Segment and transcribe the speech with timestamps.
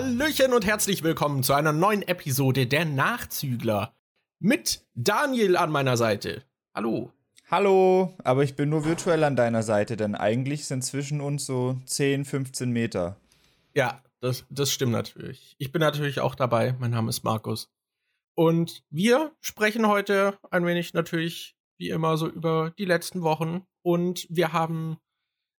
[0.00, 3.94] Hallöchen und herzlich willkommen zu einer neuen Episode der Nachzügler.
[4.38, 6.42] Mit Daniel an meiner Seite.
[6.74, 7.12] Hallo.
[7.50, 11.78] Hallo, aber ich bin nur virtuell an deiner Seite, denn eigentlich sind zwischen uns so
[11.84, 13.20] 10, 15 Meter.
[13.74, 15.54] Ja, das, das stimmt natürlich.
[15.58, 16.74] Ich bin natürlich auch dabei.
[16.78, 17.70] Mein Name ist Markus.
[18.34, 23.66] Und wir sprechen heute ein wenig natürlich wie immer so über die letzten Wochen.
[23.82, 24.96] Und wir haben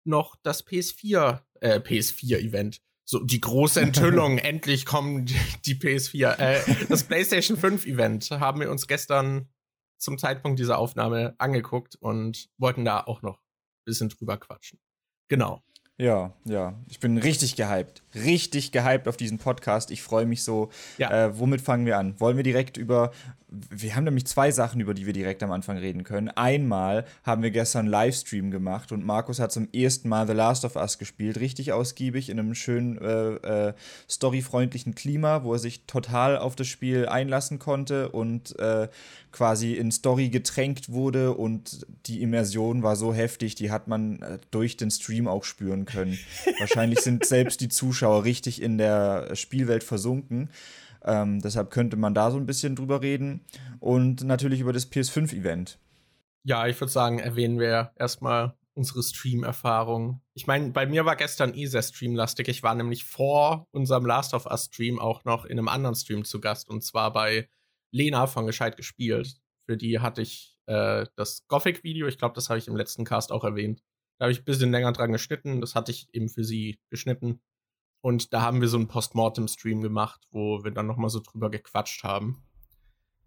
[0.04, 2.80] noch das PS4, äh, PS4-Event.
[3.10, 8.70] So, die große Enthüllung, endlich kommen die PS4, äh, das PlayStation 5 Event haben wir
[8.70, 9.48] uns gestern
[9.98, 14.78] zum Zeitpunkt dieser Aufnahme angeguckt und wollten da auch noch ein bisschen drüber quatschen.
[15.26, 15.60] Genau.
[15.98, 16.78] Ja, ja.
[16.88, 18.04] Ich bin richtig gehypt.
[18.14, 19.90] Richtig gehypt auf diesen Podcast.
[19.90, 20.70] Ich freue mich so.
[20.96, 21.10] Ja.
[21.10, 22.18] Äh, womit fangen wir an?
[22.20, 23.10] Wollen wir direkt über
[23.50, 26.28] wir haben nämlich zwei Sachen, über die wir direkt am Anfang reden können.
[26.28, 30.64] Einmal haben wir gestern einen Livestream gemacht und Markus hat zum ersten Mal The Last
[30.64, 33.74] of Us gespielt, richtig ausgiebig in einem schönen äh, äh,
[34.08, 38.88] storyfreundlichen Klima, wo er sich total auf das Spiel einlassen konnte und äh,
[39.32, 44.38] quasi in Story getränkt wurde und die Immersion war so heftig, die hat man äh,
[44.52, 46.18] durch den Stream auch spüren können.
[46.60, 50.50] Wahrscheinlich sind selbst die Zuschauer richtig in der Spielwelt versunken.
[51.04, 53.44] Ähm, deshalb könnte man da so ein bisschen drüber reden.
[53.78, 55.78] Und natürlich über das PS5-Event.
[56.42, 60.22] Ja, ich würde sagen, erwähnen wir erstmal unsere Stream-Erfahrung.
[60.34, 62.48] Ich meine, bei mir war gestern eh sehr streamlastig.
[62.48, 66.24] Ich war nämlich vor unserem Last of Us Stream auch noch in einem anderen Stream
[66.24, 67.48] zu Gast und zwar bei
[67.92, 69.36] Lena von Gescheit gespielt.
[69.66, 73.32] Für die hatte ich äh, das Gothic-Video, ich glaube, das habe ich im letzten Cast
[73.32, 73.82] auch erwähnt.
[74.18, 75.60] Da habe ich ein bisschen länger dran geschnitten.
[75.60, 77.40] Das hatte ich eben für sie geschnitten.
[78.00, 82.02] Und da haben wir so einen Postmortem-Stream gemacht, wo wir dann nochmal so drüber gequatscht
[82.02, 82.42] haben.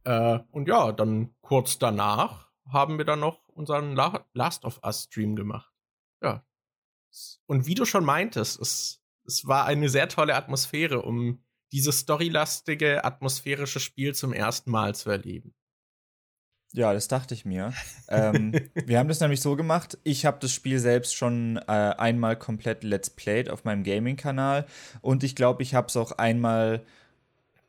[0.04, 5.36] Äh, und ja, dann kurz danach haben wir dann noch unseren La Last of Us-Stream
[5.36, 5.72] gemacht.
[6.22, 6.44] Ja.
[7.46, 13.04] Und wie du schon meintest, es, es war eine sehr tolle Atmosphäre, um dieses storylastige,
[13.04, 15.54] atmosphärische Spiel zum ersten Mal zu erleben.
[16.76, 17.72] Ja, das dachte ich mir.
[18.10, 19.98] ähm, wir haben das nämlich so gemacht.
[20.04, 24.66] Ich habe das Spiel selbst schon äh, einmal komplett Let's Played auf meinem Gaming-Kanal
[25.02, 26.82] und ich glaube, ich habe es auch einmal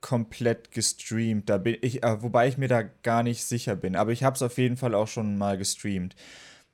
[0.00, 1.50] komplett gestreamt.
[1.50, 3.94] Da bin ich, äh, wobei ich mir da gar nicht sicher bin.
[3.94, 6.16] Aber ich habe es auf jeden Fall auch schon mal gestreamt.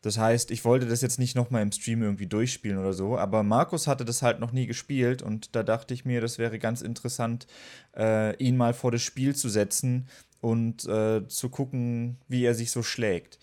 [0.02, 3.18] Das heißt, ich wollte das jetzt nicht noch mal im Stream irgendwie durchspielen oder so,
[3.18, 6.58] aber Markus hatte das halt noch nie gespielt und da dachte ich mir, das wäre
[6.58, 7.46] ganz interessant,
[7.94, 10.08] äh, ihn mal vor das Spiel zu setzen
[10.40, 13.38] und äh, zu gucken, wie er sich so schlägt.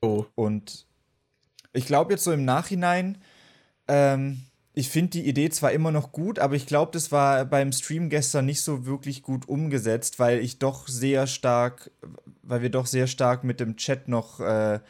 [0.00, 0.26] Oh.
[0.34, 0.86] Und
[1.72, 3.18] ich glaube jetzt so im Nachhinein,
[3.88, 4.42] ähm,
[4.78, 8.10] ich finde die Idee zwar immer noch gut, aber ich glaube, das war beim Stream
[8.10, 11.90] gestern nicht so wirklich gut umgesetzt, weil ich doch sehr stark,
[12.42, 14.80] weil wir doch sehr stark mit dem Chat noch äh,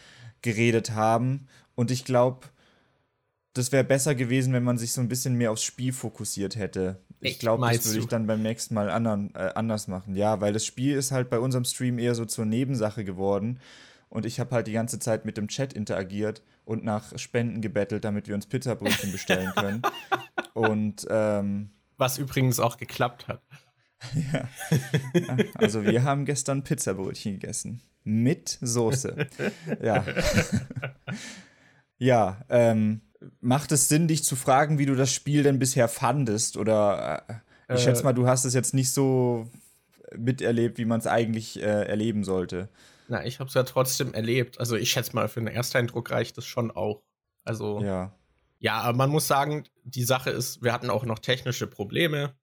[0.42, 1.46] geredet haben.
[1.76, 2.48] Und ich glaube,
[3.56, 7.00] das wäre besser gewesen, wenn man sich so ein bisschen mehr aufs Spiel fokussiert hätte.
[7.20, 10.14] Ich glaube, das würde ich dann beim nächsten Mal anderen, äh, anders machen.
[10.14, 13.60] Ja, weil das Spiel ist halt bei unserem Stream eher so zur Nebensache geworden.
[14.08, 18.04] Und ich habe halt die ganze Zeit mit dem Chat interagiert und nach Spenden gebettelt,
[18.04, 19.82] damit wir uns Pizzabrötchen bestellen können.
[20.54, 23.42] Und ähm, was übrigens auch geklappt hat.
[24.32, 24.48] ja.
[25.54, 27.80] Also wir haben gestern Pizzabrötchen gegessen.
[28.04, 29.26] Mit Soße.
[29.82, 30.04] Ja.
[31.98, 33.00] ja, ähm,
[33.40, 36.56] macht es Sinn, dich zu fragen, wie du das Spiel denn bisher fandest?
[36.56, 39.50] Oder äh, ich äh, schätze mal, du hast es jetzt nicht so
[40.16, 42.68] miterlebt, wie man es eigentlich äh, erleben sollte.
[43.08, 44.58] Na, ich habe es ja trotzdem erlebt.
[44.60, 47.02] Also ich schätze mal, für einen Ersteindruck reicht es schon auch.
[47.44, 48.12] Also ja.
[48.58, 52.34] Ja, aber man muss sagen, die Sache ist, wir hatten auch noch technische Probleme.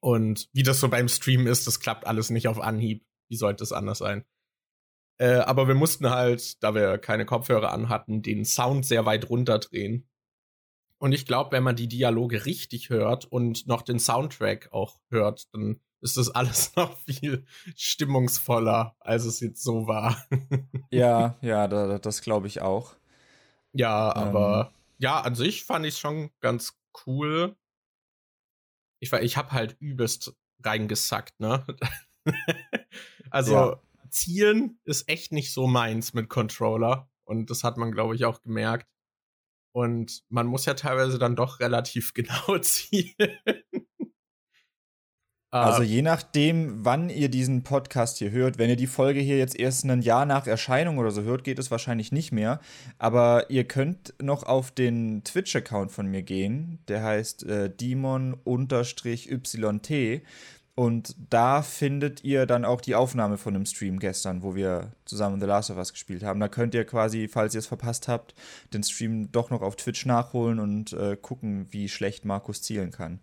[0.00, 3.04] Und wie das so beim Stream ist, das klappt alles nicht auf Anhieb.
[3.28, 4.24] Wie sollte es anders sein?
[5.18, 10.08] Äh, aber wir mussten halt, da wir keine Kopfhörer anhatten, den Sound sehr weit runterdrehen.
[10.98, 15.52] Und ich glaube, wenn man die Dialoge richtig hört und noch den Soundtrack auch hört,
[15.52, 17.44] dann ist das alles noch viel
[17.76, 20.26] stimmungsvoller, als es jetzt so war.
[20.90, 22.94] ja, ja, da, das glaube ich auch.
[23.72, 24.80] Ja, aber ähm.
[24.98, 27.56] ja, an sich fand ich es schon ganz cool.
[29.00, 30.34] Ich, ich habe halt übelst
[30.64, 31.64] reingesackt, ne?
[33.30, 33.80] also, ja.
[34.10, 37.10] Zielen ist echt nicht so meins mit Controller.
[37.24, 38.88] Und das hat man, glaube ich, auch gemerkt.
[39.72, 43.38] Und man muss ja teilweise dann doch relativ genau zielen.
[45.64, 49.58] Also je nachdem, wann ihr diesen Podcast hier hört, wenn ihr die Folge hier jetzt
[49.58, 52.60] erst ein Jahr nach Erscheinung oder so hört, geht es wahrscheinlich nicht mehr.
[52.98, 56.80] Aber ihr könnt noch auf den Twitch-Account von mir gehen.
[56.88, 58.42] Der heißt äh, Demon-YT.
[60.78, 65.40] Und da findet ihr dann auch die Aufnahme von dem Stream gestern, wo wir zusammen
[65.40, 66.38] The Last of Us gespielt haben.
[66.38, 68.34] Da könnt ihr quasi, falls ihr es verpasst habt,
[68.74, 73.20] den Stream doch noch auf Twitch nachholen und äh, gucken, wie schlecht Markus zielen kann.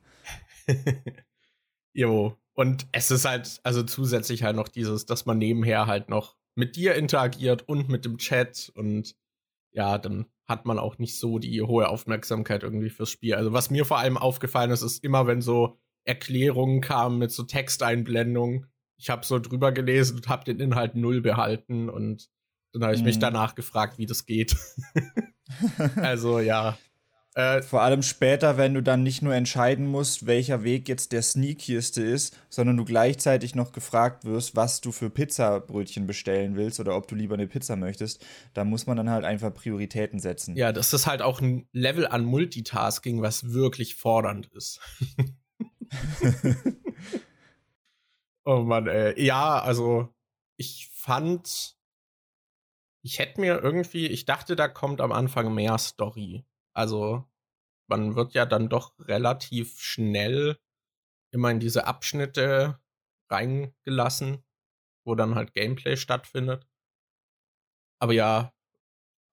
[1.94, 2.36] jo.
[2.54, 6.76] Und es ist halt, also zusätzlich halt noch dieses, dass man nebenher halt noch mit
[6.76, 9.16] dir interagiert und mit dem Chat und
[9.72, 13.36] ja, dann hat man auch nicht so die hohe Aufmerksamkeit irgendwie fürs Spiel.
[13.36, 17.44] Also was mir vor allem aufgefallen ist, ist immer, wenn so Erklärungen kamen mit so
[17.44, 18.68] Texteinblendungen,
[18.98, 22.30] ich habe so drüber gelesen und habe den Inhalt null behalten und
[22.72, 23.08] dann habe ich mhm.
[23.08, 24.56] mich danach gefragt, wie das geht.
[25.96, 26.78] also ja,
[27.36, 31.24] äh, Vor allem später, wenn du dann nicht nur entscheiden musst, welcher Weg jetzt der
[31.24, 36.96] sneakieste ist, sondern du gleichzeitig noch gefragt wirst, was du für Pizzabrötchen bestellen willst oder
[36.96, 38.24] ob du lieber eine Pizza möchtest,
[38.54, 40.56] da muss man dann halt einfach Prioritäten setzen.
[40.56, 44.80] Ja, das ist halt auch ein Level an Multitasking, was wirklich fordernd ist.
[48.46, 49.22] oh Mann, ey.
[49.24, 50.14] Ja, also
[50.58, 51.78] ich fand,
[53.04, 56.46] ich hätte mir irgendwie, ich dachte, da kommt am Anfang mehr Story.
[56.74, 57.26] Also
[57.88, 60.58] man wird ja dann doch relativ schnell
[61.32, 62.80] immer in diese Abschnitte
[63.30, 64.44] reingelassen,
[65.06, 66.68] wo dann halt Gameplay stattfindet.
[68.00, 68.54] Aber ja,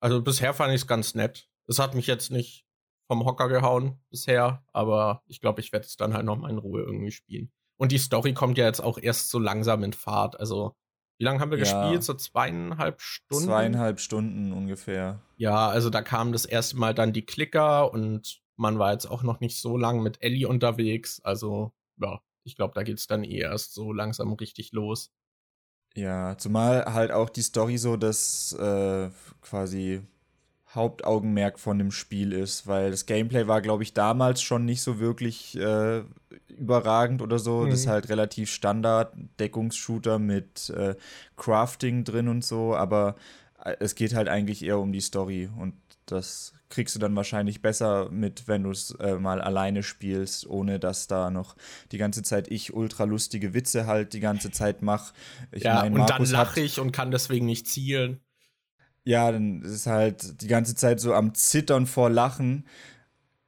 [0.00, 1.50] also bisher fand ich es ganz nett.
[1.66, 2.66] Es hat mich jetzt nicht
[3.10, 6.58] vom Hocker gehauen bisher, aber ich glaube, ich werde es dann halt noch mal in
[6.58, 7.50] Ruhe irgendwie spielen.
[7.76, 10.38] Und die Story kommt ja jetzt auch erst so langsam in Fahrt.
[10.38, 10.76] Also
[11.18, 12.04] wie lange haben wir ja, gespielt?
[12.04, 13.46] So zweieinhalb Stunden?
[13.46, 15.20] Zweieinhalb Stunden ungefähr.
[15.38, 19.24] Ja, also da kamen das erste Mal dann die Klicker und man war jetzt auch
[19.24, 21.20] noch nicht so lang mit Ellie unterwegs.
[21.24, 25.10] Also, ja, ich glaube, da geht es dann eh erst so langsam richtig los.
[25.96, 29.10] Ja, zumal halt auch die Story so das äh,
[29.40, 30.00] quasi
[30.74, 35.00] Hauptaugenmerk von dem Spiel ist, weil das Gameplay war, glaube ich, damals schon nicht so
[35.00, 36.02] wirklich äh,
[36.48, 37.62] überragend oder so.
[37.62, 37.70] Mhm.
[37.70, 40.94] Das ist halt relativ Standard, Deckungsshooter mit äh,
[41.36, 43.16] Crafting drin und so, aber
[43.64, 45.74] äh, es geht halt eigentlich eher um die Story und
[46.06, 50.78] das kriegst du dann wahrscheinlich besser mit, wenn du es äh, mal alleine spielst, ohne
[50.78, 51.56] dass da noch
[51.90, 55.12] die ganze Zeit ich ultra lustige Witze halt die ganze Zeit mache.
[55.54, 58.20] Ja, mein, und Markus dann lache ich und kann deswegen nicht zielen.
[59.10, 62.64] Ja, dann ist halt die ganze Zeit so am Zittern vor Lachen.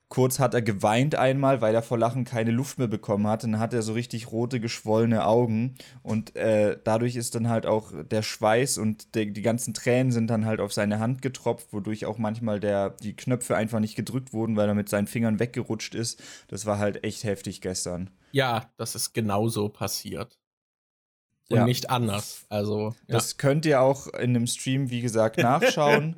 [0.08, 3.44] Kurz hat er geweint einmal, weil er vor Lachen keine Luft mehr bekommen hat.
[3.44, 5.76] Dann hat er so richtig rote, geschwollene Augen.
[6.02, 10.26] Und äh, dadurch ist dann halt auch der Schweiß und der, die ganzen Tränen sind
[10.30, 14.32] dann halt auf seine Hand getropft, wodurch auch manchmal der, die Knöpfe einfach nicht gedrückt
[14.32, 16.20] wurden, weil er mit seinen Fingern weggerutscht ist.
[16.48, 18.10] Das war halt echt heftig gestern.
[18.32, 20.41] Ja, das ist genauso passiert
[21.48, 21.64] und ja.
[21.64, 22.46] nicht anders.
[22.48, 23.14] Also, ja.
[23.14, 26.16] Das könnt ihr auch in dem Stream, wie gesagt, nachschauen.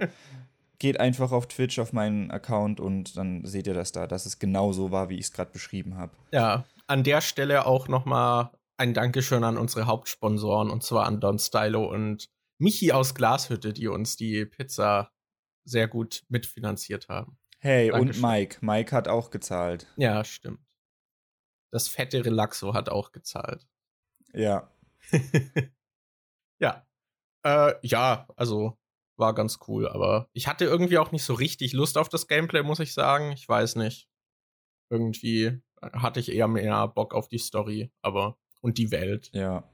[0.79, 4.39] Geht einfach auf Twitch auf meinen Account und dann seht ihr das da, dass es
[4.39, 6.13] genau so war, wie ich es gerade beschrieben habe.
[6.33, 11.21] Ja, an der Stelle auch noch mal ein Dankeschön an unsere Hauptsponsoren und zwar an
[11.21, 12.29] Don Stylo und
[12.59, 15.11] Michi aus Glashütte, die uns die Pizza
[15.65, 17.39] sehr gut mitfinanziert haben.
[17.59, 18.25] Hey, Dankeschön.
[18.25, 18.59] und Mike.
[18.61, 19.87] Mike hat auch gezahlt.
[19.97, 20.61] Ja, stimmt.
[21.71, 23.67] Das fette Relaxo hat auch gezahlt.
[24.33, 24.71] Ja.
[26.59, 26.87] ja.
[27.43, 28.79] Äh, ja, also
[29.17, 32.63] war ganz cool, aber ich hatte irgendwie auch nicht so richtig Lust auf das Gameplay,
[32.63, 33.33] muss ich sagen.
[33.33, 34.09] Ich weiß nicht.
[34.91, 39.31] Irgendwie hatte ich eher mehr Bock auf die Story, aber und die Welt.
[39.33, 39.71] Ja.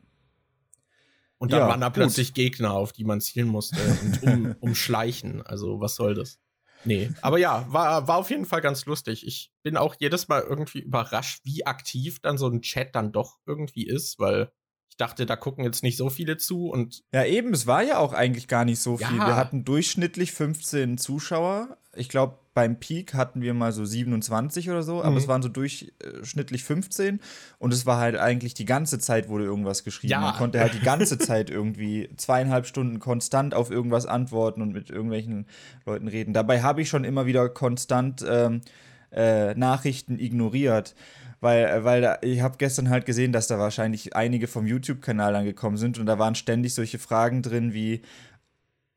[1.39, 2.35] Und dann ja, waren da plötzlich gut.
[2.35, 5.41] Gegner, auf die man zielen musste und um, umschleichen.
[5.43, 6.39] Also, was soll das?
[6.85, 9.27] Nee, aber ja, war, war auf jeden Fall ganz lustig.
[9.27, 13.39] Ich bin auch jedes Mal irgendwie überrascht, wie aktiv dann so ein Chat dann doch
[13.47, 14.51] irgendwie ist, weil
[15.01, 17.03] dachte, da gucken jetzt nicht so viele zu und.
[17.13, 19.17] Ja, eben, es war ja auch eigentlich gar nicht so viel.
[19.17, 19.29] Ja.
[19.29, 21.77] Wir hatten durchschnittlich 15 Zuschauer.
[21.95, 25.17] Ich glaube, beim Peak hatten wir mal so 27 oder so, aber mhm.
[25.17, 27.21] es waren so durchschnittlich 15
[27.59, 30.13] und es war halt eigentlich die ganze Zeit wurde irgendwas geschrieben.
[30.13, 30.21] Ja.
[30.21, 34.91] Man konnte halt die ganze Zeit irgendwie zweieinhalb Stunden konstant auf irgendwas antworten und mit
[34.91, 35.47] irgendwelchen
[35.87, 36.35] Leuten reden.
[36.35, 38.63] Dabei habe ich schon immer wieder konstant ähm,
[39.13, 40.95] äh, Nachrichten ignoriert
[41.41, 45.35] weil, äh, weil da, ich habe gestern halt gesehen, dass da wahrscheinlich einige vom YouTube-Kanal
[45.37, 48.03] angekommen sind und da waren ständig solche Fragen drin wie,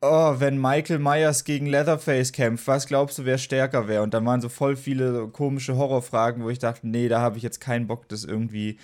[0.01, 4.03] oh, wenn Michael Myers gegen Leatherface kämpft, was glaubst du, wer stärker wäre?
[4.03, 7.43] Und dann waren so voll viele komische Horrorfragen, wo ich dachte, nee, da habe ich
[7.43, 8.77] jetzt keinen Bock, das irgendwie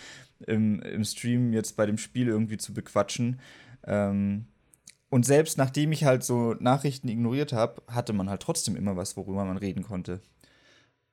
[0.47, 3.39] im, im Stream jetzt bei dem Spiel irgendwie zu bequatschen.
[3.85, 4.45] Ähm,
[5.09, 9.17] und selbst nachdem ich halt so Nachrichten ignoriert habe, hatte man halt trotzdem immer was,
[9.17, 10.21] worüber man reden konnte.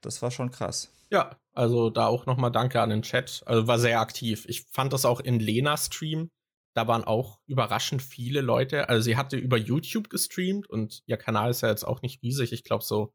[0.07, 0.91] Das war schon krass.
[1.11, 3.43] Ja, also da auch nochmal Danke an den Chat.
[3.47, 4.45] Also war sehr aktiv.
[4.49, 6.31] Ich fand das auch in Lenas Stream.
[6.75, 8.89] Da waren auch überraschend viele Leute.
[8.89, 12.53] Also sie hatte über YouTube gestreamt und ihr Kanal ist ja jetzt auch nicht riesig.
[12.53, 13.13] Ich glaube so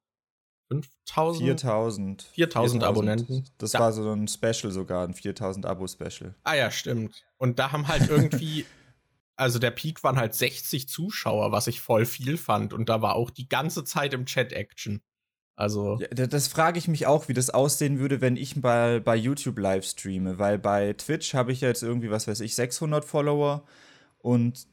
[0.72, 1.46] 5000?
[1.46, 2.22] 4000.
[2.34, 3.46] 4000 Abonnenten.
[3.58, 6.34] Das da war so ein Special sogar, ein 4000 Abo-Special.
[6.44, 7.24] Ah ja, stimmt.
[7.38, 8.66] Und da haben halt irgendwie,
[9.36, 12.74] also der Peak waren halt 60 Zuschauer, was ich voll viel fand.
[12.74, 15.02] Und da war auch die ganze Zeit im Chat Action.
[15.62, 16.00] Also.
[16.00, 19.60] Ja, das frage ich mich auch, wie das aussehen würde, wenn ich bei, bei YouTube
[19.60, 23.64] live streame, weil bei Twitch habe ich ja jetzt irgendwie, was weiß ich, 600 Follower
[24.18, 24.66] und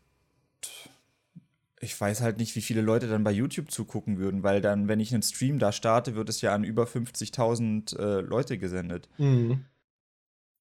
[1.81, 4.99] ich weiß halt nicht, wie viele Leute dann bei YouTube zugucken würden, weil dann, wenn
[4.99, 9.11] ich einen Stream da starte, wird es ja an über 50.000 äh, Leute gesendet.
[9.19, 9.67] Mhm.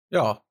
[0.10, 0.42] Ja.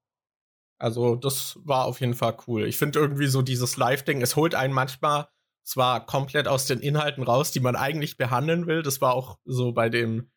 [0.79, 2.67] Also, das war auf jeden Fall cool.
[2.67, 5.29] Ich finde irgendwie so dieses Live-Ding, es holt einen manchmal
[5.65, 8.83] zwar komplett aus den Inhalten raus, die man eigentlich behandeln will.
[8.83, 10.31] Das war auch so bei dem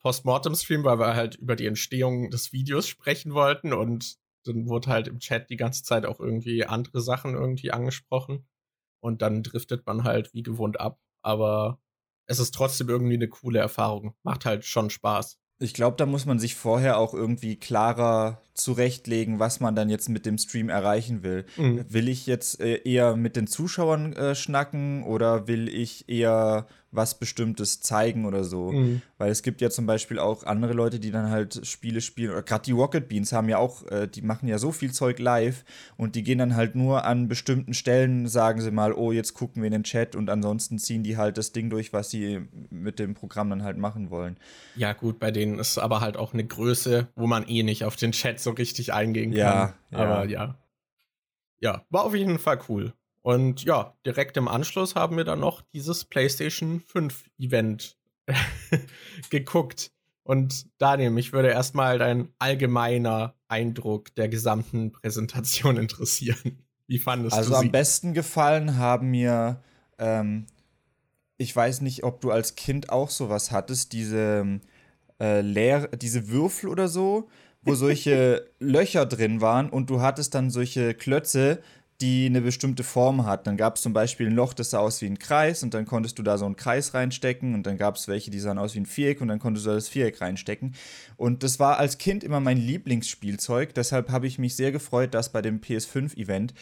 [0.00, 5.08] Postmortem-Stream, weil wir halt über die Entstehung des Videos sprechen wollten und dann wurde halt
[5.08, 8.48] im Chat die ganze Zeit auch irgendwie andere Sachen irgendwie angesprochen
[9.00, 10.98] und dann driftet man halt wie gewohnt ab.
[11.22, 11.78] Aber
[12.26, 14.14] es ist trotzdem irgendwie eine coole Erfahrung.
[14.22, 15.38] Macht halt schon Spaß.
[15.58, 20.08] Ich glaube, da muss man sich vorher auch irgendwie klarer zurechtlegen, was man dann jetzt
[20.08, 21.44] mit dem Stream erreichen will.
[21.56, 21.84] Mhm.
[21.88, 27.18] Will ich jetzt äh, eher mit den Zuschauern äh, schnacken oder will ich eher was
[27.18, 28.72] Bestimmtes zeigen oder so.
[28.72, 29.02] Mhm.
[29.16, 32.32] Weil es gibt ja zum Beispiel auch andere Leute, die dann halt Spiele spielen.
[32.32, 35.18] Oder gerade die Rocket Beans haben ja auch, äh, die machen ja so viel Zeug
[35.18, 35.64] live
[35.96, 39.62] und die gehen dann halt nur an bestimmten Stellen, sagen sie mal, oh, jetzt gucken
[39.62, 42.40] wir in den Chat und ansonsten ziehen die halt das Ding durch, was sie
[42.70, 44.36] mit dem Programm dann halt machen wollen.
[44.74, 47.96] Ja, gut, bei denen ist aber halt auch eine Größe, wo man eh nicht auf
[47.96, 49.38] den Chat so richtig eingehen kann.
[49.38, 49.98] Ja, ja.
[49.98, 50.58] aber ja.
[51.60, 52.94] Ja, war auf jeden Fall cool.
[53.22, 57.98] Und ja, direkt im Anschluss haben wir dann noch dieses PlayStation 5 Event
[59.30, 59.92] geguckt.
[60.22, 66.64] Und Daniel, mich würde erstmal dein allgemeiner Eindruck der gesamten Präsentation interessieren.
[66.86, 67.56] Wie fandest also du sie?
[67.56, 69.62] Also am besten gefallen haben mir,
[69.98, 70.46] ähm,
[71.36, 74.60] ich weiß nicht, ob du als Kind auch sowas hattest, diese
[75.20, 77.28] äh, leer, diese Würfel oder so,
[77.62, 81.60] wo solche Löcher drin waren und du hattest dann solche Klötze,
[82.00, 83.46] die eine bestimmte Form hat.
[83.46, 85.84] Dann gab es zum Beispiel ein Loch, das sah aus wie ein Kreis und dann
[85.84, 88.74] konntest du da so einen Kreis reinstecken und dann gab es welche, die sahen aus
[88.74, 90.74] wie ein Viereck und dann konntest du da das Viereck reinstecken.
[91.16, 93.74] Und das war als Kind immer mein Lieblingsspielzeug.
[93.74, 96.54] Deshalb habe ich mich sehr gefreut, dass bei dem PS5-Event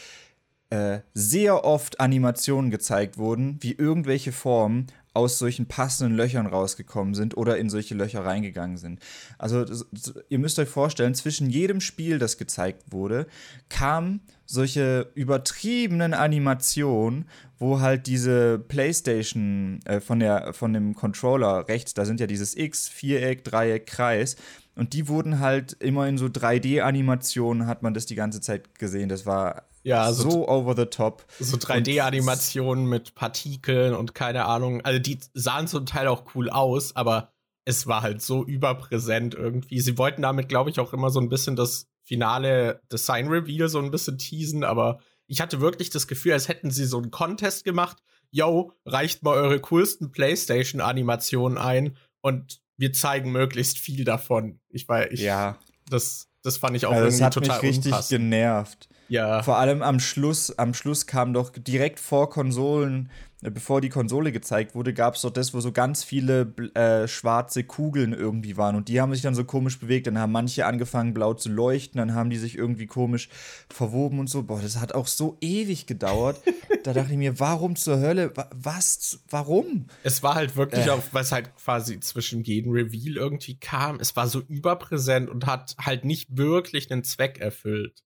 [0.71, 4.89] äh, sehr oft Animationen gezeigt wurden, wie irgendwelche Formen
[5.19, 9.01] aus solchen passenden Löchern rausgekommen sind oder in solche Löcher reingegangen sind.
[9.37, 9.85] Also das,
[10.29, 13.27] ihr müsst euch vorstellen, zwischen jedem Spiel, das gezeigt wurde,
[13.69, 17.27] kam solche übertriebenen Animationen,
[17.59, 22.57] wo halt diese PlayStation äh, von, der, von dem Controller rechts, da sind ja dieses
[22.57, 24.37] X, Viereck, Dreieck, Kreis.
[24.77, 29.09] Und die wurden halt immer in so 3D-Animationen, hat man das die ganze Zeit gesehen.
[29.09, 31.25] Das war ja, so, so over the top.
[31.41, 34.83] So 3D-Animationen mit Partikeln und keine Ahnung.
[34.85, 37.33] Also die sahen zum Teil auch cool aus, aber
[37.65, 39.81] es war halt so überpräsent irgendwie.
[39.81, 43.91] Sie wollten damit, glaube ich, auch immer so ein bisschen das finale Design-Reveal so ein
[43.91, 47.97] bisschen teasen, aber ich hatte wirklich das Gefühl, als hätten sie so einen Contest gemacht.
[48.31, 54.61] Yo, reicht mal eure coolsten PlayStation-Animationen ein und wir zeigen möglichst viel davon.
[54.69, 55.59] Ich weiß, ich, ja.
[55.89, 58.19] das, das fand ich auch also irgendwie das hat total mich richtig unpassend.
[58.19, 58.89] genervt.
[59.09, 59.43] Ja.
[59.43, 63.11] Vor allem am Schluss, am Schluss kam doch direkt vor Konsolen,
[63.43, 67.07] äh, bevor die Konsole gezeigt wurde, gab es doch das, wo so ganz viele äh,
[67.07, 68.77] schwarze Kugeln irgendwie waren.
[68.77, 70.07] Und die haben sich dann so komisch bewegt.
[70.07, 71.99] Dann haben manche angefangen, blau zu leuchten.
[71.99, 73.29] Dann haben die sich irgendwie komisch
[73.71, 74.43] verwoben und so.
[74.43, 76.41] Boah, das hat auch so ewig gedauert.
[76.85, 78.33] da dachte ich mir, warum zur Hölle?
[78.55, 79.21] Was?
[79.31, 79.87] Warum?
[80.03, 80.91] Es war halt wirklich äh.
[80.91, 84.01] auch, weil es halt quasi zwischen jedem Reveal irgendwie kam.
[84.01, 88.03] Es war so überpräsent und hat halt nicht wirklich einen Zweck erfüllt.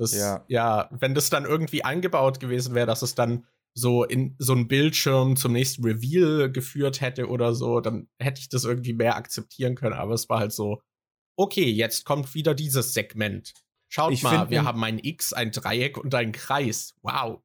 [0.00, 0.42] Das, ja.
[0.48, 4.66] ja, wenn das dann irgendwie eingebaut gewesen wäre, dass es dann so in so einen
[4.66, 9.74] Bildschirm zum nächsten Reveal geführt hätte oder so, dann hätte ich das irgendwie mehr akzeptieren
[9.74, 9.92] können.
[9.92, 10.80] Aber es war halt so,
[11.36, 13.52] okay, jetzt kommt wieder dieses Segment.
[13.90, 16.94] Schaut ich mal, wir haben ein X, ein Dreieck und ein Kreis.
[17.02, 17.42] Wow.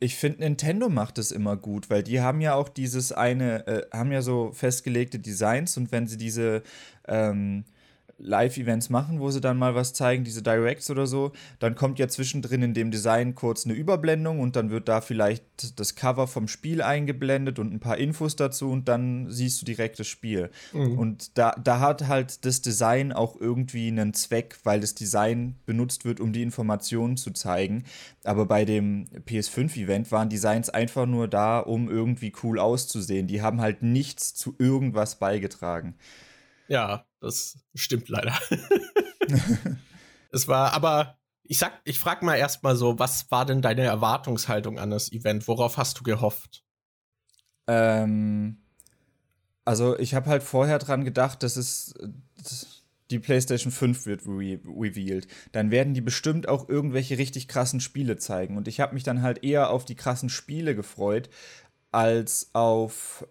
[0.00, 3.86] Ich finde, Nintendo macht es immer gut, weil die haben ja auch dieses eine, äh,
[3.92, 6.64] haben ja so festgelegte Designs und wenn sie diese
[7.06, 7.66] ähm,
[8.18, 12.08] Live-Events machen, wo sie dann mal was zeigen, diese Directs oder so, dann kommt ja
[12.08, 15.44] zwischendrin in dem Design kurz eine Überblendung und dann wird da vielleicht
[15.78, 19.98] das Cover vom Spiel eingeblendet und ein paar Infos dazu und dann siehst du direkt
[19.98, 20.50] das Spiel.
[20.72, 20.98] Mhm.
[20.98, 26.04] Und da, da hat halt das Design auch irgendwie einen Zweck, weil das Design benutzt
[26.04, 27.84] wird, um die Informationen zu zeigen.
[28.24, 33.26] Aber bei dem PS5-Event waren Designs einfach nur da, um irgendwie cool auszusehen.
[33.26, 35.94] Die haben halt nichts zu irgendwas beigetragen.
[36.68, 38.38] Ja, das stimmt leider.
[40.32, 44.78] es war, aber ich sag, ich frag mal erstmal so, was war denn deine Erwartungshaltung
[44.78, 45.46] an das Event?
[45.48, 46.64] Worauf hast du gehofft?
[47.66, 48.58] Ähm,
[49.64, 51.94] also ich habe halt vorher dran gedacht, dass es
[53.10, 55.28] die PlayStation 5 wird re revealed.
[55.52, 58.56] Dann werden die bestimmt auch irgendwelche richtig krassen Spiele zeigen.
[58.56, 61.28] Und ich habe mich dann halt eher auf die krassen Spiele gefreut,
[61.92, 63.26] als auf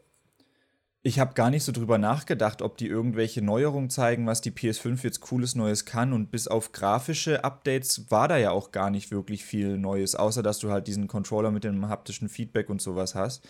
[1.06, 5.04] ich habe gar nicht so drüber nachgedacht, ob die irgendwelche Neuerungen zeigen, was die PS5
[5.04, 6.14] jetzt cooles Neues kann.
[6.14, 10.42] Und bis auf grafische Updates war da ja auch gar nicht wirklich viel Neues, außer
[10.42, 13.48] dass du halt diesen Controller mit dem haptischen Feedback und sowas hast.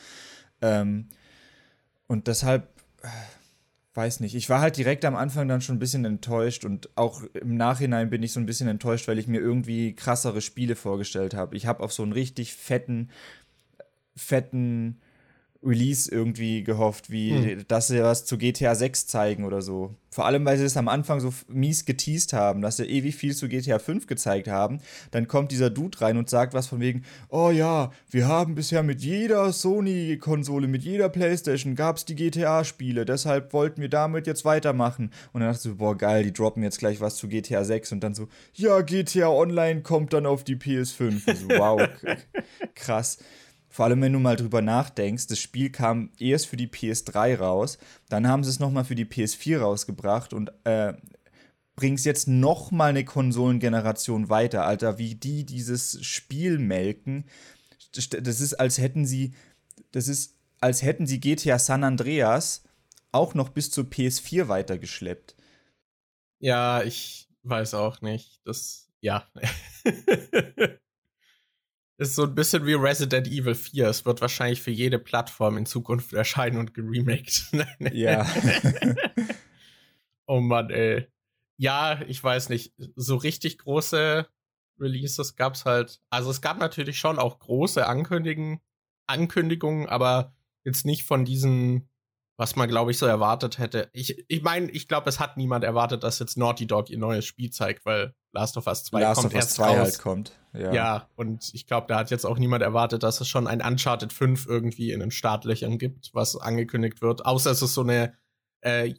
[0.62, 1.08] Ähm,
[2.08, 2.68] und deshalb,
[3.04, 3.08] äh,
[3.94, 7.24] weiß nicht, ich war halt direkt am Anfang dann schon ein bisschen enttäuscht und auch
[7.36, 11.34] im Nachhinein bin ich so ein bisschen enttäuscht, weil ich mir irgendwie krassere Spiele vorgestellt
[11.34, 11.56] habe.
[11.56, 13.12] Ich habe auf so einen richtig fetten,
[14.14, 15.00] fetten
[15.66, 17.66] Release irgendwie gehofft, wie hm.
[17.68, 19.96] dass sie was zu GTA 6 zeigen oder so.
[20.16, 23.36] Vor allem, weil sie es am Anfang so mies geteased haben, dass sie ewig viel
[23.36, 24.80] zu GTA 5 gezeigt haben.
[25.12, 28.82] Dann kommt dieser Dude rein und sagt was von wegen, oh ja, wir haben bisher
[28.82, 34.46] mit jeder Sony-Konsole, mit jeder Playstation gab es die GTA-Spiele, deshalb wollten wir damit jetzt
[34.46, 35.12] weitermachen.
[35.34, 37.92] Und dann dachte ich so, boah geil, die droppen jetzt gleich was zu GTA 6
[37.92, 41.36] und dann so, ja, GTA Online kommt dann auf die PS5.
[41.36, 41.90] So, wow,
[42.76, 43.18] krass.
[43.76, 47.78] Vor allem, wenn du mal drüber nachdenkst, das Spiel kam erst für die PS3 raus,
[48.08, 50.94] dann haben sie es nochmal für die PS4 rausgebracht und äh,
[51.76, 57.26] bringen es jetzt nochmal eine Konsolengeneration weiter, Alter, wie die dieses Spiel melken.
[57.92, 59.34] Das ist, als hätten sie,
[59.92, 62.64] das ist, als hätten sie GTA San Andreas
[63.12, 65.36] auch noch bis zur PS4 weitergeschleppt.
[66.40, 68.40] Ja, ich weiß auch nicht.
[68.46, 69.28] Das, ja.
[71.98, 73.88] ist so ein bisschen wie Resident Evil 4.
[73.88, 77.52] Es wird wahrscheinlich für jede Plattform in Zukunft erscheinen und geremaked.
[77.94, 78.26] ja.
[80.28, 81.08] oh Mann, ey.
[81.58, 82.74] Ja, ich weiß nicht.
[82.96, 84.28] So richtig große
[84.80, 86.02] Releases gab's halt.
[86.10, 88.60] Also es gab natürlich schon auch große Ankündigungen,
[89.08, 90.34] Ankündigungen, aber
[90.66, 91.90] jetzt nicht von diesen
[92.38, 93.90] was man, glaube ich, so erwartet hätte.
[93.94, 97.26] Ich ich, mein, ich glaube, es hat niemand erwartet, dass jetzt Naughty Dog ihr neues
[97.26, 100.32] Spiel zeigt, weil Last of Us 2 Last kommt of Us 2 halt kommt.
[100.54, 100.74] Ja.
[100.74, 104.14] ja, und ich glaube, da hat jetzt auch niemand erwartet, dass es schon ein Uncharted
[104.14, 107.26] 5 irgendwie in den Startlöchern gibt, was angekündigt wird.
[107.26, 108.14] Außer es ist so eine
[108.62, 108.94] äh,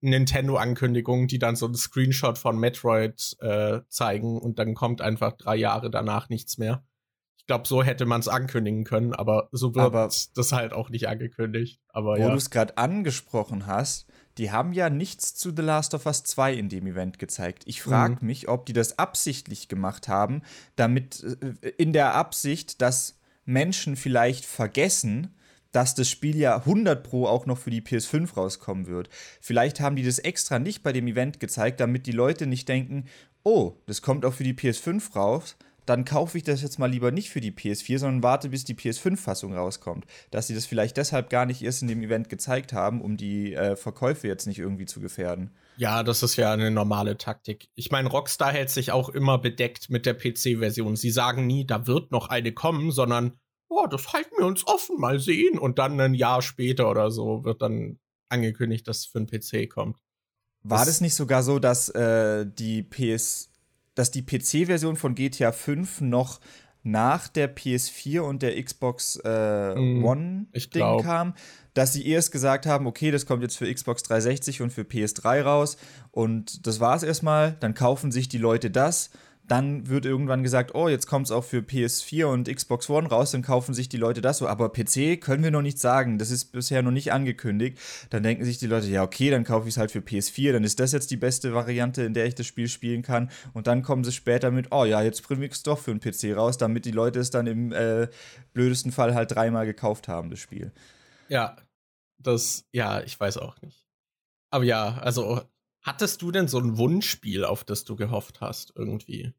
[0.00, 5.56] Nintendo-Ankündigung, die dann so einen Screenshot von Metroid äh, zeigen und dann kommt einfach drei
[5.56, 6.84] Jahre danach nichts mehr.
[7.46, 10.90] Ich glaube, so hätte man es ankündigen können, aber so wird aber das halt auch
[10.90, 11.80] nicht angekündigt.
[11.90, 12.30] Aber wo ja.
[12.30, 16.54] du es gerade angesprochen hast, die haben ja nichts zu The Last of Us 2
[16.54, 17.62] in dem Event gezeigt.
[17.66, 18.26] Ich frage mhm.
[18.26, 20.42] mich, ob die das absichtlich gemacht haben,
[20.74, 25.32] damit äh, in der Absicht, dass Menschen vielleicht vergessen,
[25.70, 29.08] dass das Spiel ja 100 Pro auch noch für die PS5 rauskommen wird.
[29.40, 33.04] Vielleicht haben die das extra nicht bei dem Event gezeigt, damit die Leute nicht denken,
[33.44, 35.56] oh, das kommt auch für die PS5 raus,
[35.86, 38.74] dann kaufe ich das jetzt mal lieber nicht für die PS4, sondern warte, bis die
[38.74, 40.04] PS5-Fassung rauskommt.
[40.30, 43.54] Dass sie das vielleicht deshalb gar nicht erst in dem Event gezeigt haben, um die
[43.54, 45.52] äh, Verkäufe jetzt nicht irgendwie zu gefährden.
[45.76, 47.68] Ja, das ist ja eine normale Taktik.
[47.74, 50.96] Ich meine, Rockstar hält sich auch immer bedeckt mit der PC-Version.
[50.96, 54.98] Sie sagen nie, da wird noch eine kommen, sondern, oh, das halten wir uns offen,
[54.98, 55.58] mal sehen.
[55.58, 59.70] Und dann ein Jahr später oder so wird dann angekündigt, dass es für einen PC
[59.70, 59.98] kommt.
[60.62, 63.50] War das, das nicht sogar so, dass äh, die PS
[63.96, 66.38] dass die PC-Version von GTA 5 noch
[66.84, 71.34] nach der PS4 und der Xbox äh, mm, One-Ding kam,
[71.74, 75.42] dass sie erst gesagt haben, okay, das kommt jetzt für Xbox 360 und für PS3
[75.42, 75.76] raus.
[76.12, 79.10] Und das war's erstmal, dann kaufen sich die Leute das
[79.48, 83.30] dann wird irgendwann gesagt, oh, jetzt kommt es auch für PS4 und Xbox One raus,
[83.30, 84.48] dann kaufen sich die Leute das so.
[84.48, 87.78] Aber PC können wir noch nicht sagen, das ist bisher noch nicht angekündigt.
[88.10, 90.64] Dann denken sich die Leute, ja, okay, dann kaufe ich es halt für PS4, dann
[90.64, 93.30] ist das jetzt die beste Variante, in der ich das Spiel spielen kann.
[93.52, 96.00] Und dann kommen sie später mit, oh ja, jetzt bringen wir es doch für einen
[96.00, 98.08] PC raus, damit die Leute es dann im äh,
[98.52, 100.72] blödesten Fall halt dreimal gekauft haben, das Spiel.
[101.28, 101.56] Ja,
[102.18, 103.86] das, ja, ich weiß auch nicht.
[104.50, 105.42] Aber ja, also
[105.86, 109.32] Hattest du denn so ein Wunschspiel, auf das du gehofft hast, irgendwie?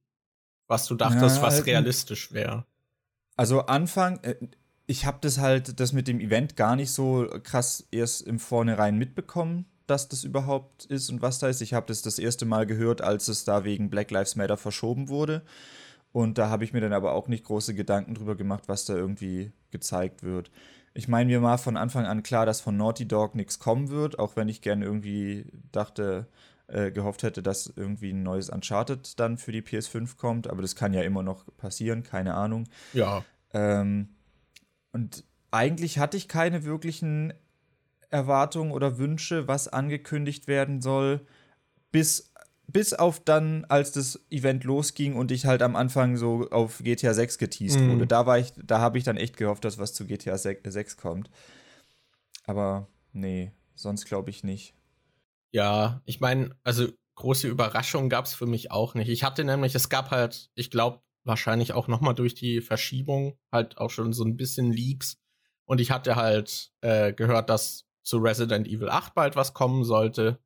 [0.67, 2.65] Was du dachtest, ja, was realistisch wäre?
[3.35, 4.35] Also Anfang, äh,
[4.85, 8.97] ich habe das halt, das mit dem Event gar nicht so krass erst im Vornherein
[8.97, 11.61] mitbekommen, dass das überhaupt ist und was da ist.
[11.61, 15.09] Ich habe das das erste Mal gehört, als es da wegen Black Lives Matter verschoben
[15.09, 15.43] wurde.
[16.13, 18.95] Und da habe ich mir dann aber auch nicht große Gedanken drüber gemacht, was da
[18.95, 20.49] irgendwie gezeigt wird.
[20.97, 24.17] Ich meine, mir war von Anfang an klar, dass von Naughty Dog nichts kommen wird,
[24.17, 26.25] auch wenn ich gerne irgendwie dachte,
[26.65, 30.49] äh, gehofft hätte, dass irgendwie ein neues Uncharted dann für die PS5 kommt.
[30.49, 32.63] Aber das kann ja immer noch passieren, keine Ahnung.
[32.93, 33.23] Ja.
[33.53, 34.09] Ähm,
[34.91, 37.31] und eigentlich hatte ich keine wirklichen
[38.09, 41.27] Erwartungen oder Wünsche, was angekündigt werden soll,
[41.91, 42.26] bis
[42.67, 47.13] bis auf dann, als das Event losging und ich halt am Anfang so auf GTA
[47.13, 47.89] 6 geteased mm.
[47.89, 48.07] wurde.
[48.07, 51.29] Da war ich, da habe ich dann echt gehofft, dass was zu GTA 6 kommt.
[52.45, 54.73] Aber nee, sonst glaube ich nicht.
[55.51, 59.09] Ja, ich meine, also große Überraschungen gab es für mich auch nicht.
[59.09, 63.77] Ich hatte nämlich, es gab halt, ich glaube, wahrscheinlich auch nochmal durch die Verschiebung halt
[63.77, 65.17] auch schon so ein bisschen Leaks.
[65.65, 70.39] Und ich hatte halt äh, gehört, dass zu Resident Evil 8 bald was kommen sollte.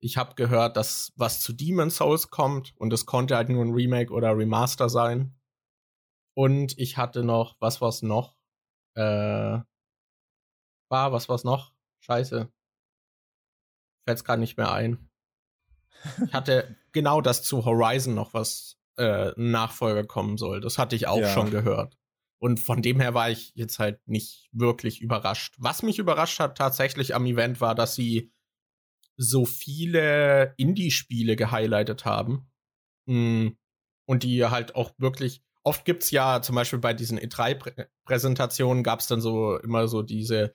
[0.00, 3.72] Ich habe gehört, dass was zu Demon's Souls kommt und es konnte halt nur ein
[3.72, 5.34] Remake oder Remaster sein.
[6.34, 8.36] Und ich hatte noch, was war's noch?
[8.94, 9.58] Äh,
[10.88, 11.72] war, was war's noch?
[12.00, 12.48] Scheiße.
[14.06, 15.10] Fällt's gerade nicht mehr ein.
[16.24, 20.60] Ich hatte genau das zu Horizon noch was äh, Nachfolger kommen soll.
[20.60, 21.28] Das hatte ich auch ja.
[21.28, 21.98] schon gehört.
[22.40, 25.56] Und von dem her war ich jetzt halt nicht wirklich überrascht.
[25.58, 28.32] Was mich überrascht hat tatsächlich am Event war, dass sie
[29.18, 32.50] so viele Indie-Spiele gehighlightet haben.
[33.06, 33.48] Mm.
[34.06, 39.20] Und die halt auch wirklich, oft gibt's ja zum Beispiel bei diesen E3-Präsentationen gab's dann
[39.20, 40.54] so immer so diese,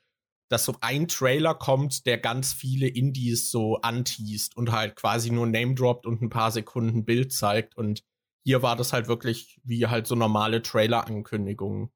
[0.49, 5.45] dass so ein Trailer kommt, der ganz viele Indies so anteast und halt quasi nur
[5.45, 7.77] Name droppt und ein paar Sekunden Bild zeigt.
[7.77, 8.03] Und
[8.43, 11.91] hier war das halt wirklich wie halt so normale Trailer-Ankündigungen.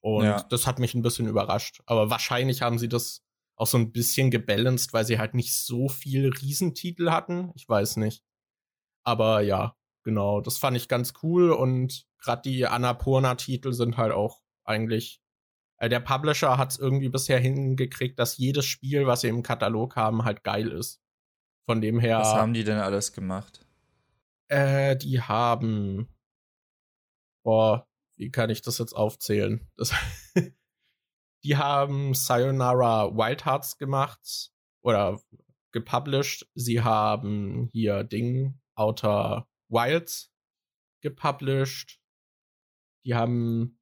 [0.00, 0.42] Und ja.
[0.44, 1.80] das hat mich ein bisschen überrascht.
[1.86, 3.24] Aber wahrscheinlich haben sie das
[3.56, 7.52] auch so ein bisschen gebalanced, weil sie halt nicht so viel Riesentitel hatten.
[7.54, 8.24] Ich weiß nicht.
[9.04, 14.40] Aber ja, genau, das fand ich ganz cool und gerade die Annapurna-Titel sind halt auch
[14.64, 15.20] eigentlich.
[15.76, 19.96] Äh, der Publisher hat es irgendwie bisher hingekriegt, dass jedes Spiel, was sie im Katalog
[19.96, 21.00] haben, halt geil ist.
[21.66, 22.18] Von dem her.
[22.18, 23.66] Was haben die denn alles gemacht?
[24.48, 26.08] Äh, die haben.
[27.42, 27.86] Boah,
[28.16, 29.68] wie kann ich das jetzt aufzählen?
[29.76, 29.92] Das
[31.44, 34.50] Die haben Sayonara Wild Hearts gemacht
[34.82, 35.20] oder
[35.72, 36.46] gepublished.
[36.54, 40.32] Sie haben hier Ding, Outer Wilds
[41.02, 42.00] gepublished.
[43.04, 43.78] Die haben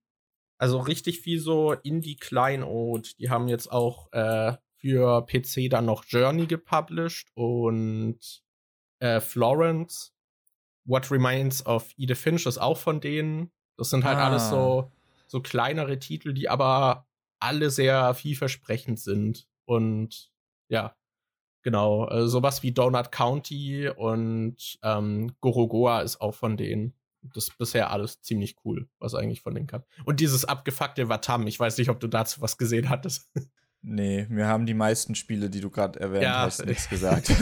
[0.58, 3.18] also richtig viel so Indie-Kleinod.
[3.20, 8.18] Die haben jetzt auch äh, für PC dann noch Journey gepublished und
[8.98, 10.12] äh, Florence.
[10.84, 13.52] What Remains of Edith Finch ist auch von denen.
[13.76, 14.26] Das sind halt ah.
[14.26, 14.90] alles so,
[15.28, 17.06] so kleinere Titel, die aber
[17.42, 19.48] alle sehr vielversprechend sind.
[19.64, 20.30] Und
[20.68, 20.96] ja,
[21.62, 26.94] genau, äh, sowas wie Donut County und ähm, Gorogoa ist auch von denen.
[27.22, 29.84] Das ist bisher alles ziemlich cool, was eigentlich von denen kam.
[30.04, 33.30] Und dieses abgefuckte Watam, ich weiß nicht, ob du dazu was gesehen hattest.
[33.84, 37.32] Nee, mir haben die meisten Spiele, die du gerade erwähnt ja, hast, nichts gesagt.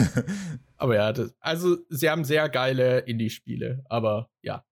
[0.75, 4.65] aber ja, das, also sie haben sehr geile Indie-Spiele, aber ja,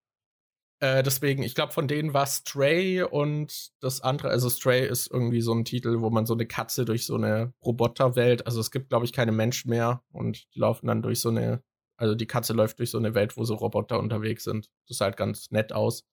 [0.82, 5.42] äh, deswegen, ich glaube, von denen war Stray und das andere, also Stray ist irgendwie
[5.42, 8.90] so ein Titel, wo man so eine Katze durch so eine Roboterwelt, also es gibt,
[8.90, 11.62] glaube ich, keine Menschen mehr und die laufen dann durch so eine,
[11.98, 14.70] also die Katze läuft durch so eine Welt, wo so Roboter unterwegs sind.
[14.88, 16.06] Das sah halt ganz nett aus.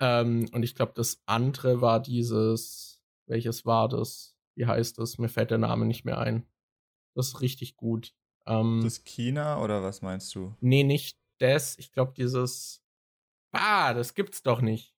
[0.00, 4.34] Ähm, und ich glaube, das andere war dieses, welches war das?
[4.56, 5.18] Wie heißt das?
[5.18, 6.44] Mir fällt der Name nicht mehr ein.
[7.14, 8.14] Das ist richtig gut.
[8.46, 10.56] Ähm, das China oder was meinst du?
[10.60, 11.78] Nee, nicht das.
[11.78, 12.82] Ich glaube, dieses
[13.52, 14.94] Ah, das gibt's doch nicht.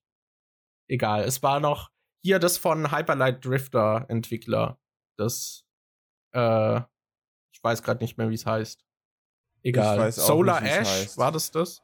[0.88, 1.90] Egal, es war noch
[2.22, 4.78] hier das von Hyperlight Drifter Entwickler.
[5.16, 5.64] Das,
[6.32, 6.80] äh,
[7.52, 8.84] ich weiß gerade nicht mehr, wie es heißt.
[9.62, 10.10] Egal.
[10.12, 11.18] Solar nicht, Ash, heißt.
[11.18, 11.82] war das das?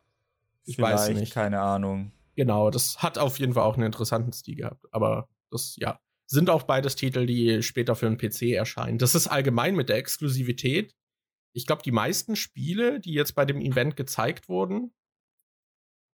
[0.65, 1.33] Ich Vielleicht, weiß nicht.
[1.33, 2.13] Keine Ahnung.
[2.37, 4.87] Genau, das hat auf jeden Fall auch einen interessanten Stil gehabt.
[4.93, 8.99] Aber das, ja, sind auch beides Titel, die später für einen PC erscheinen.
[8.99, 10.95] Das ist allgemein mit der Exklusivität.
[11.55, 14.93] Ich glaube, die meisten Spiele, die jetzt bei dem Event gezeigt wurden,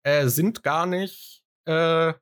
[0.02, 2.12] äh, sind gar nicht äh,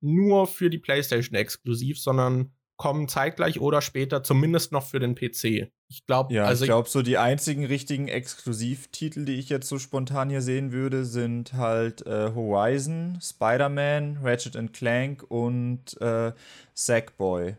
[0.00, 5.70] nur für die PlayStation exklusiv, sondern kommen zeitgleich oder später zumindest noch für den PC.
[5.88, 9.78] Ich glaube, ja, also ich glaube, so die einzigen richtigen Exklusivtitel, die ich jetzt so
[9.78, 16.32] spontan hier sehen würde, sind halt äh, Horizon, Spider-Man, Ratchet Clank und äh,
[16.72, 17.56] Sackboy.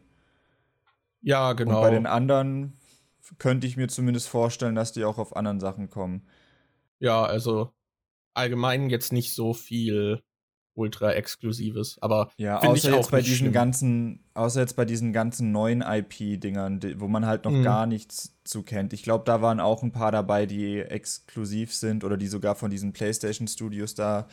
[1.22, 1.76] Ja, genau.
[1.76, 2.74] Und bei den anderen
[3.38, 6.26] könnte ich mir zumindest vorstellen, dass die auch auf anderen Sachen kommen.
[6.98, 7.72] Ja, also
[8.34, 10.22] allgemein jetzt nicht so viel
[10.74, 13.52] ultra exklusives, aber ja, außer jetzt bei diesen schlimm.
[13.52, 17.63] ganzen, außer jetzt bei diesen ganzen neuen IP-Dingern, wo man halt noch mhm.
[17.63, 18.94] gar nichts zu kennt.
[18.94, 22.72] Ich glaube, da waren auch ein paar dabei, die exklusiv sind oder die sogar von
[22.72, 24.28] diesen PlayStation Studios da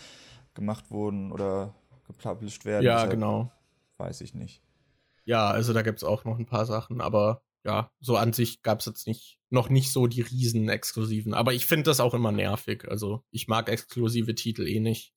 [0.55, 1.75] gemacht wurden oder
[2.07, 2.85] gepublished werden.
[2.85, 3.53] Ja, Deshalb genau.
[3.99, 4.63] Weiß ich nicht.
[5.25, 8.63] Ja, also da gibt es auch noch ein paar Sachen, aber ja, so an sich
[8.63, 11.35] gab es jetzt nicht, noch nicht so die riesen exklusiven.
[11.35, 12.89] Aber ich finde das auch immer nervig.
[12.89, 15.13] Also ich mag exklusive Titel eh nicht.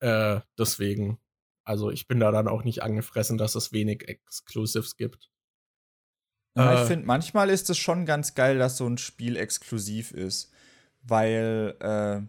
[0.00, 1.18] Äh, deswegen.
[1.64, 5.30] Also ich bin da dann auch nicht angefressen, dass es wenig Exclusives gibt.
[6.54, 10.10] Ja, äh, ich finde, manchmal ist es schon ganz geil, dass so ein Spiel exklusiv
[10.10, 10.52] ist.
[11.00, 12.28] Weil, äh,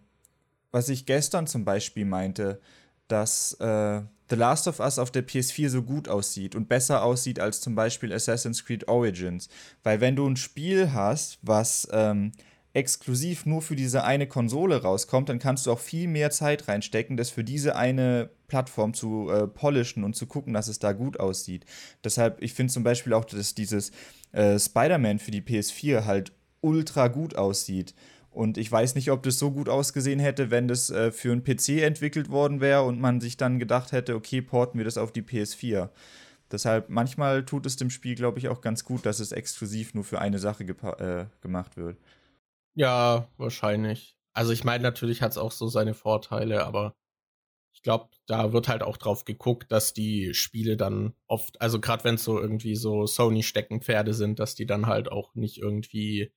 [0.71, 2.61] was ich gestern zum Beispiel meinte,
[3.09, 7.39] dass äh, The Last of Us auf der PS4 so gut aussieht und besser aussieht
[7.39, 9.49] als zum Beispiel Assassin's Creed Origins.
[9.83, 12.31] Weil wenn du ein Spiel hast, was ähm,
[12.73, 17.17] exklusiv nur für diese eine Konsole rauskommt, dann kannst du auch viel mehr Zeit reinstecken,
[17.17, 21.19] das für diese eine Plattform zu äh, polischen und zu gucken, dass es da gut
[21.19, 21.65] aussieht.
[22.03, 23.91] Deshalb, ich finde zum Beispiel auch, dass dieses
[24.31, 27.95] äh, Spider-Man für die PS4 halt ultra gut aussieht.
[28.31, 31.43] Und ich weiß nicht, ob das so gut ausgesehen hätte, wenn das äh, für einen
[31.43, 35.11] PC entwickelt worden wäre und man sich dann gedacht hätte, okay, porten wir das auf
[35.11, 35.89] die PS4.
[36.51, 40.03] Deshalb, manchmal tut es dem Spiel, glaube ich, auch ganz gut, dass es exklusiv nur
[40.03, 41.97] für eine Sache äh, gemacht wird.
[42.75, 44.15] Ja, wahrscheinlich.
[44.33, 46.95] Also ich meine, natürlich hat es auch so seine Vorteile, aber
[47.73, 52.03] ich glaube, da wird halt auch drauf geguckt, dass die Spiele dann oft, also gerade
[52.03, 56.31] wenn es so irgendwie so Sony-Steckenpferde sind, dass die dann halt auch nicht irgendwie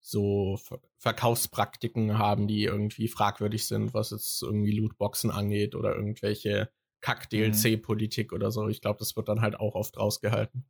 [0.00, 6.70] so Ver Verkaufspraktiken haben, die irgendwie fragwürdig sind, was jetzt irgendwie Lootboxen angeht oder irgendwelche
[7.02, 8.34] Kack-DLC-Politik mhm.
[8.34, 8.66] oder so.
[8.66, 10.64] Ich glaube, das wird dann halt auch oft rausgehalten.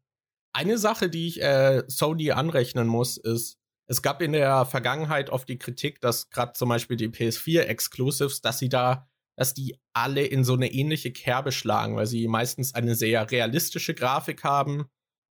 [0.53, 5.49] Eine Sache, die ich äh, Sony anrechnen muss, ist, es gab in der Vergangenheit oft
[5.49, 10.43] die Kritik, dass gerade zum Beispiel die PS4-Exclusives, dass sie da dass die alle in
[10.43, 14.87] so eine ähnliche Kerbe schlagen, weil sie meistens eine sehr realistische Grafik haben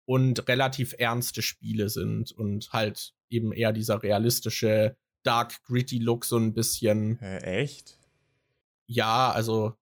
[0.06, 6.36] und relativ ernste Spiele sind und halt eben eher dieser realistische Dark Gritty Look so
[6.36, 7.20] ein bisschen.
[7.20, 7.98] Äh, echt?
[8.86, 9.74] Ja, also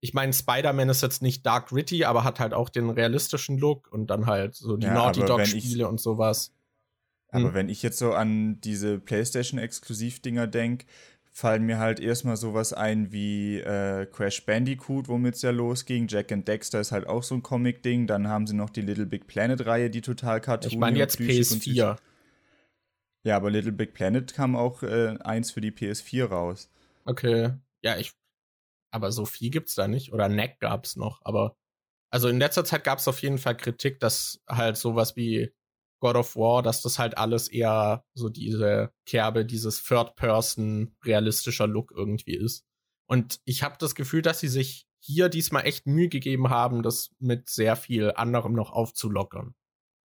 [0.00, 3.90] ich meine, Spider-Man ist jetzt nicht Dark Gritty, aber hat halt auch den realistischen Look
[3.92, 6.52] und dann halt so die ja, Naughty Dog Spiele und sowas.
[7.28, 7.54] Aber hm.
[7.54, 10.86] wenn ich jetzt so an diese PlayStation-Exklusiv-Dinger denke,
[11.32, 16.08] fallen mir halt erstmal sowas ein wie äh, Crash Bandicoot, womit es ja losging.
[16.08, 18.06] Jack and Dexter ist halt auch so ein Comic-Ding.
[18.06, 21.96] Dann haben sie noch die Little Big Planet-Reihe, die total cartoon Ich meine jetzt PS4.
[23.24, 26.70] Ja, aber Little Big Planet kam auch äh, eins für die PS4 raus.
[27.04, 27.52] Okay.
[27.82, 28.12] Ja, ich.
[28.90, 30.12] Aber so viel gibt's da nicht.
[30.12, 31.20] Oder Neck gab's noch.
[31.24, 31.56] Aber.
[32.10, 35.50] Also in letzter Zeit gab's auf jeden Fall Kritik, dass halt sowas wie
[36.00, 41.92] God of War, dass das halt alles eher so diese Kerbe, dieses Third-Person realistischer Look
[41.96, 42.66] irgendwie ist.
[43.08, 47.10] Und ich habe das Gefühl, dass sie sich hier diesmal echt Mühe gegeben haben, das
[47.18, 49.54] mit sehr viel anderem noch aufzulockern.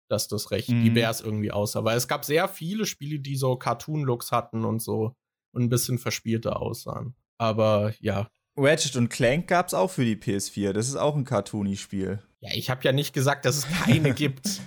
[0.09, 0.85] Dass das recht mhm.
[0.85, 1.85] divers irgendwie aussah.
[1.85, 5.15] Weil es gab sehr viele Spiele, die so Cartoon-Looks hatten und so
[5.53, 7.15] und ein bisschen verspielter aussahen.
[7.39, 8.29] Aber ja.
[8.57, 10.73] Ratchet und Clank gab's auch für die PS4.
[10.73, 12.23] Das ist auch ein Cartoony-Spiel.
[12.41, 14.61] Ja, ich habe ja nicht gesagt, dass es keine gibt.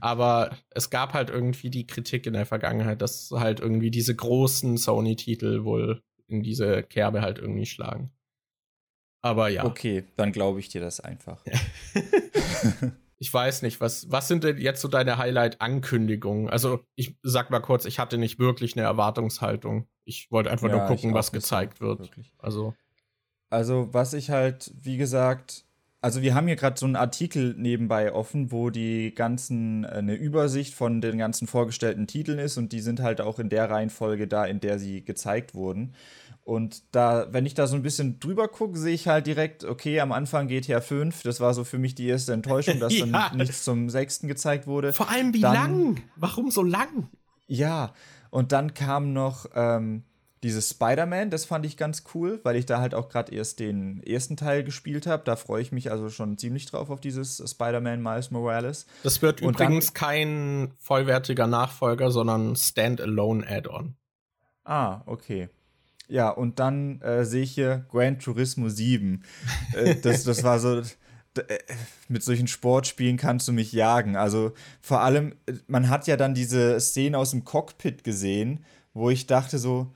[0.00, 4.76] Aber es gab halt irgendwie die Kritik in der Vergangenheit, dass halt irgendwie diese großen
[4.76, 8.12] Sony-Titel wohl in diese Kerbe halt irgendwie schlagen.
[9.22, 9.64] Aber ja.
[9.64, 11.44] Okay, dann glaube ich dir das einfach.
[13.18, 16.48] ich weiß nicht, was, was sind denn jetzt so deine Highlight-Ankündigungen?
[16.48, 19.88] Also, ich sag mal kurz, ich hatte nicht wirklich eine Erwartungshaltung.
[20.04, 22.00] Ich wollte einfach ja, nur gucken, was gezeigt wird.
[22.00, 22.32] Wirklich.
[22.38, 22.74] Also.
[23.50, 25.64] Also, was ich halt, wie gesagt,
[26.00, 30.14] also wir haben hier gerade so einen Artikel nebenbei offen, wo die ganzen äh, eine
[30.14, 34.28] Übersicht von den ganzen vorgestellten Titeln ist und die sind halt auch in der Reihenfolge
[34.28, 35.94] da, in der sie gezeigt wurden.
[36.48, 40.00] Und da, wenn ich da so ein bisschen drüber gucke, sehe ich halt direkt, okay,
[40.00, 43.04] am Anfang GTA 5, das war so für mich die erste Enttäuschung, dass ja.
[43.04, 44.94] dann nichts zum sechsten gezeigt wurde.
[44.94, 46.02] Vor allem wie dann, lang?
[46.16, 47.10] Warum so lang?
[47.48, 47.92] Ja,
[48.30, 50.04] und dann kam noch ähm,
[50.42, 54.02] dieses Spider-Man, das fand ich ganz cool, weil ich da halt auch gerade erst den
[54.02, 55.24] ersten Teil gespielt habe.
[55.26, 58.86] Da freue ich mich also schon ziemlich drauf auf dieses Spider-Man Miles Morales.
[59.02, 63.96] Das wird Und übrigens dann, kein vollwertiger Nachfolger, sondern Standalone Add-on.
[64.64, 65.50] Ah, okay.
[66.08, 69.22] Ja, und dann äh, sehe ich hier Gran Turismo 7.
[69.74, 70.80] äh, das, das war so.
[70.80, 71.58] Äh,
[72.08, 74.16] mit solchen Sportspielen kannst du mich jagen.
[74.16, 79.10] Also vor allem, äh, man hat ja dann diese Szene aus dem Cockpit gesehen, wo
[79.10, 79.92] ich dachte so,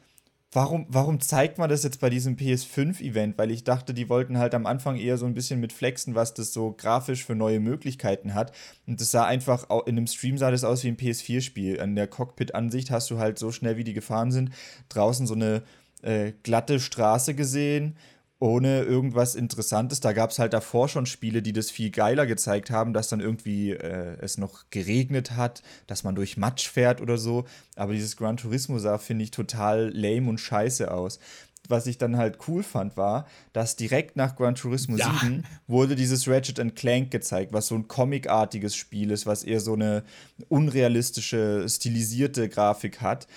[0.55, 3.39] Warum, warum zeigt man das jetzt bei diesem PS5-Event?
[3.39, 6.35] Weil ich dachte, die wollten halt am Anfang eher so ein bisschen mit flexen, was
[6.35, 8.53] das so grafisch für neue Möglichkeiten hat.
[8.87, 11.81] Und das sah einfach, in einem Stream sah das aus wie ein PS4-Spiel.
[11.81, 14.51] An der Cockpit-Ansicht hast du halt so schnell, wie die gefahren sind,
[14.91, 15.63] draußen so eine
[16.03, 17.97] äh, glatte Straße gesehen
[18.43, 20.01] ohne irgendwas Interessantes.
[20.01, 23.21] Da gab es halt davor schon Spiele, die das viel geiler gezeigt haben, dass dann
[23.21, 27.45] irgendwie äh, es noch geregnet hat, dass man durch Matsch fährt oder so.
[27.77, 31.21] Aber dieses Gran Turismo sah, finde ich, total lame und scheiße aus.
[31.69, 35.17] Was ich dann halt cool fand, war, dass direkt nach Gran Turismo ja.
[35.21, 39.75] 7 wurde dieses Ratchet Clank gezeigt, was so ein comicartiges Spiel ist, was eher so
[39.75, 40.03] eine
[40.49, 43.29] unrealistische, stilisierte Grafik hat.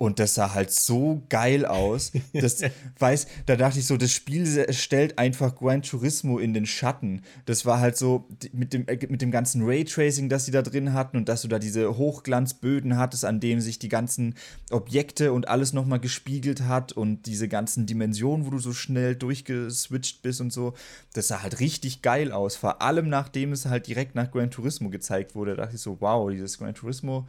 [0.00, 2.12] Und das sah halt so geil aus.
[2.32, 2.62] Das,
[2.98, 7.20] weiß, da dachte ich so, das Spiel stellt einfach Gran Turismo in den Schatten.
[7.44, 10.94] Das war halt so mit dem, äh, mit dem ganzen Raytracing, das sie da drin
[10.94, 14.36] hatten und dass du da diese Hochglanzböden hattest, an denen sich die ganzen
[14.70, 20.22] Objekte und alles nochmal gespiegelt hat und diese ganzen Dimensionen, wo du so schnell durchgeswitcht
[20.22, 20.72] bist und so.
[21.12, 22.56] Das sah halt richtig geil aus.
[22.56, 26.00] Vor allem nachdem es halt direkt nach Gran Turismo gezeigt wurde, da dachte ich so,
[26.00, 27.28] wow, dieses Gran Turismo.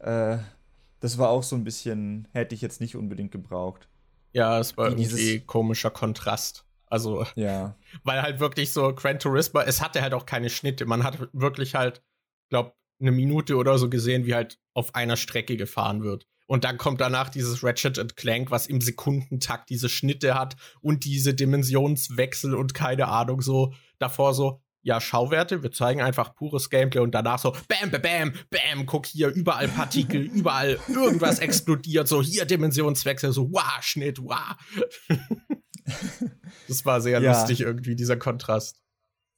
[0.00, 0.36] Äh,
[1.02, 3.88] das war auch so ein bisschen, hätte ich jetzt nicht unbedingt gebraucht.
[4.32, 6.64] Ja, es war Wie irgendwie komischer Kontrast.
[6.86, 7.76] Also, ja.
[8.04, 10.86] weil halt wirklich so Gran Turismo, es hatte halt auch keine Schnitte.
[10.86, 12.02] Man hat wirklich halt,
[12.50, 16.28] glaub, eine Minute oder so gesehen, wie halt auf einer Strecke gefahren wird.
[16.46, 21.34] Und dann kommt danach dieses Ratchet Clank, was im Sekundentakt diese Schnitte hat und diese
[21.34, 27.12] Dimensionswechsel und keine Ahnung so davor so, ja, Schauwerte, wir zeigen einfach pures Gameplay und
[27.12, 32.44] danach so, bam, bam, bam, bam, guck hier, überall Partikel, überall irgendwas explodiert, so hier
[32.44, 34.56] Dimensionswechsel, so, wow, Schnitt, wow.
[36.68, 37.32] das war sehr ja.
[37.32, 38.80] lustig irgendwie, dieser Kontrast.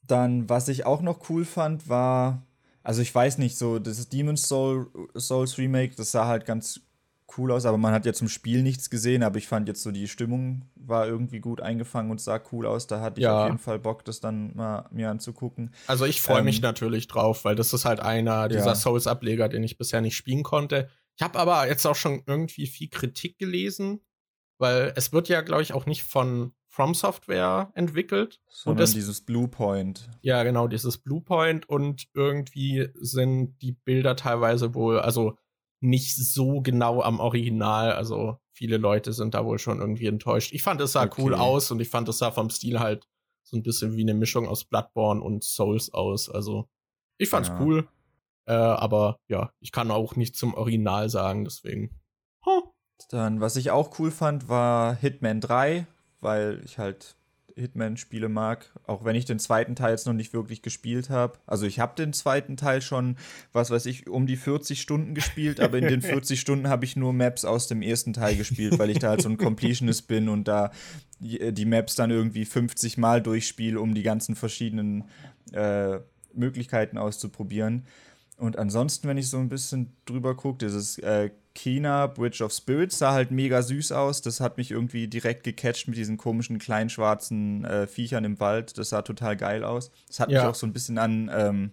[0.07, 2.47] Dann, was ich auch noch cool fand, war,
[2.83, 6.81] also ich weiß nicht, so, das Demon's Soul, Souls Remake, das sah halt ganz
[7.37, 9.91] cool aus, aber man hat ja zum Spiel nichts gesehen, aber ich fand jetzt so
[9.91, 12.87] die Stimmung war irgendwie gut eingefangen und sah cool aus.
[12.87, 13.43] Da hatte ich ja.
[13.43, 15.75] auf jeden Fall Bock, das dann mal mir anzugucken.
[15.87, 18.75] Also ich freue ähm, mich natürlich drauf, weil das ist halt einer dieser ja.
[18.75, 20.89] Souls-Ableger, den ich bisher nicht spielen konnte.
[21.17, 24.01] Ich habe aber jetzt auch schon irgendwie viel Kritik gelesen,
[24.59, 28.41] weil es wird ja, glaube ich, auch nicht von From Software entwickelt.
[28.49, 30.11] Sondern und das, dieses Bluepoint.
[30.23, 35.39] Ja, genau, dieses Bluepoint und irgendwie sind die Bilder teilweise wohl, also
[35.85, 37.93] nicht so genau am Original.
[37.93, 40.53] Also viele Leute sind da wohl schon irgendwie enttäuscht.
[40.53, 41.23] Ich fand es sah okay.
[41.23, 43.07] cool aus und ich fand es sah vom Stil halt
[43.43, 46.31] so ein bisschen wie eine Mischung aus Bloodborne und Souls aus.
[46.31, 46.69] Also
[47.19, 47.61] ich fand's ja.
[47.61, 47.89] cool.
[48.47, 52.01] Äh, aber ja, ich kann auch nicht zum Original sagen, deswegen.
[52.45, 52.63] Huh.
[53.11, 55.87] Dann, was ich auch cool fand, war Hitman 3,
[56.21, 57.17] weil ich halt
[57.57, 61.39] Hitman-Spiele mag, auch wenn ich den zweiten Teil jetzt noch nicht wirklich gespielt habe.
[61.47, 63.17] Also ich habe den zweiten Teil schon,
[63.53, 66.97] was weiß ich, um die 40 Stunden gespielt, aber in den 40 Stunden habe ich
[66.97, 70.29] nur Maps aus dem ersten Teil gespielt, weil ich da halt so ein Completionist bin
[70.29, 70.71] und da
[71.21, 75.05] die Maps dann irgendwie 50 Mal durchspiele, um die ganzen verschiedenen
[75.53, 75.99] äh,
[76.35, 77.85] Möglichkeiten auszuprobieren.
[78.45, 82.99] Und ansonsten, wenn ich so ein bisschen drüber gucke, dieses äh, China Bridge of Spirits
[82.99, 84.21] sah halt mega süß aus.
[84.21, 88.77] Das hat mich irgendwie direkt gecatcht mit diesen komischen kleinen schwarzen äh, Viechern im Wald.
[88.77, 89.91] Das sah total geil aus.
[90.09, 90.41] Das hat ja.
[90.41, 91.73] mich auch so ein bisschen an ähm,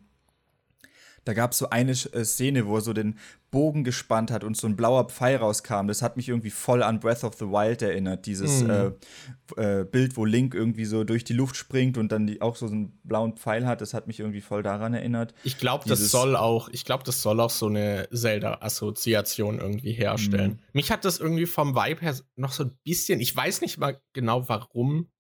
[1.24, 3.18] da gab es so eine äh, Szene, wo er so den
[3.52, 5.88] Bogen gespannt hat und so ein blauer Pfeil rauskam.
[5.88, 8.26] Das hat mich irgendwie voll an Breath of the Wild erinnert.
[8.26, 8.96] Dieses mhm.
[9.58, 12.56] äh, äh, Bild, wo Link irgendwie so durch die Luft springt und dann die, auch
[12.56, 13.82] so einen blauen Pfeil hat.
[13.82, 15.34] Das hat mich irgendwie voll daran erinnert.
[15.44, 20.52] Ich glaube, das soll auch, ich glaube, das soll auch so eine Zelda-Assoziation irgendwie herstellen.
[20.52, 20.60] Mhm.
[20.72, 24.02] Mich hat das irgendwie vom Vibe her noch so ein bisschen, ich weiß nicht mal
[24.14, 25.11] genau warum,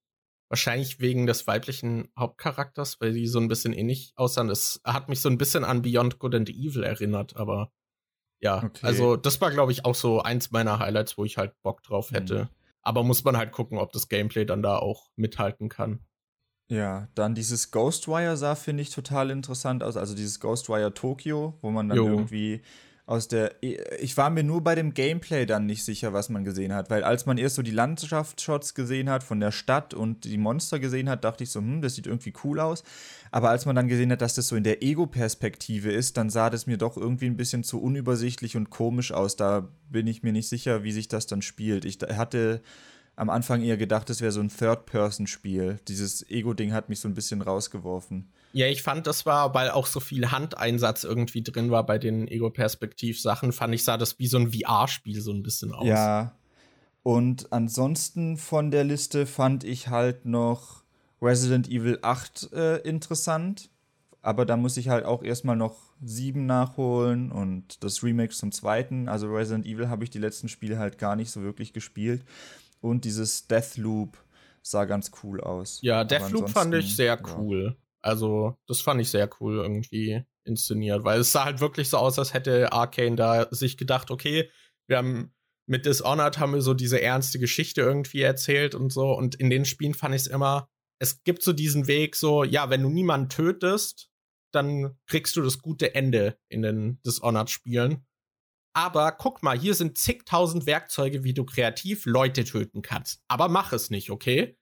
[0.52, 4.50] Wahrscheinlich wegen des weiblichen Hauptcharakters, weil die so ein bisschen ähnlich aussahen.
[4.50, 7.72] Das hat mich so ein bisschen an Beyond Good and Evil erinnert, aber
[8.42, 8.86] ja, okay.
[8.86, 12.12] also das war, glaube ich, auch so eins meiner Highlights, wo ich halt Bock drauf
[12.12, 12.44] hätte.
[12.44, 12.50] Mhm.
[12.82, 16.04] Aber muss man halt gucken, ob das Gameplay dann da auch mithalten kann.
[16.68, 19.96] Ja, dann dieses Ghostwire sah, finde ich, total interessant aus.
[19.96, 22.08] Also dieses Ghostwire Tokyo, wo man dann jo.
[22.08, 22.62] irgendwie
[23.12, 23.62] aus der.
[24.00, 27.04] Ich war mir nur bei dem Gameplay dann nicht sicher, was man gesehen hat, weil
[27.04, 31.10] als man erst so die Landschaftsshots gesehen hat von der Stadt und die Monster gesehen
[31.10, 32.84] hat, dachte ich so, hm, das sieht irgendwie cool aus.
[33.30, 36.50] Aber als man dann gesehen hat, dass das so in der Ego-Perspektive ist, dann sah
[36.50, 39.36] das mir doch irgendwie ein bisschen zu unübersichtlich und komisch aus.
[39.36, 41.84] Da bin ich mir nicht sicher, wie sich das dann spielt.
[41.84, 42.62] Ich hatte
[43.18, 45.80] am Anfang eher gedacht, es wäre so ein Third-Person-Spiel.
[45.90, 48.32] Dieses Ego-Ding hat mich so ein bisschen rausgeworfen.
[48.54, 52.28] Ja, ich fand, das war, weil auch so viel Handeinsatz irgendwie drin war bei den
[52.28, 55.88] Ego-Perspektiv-Sachen, fand ich, sah das wie so ein VR-Spiel so ein bisschen aus.
[55.88, 56.36] Ja.
[57.04, 60.84] Und ansonsten von der Liste fand ich halt noch
[61.22, 63.70] Resident Evil 8 äh, interessant.
[64.24, 69.10] Aber da muss ich halt auch erstmal noch 7 nachholen und das Remake zum zweiten.
[69.10, 72.24] Also Resident Evil habe ich die letzten Spiele halt gar nicht so wirklich gespielt.
[72.82, 74.18] Und dieses Deathloop
[74.62, 75.80] sah ganz cool aus.
[75.82, 77.76] Ja, Deathloop fand ich sehr cool.
[77.76, 77.91] Ja.
[78.04, 82.18] Also, das fand ich sehr cool irgendwie inszeniert, weil es sah halt wirklich so aus,
[82.18, 84.50] als hätte Arcane da sich gedacht, okay,
[84.88, 85.34] wir haben
[85.68, 89.12] mit Dishonored haben wir so diese ernste Geschichte irgendwie erzählt und so.
[89.12, 92.70] Und in den Spielen fand ich es immer, es gibt so diesen Weg, so, ja,
[92.70, 94.10] wenn du niemanden tötest,
[94.54, 98.06] dann kriegst du das gute Ende in den Dishonored-Spielen.
[98.74, 103.24] Aber guck mal, hier sind zigtausend Werkzeuge, wie du kreativ Leute töten kannst.
[103.28, 104.58] Aber mach es nicht, okay?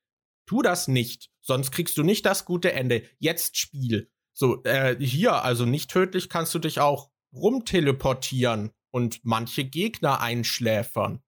[0.50, 3.04] Tu das nicht, sonst kriegst du nicht das gute Ende.
[3.20, 4.10] Jetzt Spiel.
[4.34, 11.22] So, äh, hier, also nicht tödlich kannst du dich auch rumteleportieren und manche Gegner einschläfern.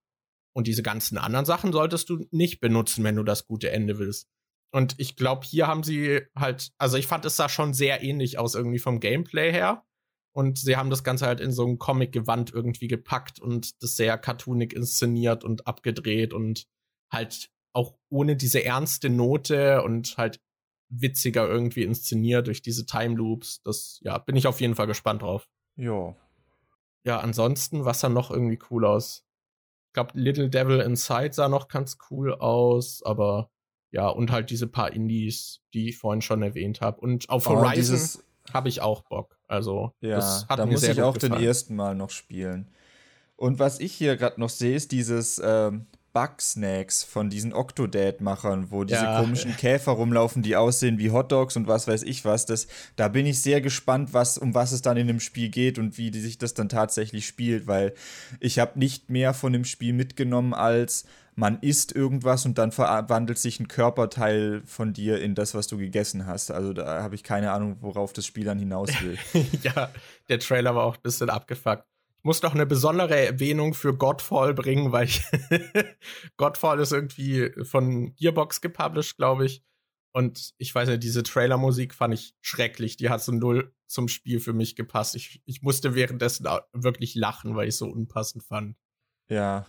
[0.53, 4.27] Und diese ganzen anderen Sachen solltest du nicht benutzen, wenn du das gute Ende willst.
[4.73, 8.39] Und ich glaube, hier haben sie halt, also ich fand es sah schon sehr ähnlich
[8.39, 9.85] aus irgendwie vom Gameplay her.
[10.33, 14.17] Und sie haben das Ganze halt in so ein Comic-Gewand irgendwie gepackt und das sehr
[14.17, 16.65] cartoonig inszeniert und abgedreht und
[17.11, 20.39] halt auch ohne diese ernste Note und halt
[20.89, 23.61] witziger irgendwie inszeniert durch diese Time Loops.
[23.63, 25.47] Das, ja, bin ich auf jeden Fall gespannt drauf.
[25.77, 26.15] Ja.
[27.05, 29.25] ja, ansonsten, was sah noch irgendwie cool aus?
[29.87, 33.49] Ich glaube, Little Devil Inside sah noch ganz cool aus, aber
[33.91, 36.99] ja, und halt diese paar Indies, die ich vorhin schon erwähnt habe.
[37.01, 38.21] Und auf oh, Horizon
[38.53, 39.37] habe ich auch Bock.
[39.47, 41.33] Also, ja, das hat da mir muss sehr ich auch gefallen.
[41.33, 42.69] den ersten Mal noch spielen.
[43.35, 48.83] Und was ich hier gerade noch sehe, ist dieses ähm, Bug-Snacks von diesen Octodad-Machern, wo
[48.83, 49.21] diese ja.
[49.21, 52.45] komischen Käfer rumlaufen, die aussehen wie Hotdogs und was weiß ich was.
[52.45, 55.79] Das, da bin ich sehr gespannt, was, um was es dann in dem Spiel geht
[55.79, 57.93] und wie sich das dann tatsächlich spielt, weil
[58.39, 61.05] ich habe nicht mehr von dem Spiel mitgenommen als
[61.35, 65.77] man isst irgendwas und dann verwandelt sich ein Körperteil von dir in das, was du
[65.77, 66.51] gegessen hast.
[66.51, 69.17] Also da habe ich keine Ahnung, worauf das Spiel dann hinaus will.
[69.63, 69.89] ja,
[70.29, 71.85] der Trailer war auch ein bisschen abgefuckt.
[72.23, 75.23] Muss noch eine besondere Erwähnung für Godfall bringen, weil ich
[76.37, 79.63] Godfall ist irgendwie von Gearbox gepublished, glaube ich.
[80.13, 82.97] Und ich weiß nicht, diese Trailermusik fand ich schrecklich.
[82.97, 85.15] Die hat so null zum Spiel für mich gepasst.
[85.15, 88.75] Ich, ich musste währenddessen wirklich lachen, weil ich es so unpassend fand.
[89.29, 89.65] Ja,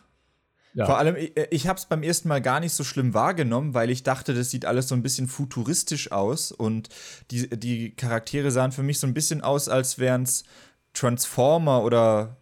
[0.74, 0.86] ja.
[0.86, 3.90] Vor allem, ich, ich habe es beim ersten Mal gar nicht so schlimm wahrgenommen, weil
[3.90, 6.88] ich dachte, das sieht alles so ein bisschen futuristisch aus und
[7.30, 10.44] die, die Charaktere sahen für mich so ein bisschen aus, als wären es
[10.94, 12.38] Transformer oder,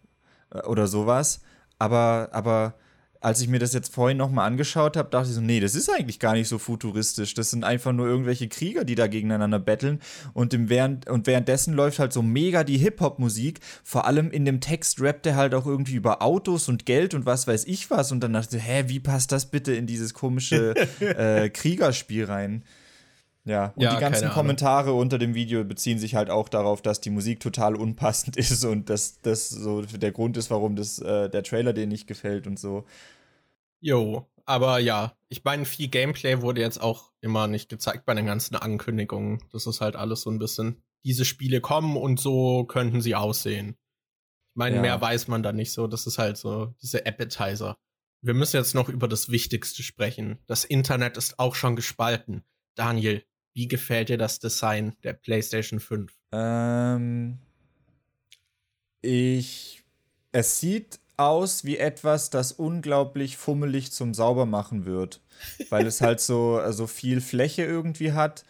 [0.65, 1.41] oder sowas.
[1.79, 2.75] Aber, aber
[3.21, 5.89] als ich mir das jetzt vorhin nochmal angeschaut habe, dachte ich so, nee, das ist
[5.91, 7.35] eigentlich gar nicht so futuristisch.
[7.35, 9.99] Das sind einfach nur irgendwelche Krieger, die da gegeneinander betteln.
[10.33, 13.59] Und, im während, und währenddessen läuft halt so mega die Hip-Hop-Musik.
[13.83, 17.27] Vor allem in dem Text rappt er halt auch irgendwie über Autos und Geld und
[17.27, 18.11] was weiß ich was.
[18.11, 22.63] Und dann dachte ich, hä, wie passt das bitte in dieses komische äh, Kriegerspiel rein?
[23.43, 27.01] Ja, und ja, die ganzen Kommentare unter dem Video beziehen sich halt auch darauf, dass
[27.01, 31.29] die Musik total unpassend ist und dass das so der Grund ist, warum das, äh,
[31.29, 32.85] der Trailer dir nicht gefällt und so.
[33.79, 38.27] Jo, aber ja, ich meine, viel Gameplay wurde jetzt auch immer nicht gezeigt bei den
[38.27, 39.43] ganzen Ankündigungen.
[39.51, 43.77] Das ist halt alles so ein bisschen, diese Spiele kommen und so könnten sie aussehen.
[44.51, 44.81] Ich meine, ja.
[44.81, 45.87] mehr weiß man da nicht so.
[45.87, 47.77] Das ist halt so diese Appetizer.
[48.21, 50.37] Wir müssen jetzt noch über das Wichtigste sprechen.
[50.45, 52.43] Das Internet ist auch schon gespalten.
[52.75, 53.23] Daniel,
[53.53, 56.11] wie gefällt dir das Design der PlayStation 5?
[56.31, 57.37] Ähm,
[59.01, 59.83] ich.
[60.33, 65.21] Es sieht aus wie etwas, das unglaublich fummelig zum Saubermachen wird.
[65.69, 68.45] Weil es halt so, so viel Fläche irgendwie hat.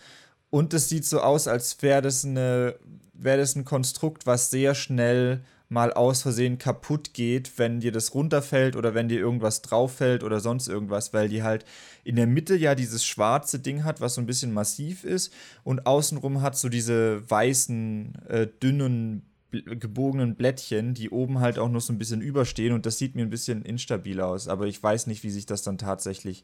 [0.49, 2.78] Und es sieht so aus, als wäre das, wär
[3.24, 8.76] das ein Konstrukt, was sehr schnell mal aus Versehen kaputt geht, wenn dir das runterfällt
[8.76, 11.63] oder wenn dir irgendwas drauffällt oder sonst irgendwas, weil die halt
[12.03, 15.32] in der Mitte ja dieses schwarze Ding hat, was so ein bisschen massiv ist
[15.63, 21.82] und außenrum hat so diese weißen, äh, dünnen, gebogenen Blättchen, die oben halt auch noch
[21.82, 25.07] so ein bisschen überstehen und das sieht mir ein bisschen instabil aus, aber ich weiß
[25.07, 26.43] nicht, wie sich das dann tatsächlich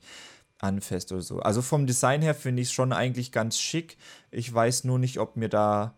[0.58, 1.40] anfasst oder so.
[1.40, 3.98] Also vom Design her finde ich es schon eigentlich ganz schick.
[4.32, 5.96] Ich weiß nur nicht, ob mir da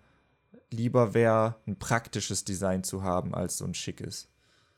[0.71, 4.29] lieber wäre, ein praktisches Design zu haben, als so ein schickes.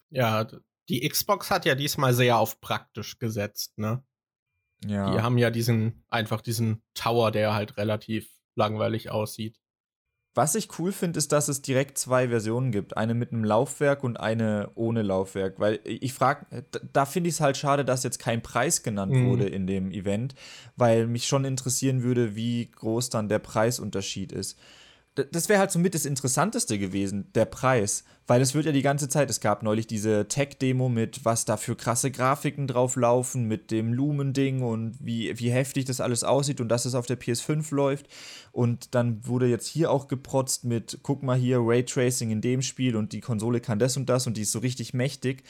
[0.10, 0.48] Ja,
[0.90, 4.04] die Xbox hat ja diesmal sehr auf praktisch gesetzt, ne?
[4.86, 5.12] Ja.
[5.12, 9.58] Die haben ja diesen, einfach diesen Tower, der halt relativ langweilig aussieht.
[10.34, 12.96] Was ich cool finde, ist, dass es direkt zwei Versionen gibt.
[12.96, 15.60] Eine mit einem Laufwerk und eine ohne Laufwerk.
[15.60, 19.28] Weil ich frage, da finde ich es halt schade, dass jetzt kein Preis genannt mhm.
[19.28, 20.34] wurde in dem Event,
[20.78, 24.58] weil mich schon interessieren würde, wie groß dann der Preisunterschied ist
[25.16, 28.06] das wäre halt somit das Interessanteste gewesen, der Preis.
[28.28, 31.58] Weil es wird ja die ganze Zeit, es gab neulich diese Tech-Demo mit, was da
[31.58, 36.62] für krasse Grafiken drauf laufen, mit dem Lumen-Ding und wie, wie heftig das alles aussieht
[36.62, 38.08] und dass es auf der PS5 läuft.
[38.54, 42.96] Und dann wurde jetzt hier auch geprotzt mit, guck mal hier, Raytracing in dem Spiel
[42.96, 45.44] und die Konsole kann das und das und die ist so richtig mächtig.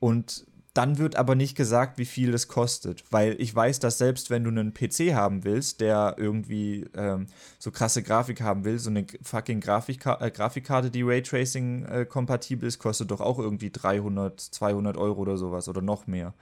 [0.00, 0.44] Und
[0.74, 3.04] dann wird aber nicht gesagt, wie viel das kostet.
[3.10, 7.26] Weil ich weiß, dass selbst wenn du einen PC haben willst, der irgendwie ähm,
[7.58, 12.68] so krasse Grafik haben will, so eine fucking Grafikka äh, Grafikkarte, die Raytracing äh, kompatibel
[12.68, 16.34] ist, kostet doch auch irgendwie 300, 200 Euro oder sowas oder noch mehr.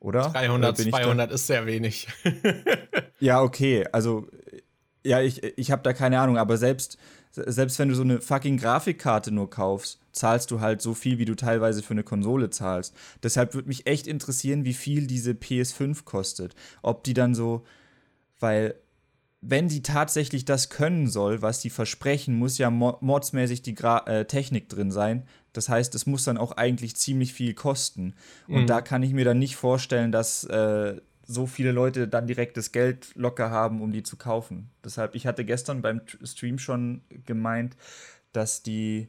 [0.00, 0.30] Oder?
[0.30, 2.08] 300, oder 200 ist sehr wenig.
[3.20, 3.86] ja, okay.
[3.92, 4.26] Also,
[5.04, 6.98] ja, ich, ich habe da keine Ahnung, aber selbst
[7.32, 11.24] selbst wenn du so eine fucking Grafikkarte nur kaufst, zahlst du halt so viel, wie
[11.24, 12.94] du teilweise für eine Konsole zahlst.
[13.22, 16.54] Deshalb würde mich echt interessieren, wie viel diese PS5 kostet.
[16.82, 17.64] Ob die dann so,
[18.38, 18.74] weil
[19.40, 24.24] wenn die tatsächlich das können soll, was die versprechen, muss ja modsmäßig die Gra äh,
[24.24, 25.24] Technik drin sein.
[25.52, 28.14] Das heißt, es muss dann auch eigentlich ziemlich viel kosten.
[28.46, 28.66] Und mhm.
[28.66, 31.00] da kann ich mir dann nicht vorstellen, dass äh,
[31.32, 34.70] so viele Leute dann direkt das Geld locker haben, um die zu kaufen.
[34.84, 37.76] Deshalb, ich hatte gestern beim Stream schon gemeint,
[38.32, 39.08] dass die,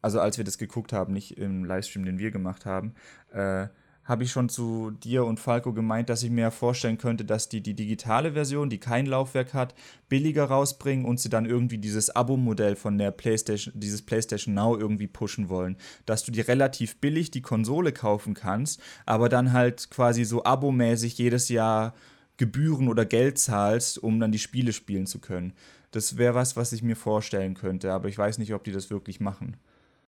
[0.00, 2.94] also als wir das geguckt haben, nicht im Livestream, den wir gemacht haben,
[3.32, 3.68] äh,
[4.04, 7.62] habe ich schon zu dir und Falco gemeint, dass ich mir vorstellen könnte, dass die
[7.62, 9.74] die digitale Version, die kein Laufwerk hat,
[10.08, 15.06] billiger rausbringen und sie dann irgendwie dieses Abo-Modell von der PlayStation, dieses PlayStation Now irgendwie
[15.06, 15.76] pushen wollen.
[16.04, 21.16] Dass du dir relativ billig die Konsole kaufen kannst, aber dann halt quasi so abomäßig
[21.18, 21.94] jedes Jahr
[22.38, 25.52] Gebühren oder Geld zahlst, um dann die Spiele spielen zu können.
[25.92, 28.90] Das wäre was, was ich mir vorstellen könnte, aber ich weiß nicht, ob die das
[28.90, 29.58] wirklich machen.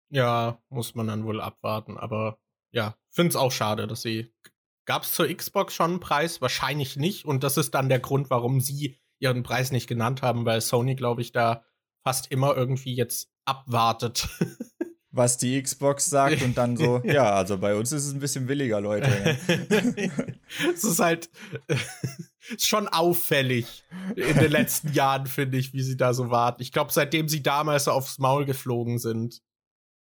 [0.10, 2.38] Ja, muss man dann wohl abwarten, aber
[2.72, 4.34] ja, finde es auch schade, dass sie.
[4.86, 6.42] Gab es zur Xbox schon einen Preis?
[6.42, 7.26] Wahrscheinlich nicht.
[7.26, 10.96] Und das ist dann der Grund, warum sie ihren Preis nicht genannt haben, weil Sony,
[10.96, 11.64] glaube ich, da
[12.04, 14.28] fast immer irgendwie jetzt abwartet.
[15.12, 18.46] Was die Xbox sagt und dann so, ja, also bei uns ist es ein bisschen
[18.46, 19.10] billiger, Leute.
[20.74, 21.32] es ist halt
[22.60, 23.84] schon auffällig
[24.16, 26.62] in den letzten Jahren, finde ich, wie sie da so warten.
[26.62, 29.42] Ich glaube, seitdem sie damals aufs Maul geflogen sind,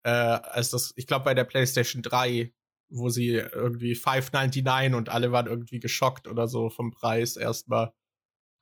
[0.04, 2.54] äh, als das, ich glaube, bei der PlayStation 3
[2.90, 7.92] wo sie irgendwie 5,99 und alle waren irgendwie geschockt oder so vom Preis erstmal.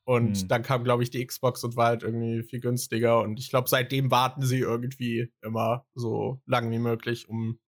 [0.08, 0.48] Und hm.
[0.48, 3.22] dann kam, glaube ich, die Xbox und war halt irgendwie viel günstiger.
[3.22, 7.60] Und ich glaube, seitdem warten sie irgendwie immer so lang wie möglich, um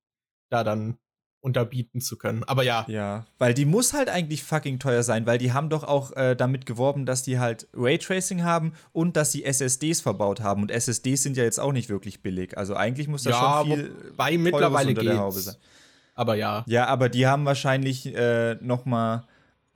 [0.50, 1.00] da dann
[1.42, 2.44] unterbieten zu können.
[2.44, 2.86] Aber ja.
[2.88, 6.36] Ja, weil die muss halt eigentlich fucking teuer sein, weil die haben doch auch äh,
[6.36, 10.62] damit geworben, dass die halt Raytracing haben und dass sie SSDs verbaut haben.
[10.62, 12.58] Und SSDs sind ja jetzt auch nicht wirklich billig.
[12.58, 15.56] Also eigentlich muss das ja, schon viel bei mittlerweile unter der Haube sein.
[16.18, 16.64] Aber ja.
[16.68, 19.28] Ja, aber die haben wahrscheinlich äh, noch mal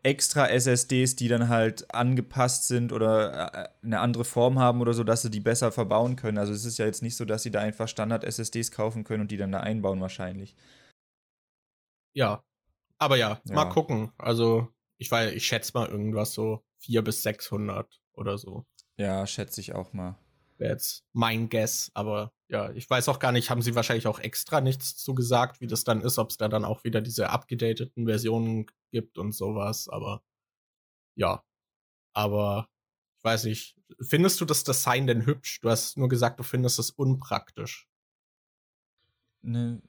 [0.01, 5.03] extra SSDs, die dann halt angepasst sind oder äh, eine andere Form haben oder so,
[5.03, 6.39] dass sie die besser verbauen können.
[6.39, 9.31] Also es ist ja jetzt nicht so, dass sie da einfach Standard-SSDs kaufen können und
[9.31, 10.55] die dann da einbauen wahrscheinlich.
[12.13, 12.43] Ja.
[12.97, 13.55] Aber ja, ja.
[13.55, 14.11] mal gucken.
[14.17, 14.67] Also
[14.97, 18.65] ich ich schätze mal irgendwas so 400 bis 600 oder so.
[18.97, 20.17] Ja, schätze ich auch mal
[20.61, 21.91] wäre jetzt mein Guess.
[21.93, 25.59] Aber ja, ich weiß auch gar nicht, haben sie wahrscheinlich auch extra nichts zu gesagt,
[25.59, 29.33] wie das dann ist, ob es da dann auch wieder diese abgedateten Versionen gibt und
[29.33, 29.89] sowas.
[29.89, 30.23] Aber
[31.15, 31.43] ja,
[32.13, 32.69] aber
[33.17, 35.59] ich weiß nicht, findest du das Design denn hübsch?
[35.61, 37.89] Du hast nur gesagt, du findest es unpraktisch.
[39.41, 39.81] Ne,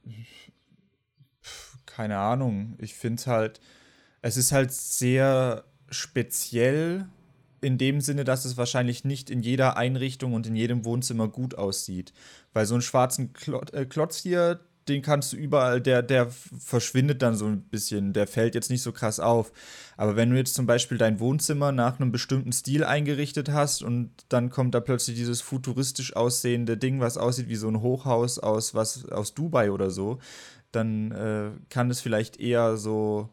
[1.86, 2.76] keine Ahnung.
[2.80, 3.60] Ich finde es halt,
[4.22, 7.08] es ist halt sehr speziell
[7.62, 11.54] in dem Sinne, dass es wahrscheinlich nicht in jeder Einrichtung und in jedem Wohnzimmer gut
[11.54, 12.12] aussieht.
[12.52, 13.32] Weil so einen schwarzen
[13.72, 18.26] äh, Klotz hier, den kannst du überall, der, der verschwindet dann so ein bisschen, der
[18.26, 19.52] fällt jetzt nicht so krass auf.
[19.96, 24.10] Aber wenn du jetzt zum Beispiel dein Wohnzimmer nach einem bestimmten Stil eingerichtet hast und
[24.28, 28.74] dann kommt da plötzlich dieses futuristisch aussehende Ding, was aussieht wie so ein Hochhaus aus,
[28.74, 30.18] was, aus Dubai oder so,
[30.72, 33.28] dann äh, kann es vielleicht eher so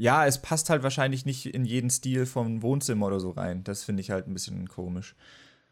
[0.00, 3.64] ja, es passt halt wahrscheinlich nicht in jeden Stil vom Wohnzimmer oder so rein.
[3.64, 5.14] Das finde ich halt ein bisschen komisch.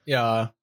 [0.05, 0.55] Ja,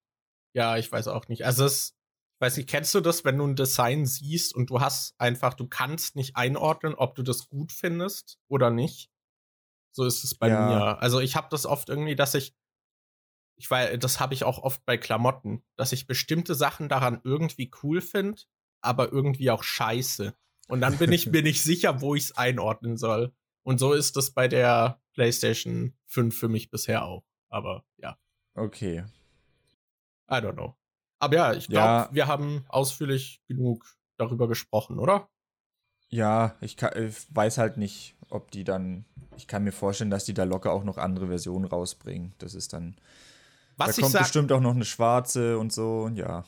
[0.53, 1.45] ja, ich weiß auch nicht.
[1.45, 1.95] Also es,
[2.35, 5.55] ich weiß nicht, kennst du das, wenn du ein Design siehst und du hast einfach,
[5.55, 9.09] du kannst nicht einordnen, ob du das gut findest oder nicht?
[9.91, 10.67] So ist es bei ja.
[10.67, 11.01] mir.
[11.01, 12.55] Also ich habe das oft irgendwie, dass ich,
[13.57, 17.71] ich weiß, das habe ich auch oft bei Klamotten, dass ich bestimmte Sachen daran irgendwie
[17.81, 18.43] cool finde,
[18.81, 20.35] aber irgendwie auch scheiße.
[20.67, 23.33] Und dann bin ich mir nicht sicher, wo ich es einordnen soll.
[23.65, 27.25] Und so ist das bei der PlayStation 5 für mich bisher auch.
[27.49, 28.15] Aber ja.
[28.53, 29.03] Okay.
[30.29, 30.75] I don't know.
[31.17, 32.09] Aber ja, ich glaube, ja.
[32.11, 35.29] wir haben ausführlich genug darüber gesprochen, oder?
[36.09, 39.05] Ja, ich, kann, ich, weiß halt nicht, ob die dann.
[39.35, 42.35] Ich kann mir vorstellen, dass die da locker auch noch andere Versionen rausbringen.
[42.37, 42.95] Das ist dann.
[43.77, 46.45] Was da kommt bestimmt auch noch eine schwarze und so, und ja.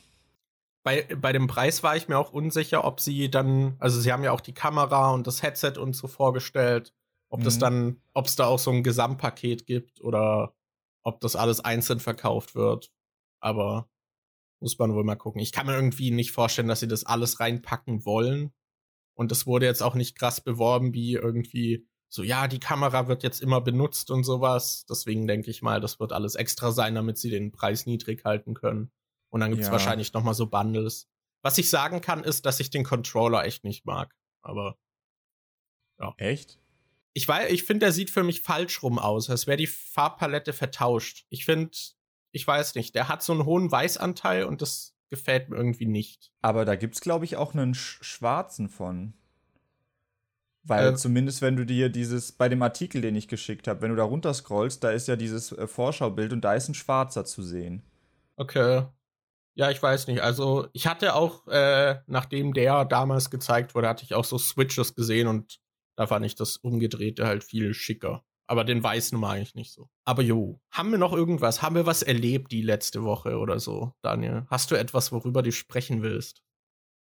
[0.83, 3.75] Bei, bei dem Preis war ich mir auch unsicher, ob sie dann.
[3.79, 6.93] Also, sie haben ja auch die Kamera und das Headset und so vorgestellt.
[7.29, 7.43] Ob mhm.
[7.43, 10.55] das dann, ob es da auch so ein Gesamtpaket gibt oder
[11.03, 12.91] ob das alles einzeln verkauft wird.
[13.39, 13.89] Aber
[14.59, 15.41] muss man wohl mal gucken.
[15.41, 18.53] Ich kann mir irgendwie nicht vorstellen, dass sie das alles reinpacken wollen.
[19.13, 23.23] Und das wurde jetzt auch nicht krass beworben, wie irgendwie so, ja, die Kamera wird
[23.23, 24.85] jetzt immer benutzt und sowas.
[24.89, 28.53] Deswegen denke ich mal, das wird alles extra sein, damit sie den Preis niedrig halten
[28.53, 28.91] können.
[29.29, 29.73] Und dann gibt es ja.
[29.73, 31.07] wahrscheinlich noch mal so Bundles.
[31.41, 34.15] Was ich sagen kann, ist, dass ich den Controller echt nicht mag.
[34.41, 34.77] Aber
[35.99, 36.13] ja.
[36.17, 36.59] Echt?
[37.13, 40.53] Ich weiß, ich finde, der sieht für mich falsch rum aus, als wäre die Farbpalette
[40.53, 41.25] vertauscht.
[41.29, 41.71] Ich finde,
[42.31, 46.31] ich weiß nicht, der hat so einen hohen Weißanteil und das gefällt mir irgendwie nicht.
[46.41, 49.13] Aber da gibt's, glaube ich, auch einen sch schwarzen von.
[50.63, 53.89] Weil äh, zumindest, wenn du dir dieses, bei dem Artikel, den ich geschickt habe, wenn
[53.89, 57.41] du da runterscrollst, da ist ja dieses äh, Vorschaubild und da ist ein schwarzer zu
[57.41, 57.83] sehen.
[58.35, 58.85] Okay.
[59.55, 60.21] Ja, ich weiß nicht.
[60.21, 64.93] Also, ich hatte auch, äh, nachdem der damals gezeigt wurde, hatte ich auch so Switches
[64.93, 65.59] gesehen und
[65.97, 68.23] da fand ich das Umgedrehte halt viel schicker.
[68.49, 69.89] Aber den Weißen mag ich nicht so.
[70.05, 71.61] Aber jo, haben wir noch irgendwas?
[71.61, 74.45] Haben wir was erlebt die letzte Woche oder so, Daniel?
[74.49, 76.43] Hast du etwas, worüber du sprechen willst?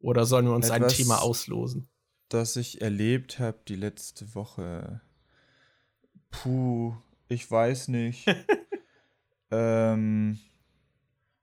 [0.00, 1.88] Oder sollen wir uns etwas, ein Thema auslosen?
[2.30, 5.02] das ich erlebt habe die letzte Woche.
[6.30, 6.94] Puh,
[7.28, 8.24] ich weiß nicht.
[9.50, 10.38] ähm,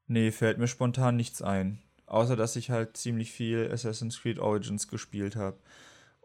[0.08, 1.84] nee, fällt mir spontan nichts ein.
[2.06, 5.60] Außer dass ich halt ziemlich viel Assassin's Creed Origins gespielt habe.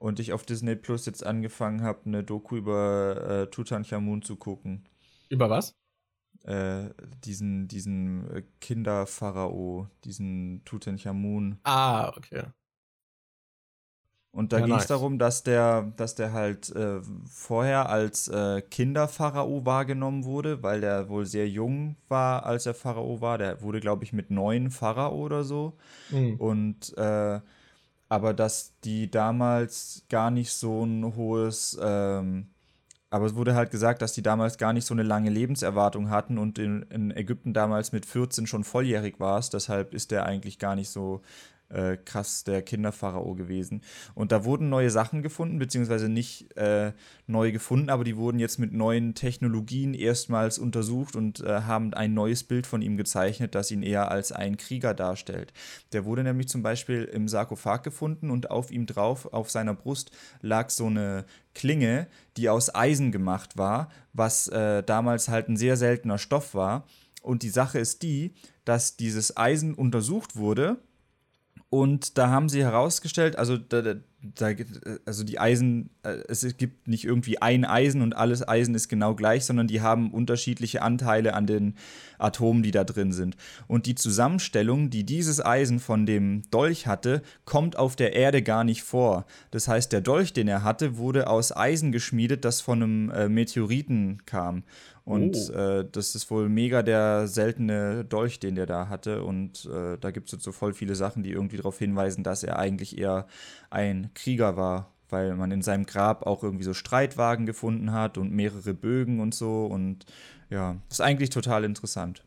[0.03, 4.89] Und ich auf Disney Plus jetzt angefangen habe, eine Doku über äh, Tutanchamun zu gucken.
[5.29, 5.77] Über was?
[6.43, 6.91] Äh,
[7.25, 11.61] diesen, diesen äh, Kinderpharao, diesen Tutanchamun.
[11.63, 12.47] Ah, okay.
[14.33, 14.89] Und da ja, ging es nice.
[14.89, 17.01] darum, dass der, dass der halt äh,
[17.31, 23.21] vorher als äh, Kinderpharao wahrgenommen wurde, weil der wohl sehr jung war, als er Pharao
[23.21, 23.39] war.
[23.39, 25.75] Der wurde, glaube ich, mit neun Pharao oder so.
[26.11, 26.41] Mhm.
[26.41, 27.41] Und äh,
[28.13, 32.49] aber dass die damals gar nicht so ein hohes, ähm,
[33.09, 36.37] aber es wurde halt gesagt, dass die damals gar nicht so eine lange Lebenserwartung hatten
[36.37, 39.49] und in, in Ägypten damals mit 14 schon volljährig war es.
[39.49, 41.23] Deshalb ist der eigentlich gar nicht so
[41.73, 43.83] äh, krass der Kinderpharao gewesen.
[44.15, 46.93] Und da wurden neue Sachen gefunden, beziehungsweise nicht äh,
[47.27, 52.15] neu gefunden, aber die wurden jetzt mit neuen Technologien erstmals untersucht und äh, haben ein
[52.15, 55.53] neues Bild von ihm gezeichnet, das ihn eher als einen Krieger darstellt.
[55.93, 60.11] Der wurde nämlich zum Beispiel im Sarkophag gefunden und auf ihm drauf, auf seiner Brust,
[60.41, 62.07] lag so eine Klinge,
[62.37, 66.87] die aus Eisen gemacht war, was äh, damals halt ein sehr seltener Stoff war.
[67.23, 70.79] Und die Sache ist die, dass dieses Eisen untersucht wurde
[71.73, 74.51] und da haben sie herausgestellt, also, da, da,
[75.05, 79.15] also die Eisen, äh, es gibt nicht irgendwie ein Eisen und alles Eisen ist genau
[79.15, 81.75] gleich, sondern die haben unterschiedliche Anteile an den
[82.19, 83.37] Atomen, die da drin sind.
[83.67, 88.65] Und die Zusammenstellung, die dieses Eisen von dem Dolch hatte, kommt auf der Erde gar
[88.65, 89.27] nicht vor.
[89.51, 93.29] Das heißt, der Dolch, den er hatte, wurde aus Eisen geschmiedet, das von einem äh,
[93.29, 94.63] Meteoriten kam.
[95.05, 95.59] Und oh.
[95.59, 99.25] äh, das ist wohl mega der seltene Dolch, den der da hatte.
[99.25, 102.45] Und äh, da gibt es jetzt so voll viele Sachen, die irgendwie darauf hinweisen, dass
[102.45, 103.27] er eigentlich eher
[103.69, 108.33] ein Krieger war, weil man in seinem Grab auch irgendwie so Streitwagen gefunden hat und
[108.33, 109.67] mehrere Bögen und so.
[109.67, 110.07] Und
[110.51, 112.25] ja, das ist eigentlich total interessant.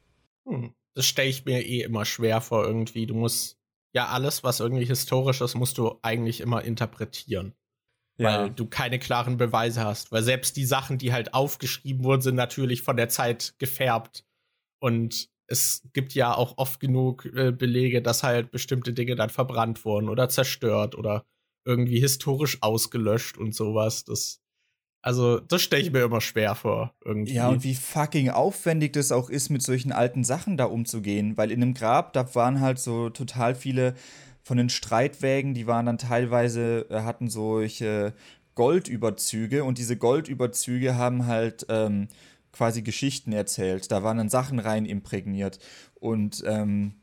[0.47, 0.73] Hm.
[0.93, 3.05] Das stelle ich mir eh immer schwer vor, irgendwie.
[3.05, 3.57] Du musst
[3.93, 7.53] ja alles, was irgendwie historisch ist, musst du eigentlich immer interpretieren
[8.17, 8.39] ja.
[8.39, 10.11] weil du keine klaren Beweise hast.
[10.11, 14.25] Weil selbst die Sachen, die halt aufgeschrieben wurden, sind natürlich von der Zeit gefärbt.
[14.79, 19.85] Und es gibt ja auch oft genug äh, Belege, dass halt bestimmte Dinge dann verbrannt
[19.85, 21.25] wurden oder zerstört oder
[21.65, 24.05] irgendwie historisch ausgelöscht und sowas.
[24.05, 24.41] Das,
[25.01, 26.95] also, das stelle ich mir immer schwer vor.
[27.03, 27.33] Irgendwie.
[27.33, 31.37] Ja, und wie fucking aufwendig das auch ist, mit solchen alten Sachen da umzugehen.
[31.37, 33.95] Weil in einem Grab, da waren halt so total viele
[34.43, 38.13] von den Streitwägen, die waren dann teilweise, äh, hatten solche
[38.53, 42.07] Goldüberzüge und diese Goldüberzüge haben halt ähm,
[42.51, 43.91] quasi Geschichten erzählt.
[43.91, 45.59] Da waren dann Sachen rein imprägniert
[45.95, 46.93] und ähm,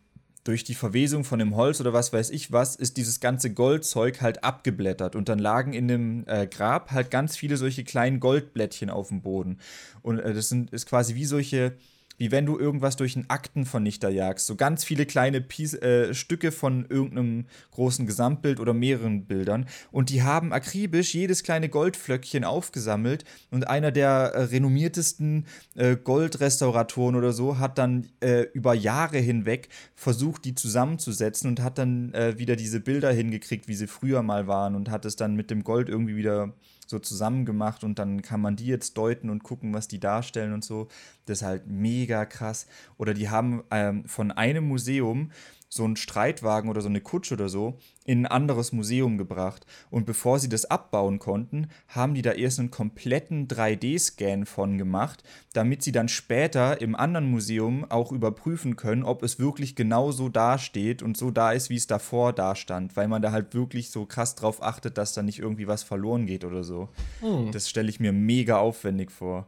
[0.45, 4.21] durch die Verwesung von dem Holz oder was weiß ich was, ist dieses ganze Goldzeug
[4.21, 8.91] halt abgeblättert und dann lagen in dem äh, Grab halt ganz viele solche kleinen Goldblättchen
[8.91, 9.59] auf dem Boden.
[10.03, 11.77] Und äh, das sind, ist quasi wie solche
[12.19, 14.47] wie wenn du irgendwas durch einen Aktenvernichter jagst.
[14.47, 19.67] So ganz viele kleine Piece, äh, Stücke von irgendeinem großen Gesamtbild oder mehreren Bildern.
[19.91, 23.25] Und die haben akribisch jedes kleine Goldflöckchen aufgesammelt.
[23.51, 29.69] Und einer der äh, renommiertesten äh, Goldrestauratoren oder so hat dann äh, über Jahre hinweg
[29.95, 34.47] versucht, die zusammenzusetzen und hat dann äh, wieder diese Bilder hingekriegt, wie sie früher mal
[34.47, 36.53] waren und hat es dann mit dem Gold irgendwie wieder
[36.93, 40.53] so zusammen gemacht und dann kann man die jetzt deuten und gucken, was die darstellen
[40.53, 40.87] und so.
[41.27, 42.67] Das ist halt mega krass.
[42.99, 45.33] Oder die haben ähm, von einem Museum
[45.69, 49.67] so einen Streitwagen oder so eine Kutsche oder so in ein anderes Museum gebracht.
[49.91, 55.23] Und bevor sie das abbauen konnten, haben die da erst einen kompletten 3D-Scan von gemacht,
[55.53, 60.29] damit sie dann später im anderen Museum auch überprüfen können, ob es wirklich genau so
[60.29, 64.07] dasteht und so da ist, wie es davor dastand, weil man da halt wirklich so
[64.07, 66.89] krass drauf achtet, dass da nicht irgendwie was verloren geht oder so.
[67.21, 67.53] Hm.
[67.53, 69.47] Das stelle ich mir mega aufwendig vor.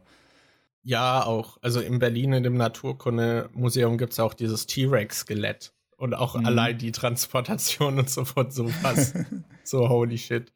[0.87, 1.57] Ja, auch.
[1.61, 5.74] Also in Berlin in dem Naturkundemuseum gibt es auch dieses T-Rex-Skelett.
[5.97, 6.45] Und auch mhm.
[6.45, 9.13] allein die Transportation und so von sowas.
[9.63, 10.53] so holy shit.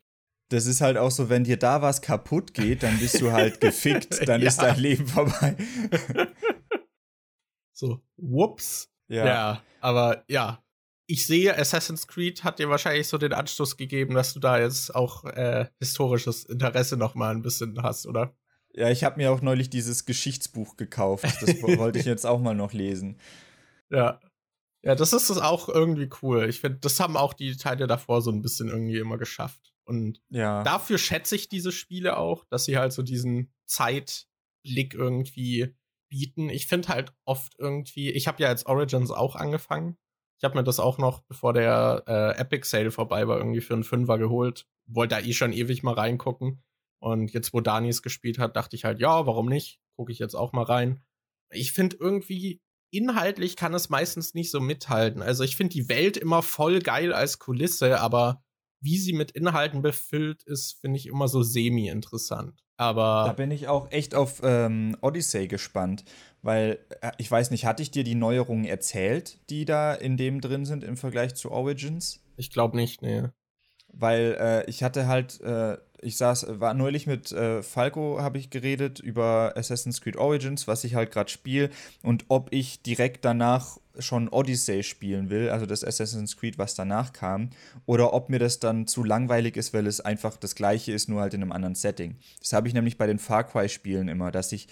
[0.49, 3.61] Das ist halt auch so, wenn dir da was kaputt geht, dann bist du halt
[3.61, 4.47] gefickt, dann ja.
[4.47, 5.55] ist dein Leben vorbei.
[7.73, 8.91] so, whoops.
[9.07, 9.25] Ja.
[9.25, 10.63] ja, aber ja,
[11.07, 14.93] ich sehe, Assassin's Creed hat dir wahrscheinlich so den Anstoß gegeben, dass du da jetzt
[14.93, 18.35] auch äh, historisches Interesse noch mal ein bisschen hast, oder?
[18.73, 21.25] Ja, ich habe mir auch neulich dieses Geschichtsbuch gekauft.
[21.41, 23.17] Das wollte ich jetzt auch mal noch lesen.
[23.89, 24.19] Ja.
[24.83, 26.47] Ja, das ist auch irgendwie cool.
[26.47, 29.73] Ich finde, das haben auch die Teile davor so ein bisschen irgendwie immer geschafft.
[29.83, 30.63] Und ja.
[30.63, 35.75] dafür schätze ich diese Spiele auch, dass sie halt so diesen Zeitblick irgendwie
[36.09, 36.49] bieten.
[36.49, 39.97] Ich finde halt oft irgendwie, ich habe ja jetzt Origins auch angefangen.
[40.37, 43.73] Ich habe mir das auch noch, bevor der äh, Epic Sale vorbei war, irgendwie für
[43.73, 44.65] einen Fünfer geholt.
[44.85, 46.63] wollte da eh schon ewig mal reingucken.
[47.01, 49.79] Und jetzt, wo Dani es gespielt hat, dachte ich halt, ja, warum nicht?
[49.97, 51.03] Gucke ich jetzt auch mal rein.
[51.51, 52.61] Ich finde irgendwie,
[52.91, 55.21] inhaltlich kann es meistens nicht so mithalten.
[55.21, 58.43] Also ich finde die Welt immer voll geil als Kulisse, aber
[58.81, 62.63] wie sie mit Inhalten befüllt ist, finde ich immer so semi-interessant.
[62.77, 63.25] Aber.
[63.27, 66.05] Da bin ich auch echt auf ähm, Odyssey gespannt,
[66.41, 70.39] weil äh, ich weiß nicht, hatte ich dir die Neuerungen erzählt, die da in dem
[70.39, 72.21] drin sind im Vergleich zu Origins?
[72.37, 73.23] Ich glaube nicht, nee.
[73.91, 78.49] Weil äh, ich hatte halt, äh, ich saß, war neulich mit äh, Falco, habe ich
[78.49, 81.69] geredet über Assassin's Creed Origins, was ich halt gerade spiele
[82.03, 87.13] und ob ich direkt danach schon Odyssey spielen will, also das Assassin's Creed, was danach
[87.13, 87.49] kam,
[87.85, 91.21] oder ob mir das dann zu langweilig ist, weil es einfach das gleiche ist, nur
[91.21, 92.15] halt in einem anderen Setting.
[92.39, 94.67] Das habe ich nämlich bei den Far Cry-Spielen immer, dass ich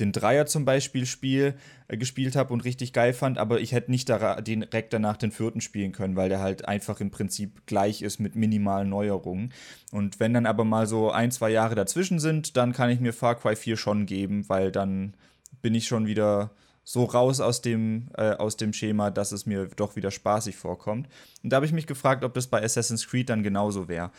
[0.00, 1.54] den Dreier zum Beispiel Spiel
[1.88, 5.30] äh, gespielt habe und richtig geil fand, aber ich hätte nicht da, direkt danach den
[5.30, 9.52] vierten spielen können, weil der halt einfach im Prinzip gleich ist mit minimalen Neuerungen.
[9.92, 13.12] Und wenn dann aber mal so ein, zwei Jahre dazwischen sind, dann kann ich mir
[13.12, 15.14] Far Cry 4 schon geben, weil dann
[15.62, 16.50] bin ich schon wieder
[16.84, 21.08] so raus aus dem, äh, aus dem Schema, dass es mir doch wieder spaßig vorkommt.
[21.42, 24.10] Und da habe ich mich gefragt, ob das bei Assassin's Creed dann genauso wäre.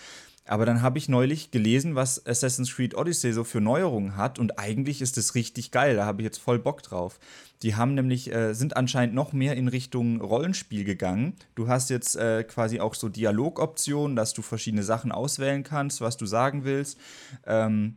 [0.48, 4.60] Aber dann habe ich neulich gelesen, was Assassin's Creed Odyssey so für Neuerungen hat und
[4.60, 5.96] eigentlich ist es richtig geil.
[5.96, 7.20] Da habe ich jetzt voll Bock drauf.
[7.64, 11.34] Die haben nämlich äh, sind anscheinend noch mehr in Richtung Rollenspiel gegangen.
[11.56, 16.16] Du hast jetzt äh, quasi auch so Dialogoptionen, dass du verschiedene Sachen auswählen kannst, was
[16.16, 17.00] du sagen willst.
[17.48, 17.96] Ähm,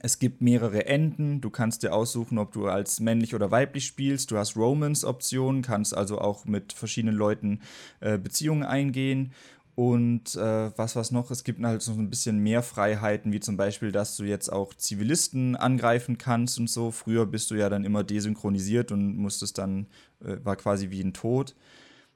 [0.00, 1.40] es gibt mehrere Enden.
[1.40, 4.30] Du kannst dir aussuchen, ob du als männlich oder weiblich spielst.
[4.30, 7.60] Du hast Romance-Optionen, kannst also auch mit verschiedenen Leuten
[8.00, 9.32] äh, Beziehungen eingehen.
[9.78, 11.30] Und äh, was was noch?
[11.30, 14.74] Es gibt halt so ein bisschen mehr Freiheiten, wie zum Beispiel, dass du jetzt auch
[14.74, 16.90] Zivilisten angreifen kannst und so.
[16.90, 19.86] Früher bist du ja dann immer desynchronisiert und musstest dann,
[20.18, 21.54] äh, war quasi wie ein Tod.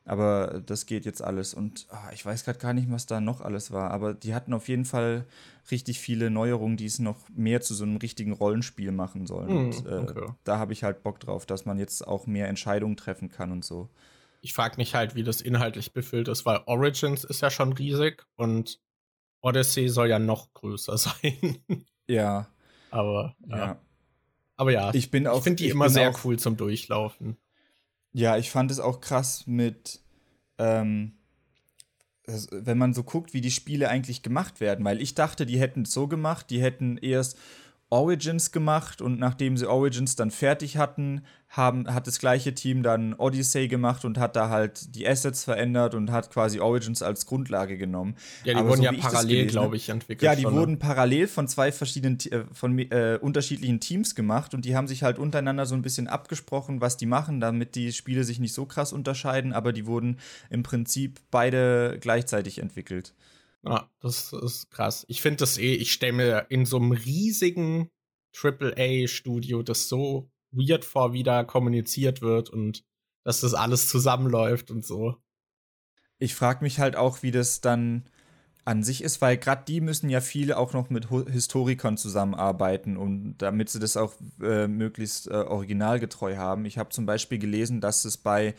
[0.04, 1.54] Aber das geht jetzt alles.
[1.54, 3.92] Und oh, ich weiß gerade gar nicht, was da noch alles war.
[3.92, 5.24] Aber die hatten auf jeden Fall
[5.70, 9.54] richtig viele Neuerungen, die es noch mehr zu so einem richtigen Rollenspiel machen sollen.
[9.54, 10.32] Mm, und äh, okay.
[10.42, 13.64] da habe ich halt Bock drauf, dass man jetzt auch mehr Entscheidungen treffen kann und
[13.64, 13.88] so
[14.42, 18.26] ich frage mich halt, wie das inhaltlich befüllt ist, weil Origins ist ja schon riesig
[18.34, 18.80] und
[19.40, 21.62] Odyssey soll ja noch größer sein.
[22.08, 22.48] Ja.
[22.90, 23.56] Aber ja.
[23.56, 23.80] ja.
[24.56, 27.36] Aber ja, ich, bin ich finde die immer sehr cool zum Durchlaufen.
[28.12, 30.00] Ja, ich fand es auch krass mit,
[30.58, 31.14] ähm,
[32.26, 35.82] wenn man so guckt, wie die Spiele eigentlich gemacht werden, weil ich dachte, die hätten
[35.82, 37.38] es so gemacht, die hätten erst
[37.92, 41.20] Origins gemacht und nachdem sie Origins dann fertig hatten,
[41.50, 45.94] haben, hat das gleiche Team dann Odyssey gemacht und hat da halt die Assets verändert
[45.94, 48.16] und hat quasi Origins als Grundlage genommen.
[48.44, 50.22] Ja, die Aber wurden so, ja parallel, glaube ich, entwickelt.
[50.22, 50.60] Ja, die schon, ne?
[50.60, 55.02] wurden parallel von zwei verschiedenen, äh, von äh, unterschiedlichen Teams gemacht und die haben sich
[55.02, 58.64] halt untereinander so ein bisschen abgesprochen, was die machen, damit die Spiele sich nicht so
[58.64, 60.16] krass unterscheiden, aber die wurden
[60.48, 63.12] im Prinzip beide gleichzeitig entwickelt.
[63.64, 65.04] Ja, das ist krass.
[65.08, 67.90] Ich finde das eh, ich stelle mir in so einem riesigen
[68.36, 72.84] AAA-Studio das so weird vor, wie da kommuniziert wird und
[73.24, 75.16] dass das alles zusammenläuft und so.
[76.18, 78.04] Ich frage mich halt auch, wie das dann
[78.64, 83.38] an sich ist, weil gerade die müssen ja viel auch noch mit Historikern zusammenarbeiten und
[83.38, 86.64] damit sie das auch äh, möglichst äh, originalgetreu haben.
[86.64, 88.54] Ich habe zum Beispiel gelesen, dass es bei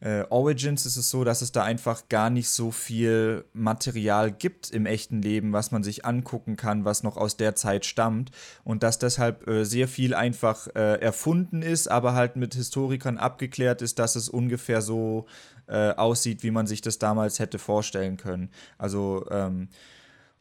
[0.00, 4.70] äh, Origins ist es so, dass es da einfach gar nicht so viel Material gibt
[4.70, 8.30] im echten Leben, was man sich angucken kann, was noch aus der Zeit stammt
[8.62, 13.82] und dass deshalb äh, sehr viel einfach äh, erfunden ist, aber halt mit Historikern abgeklärt
[13.82, 15.26] ist, dass es ungefähr so
[15.66, 18.50] äh, aussieht, wie man sich das damals hätte vorstellen können.
[18.78, 19.68] Also ähm,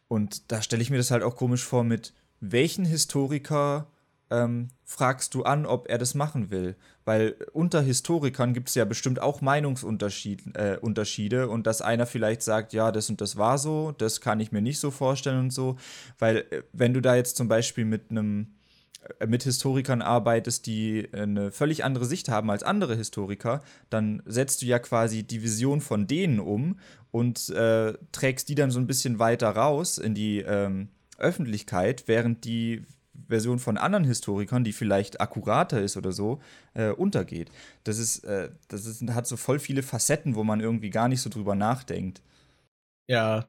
[0.07, 3.87] und da stelle ich mir das halt auch komisch vor mit welchen Historiker
[4.29, 6.75] ähm, fragst du an, ob er das machen will.
[7.05, 12.73] Weil unter Historikern gibt es ja bestimmt auch Meinungsunterschiede äh, und dass einer vielleicht sagt,
[12.73, 15.77] ja, das und das war so, das kann ich mir nicht so vorstellen und so.
[16.19, 18.55] Weil äh, wenn du da jetzt zum Beispiel mit einem
[19.19, 24.61] äh, mit Historikern arbeitest, die eine völlig andere Sicht haben als andere Historiker, dann setzt
[24.61, 26.79] du ja quasi die Vision von denen um
[27.11, 32.45] und äh, trägst die dann so ein bisschen weiter raus in die ähm, Öffentlichkeit, während
[32.45, 32.83] die
[33.27, 36.41] Version von anderen Historikern, die vielleicht akkurater ist oder so,
[36.73, 37.51] äh, untergeht.
[37.83, 41.21] Das ist, äh, das ist, hat so voll viele Facetten, wo man irgendwie gar nicht
[41.21, 42.21] so drüber nachdenkt.
[43.09, 43.47] Ja.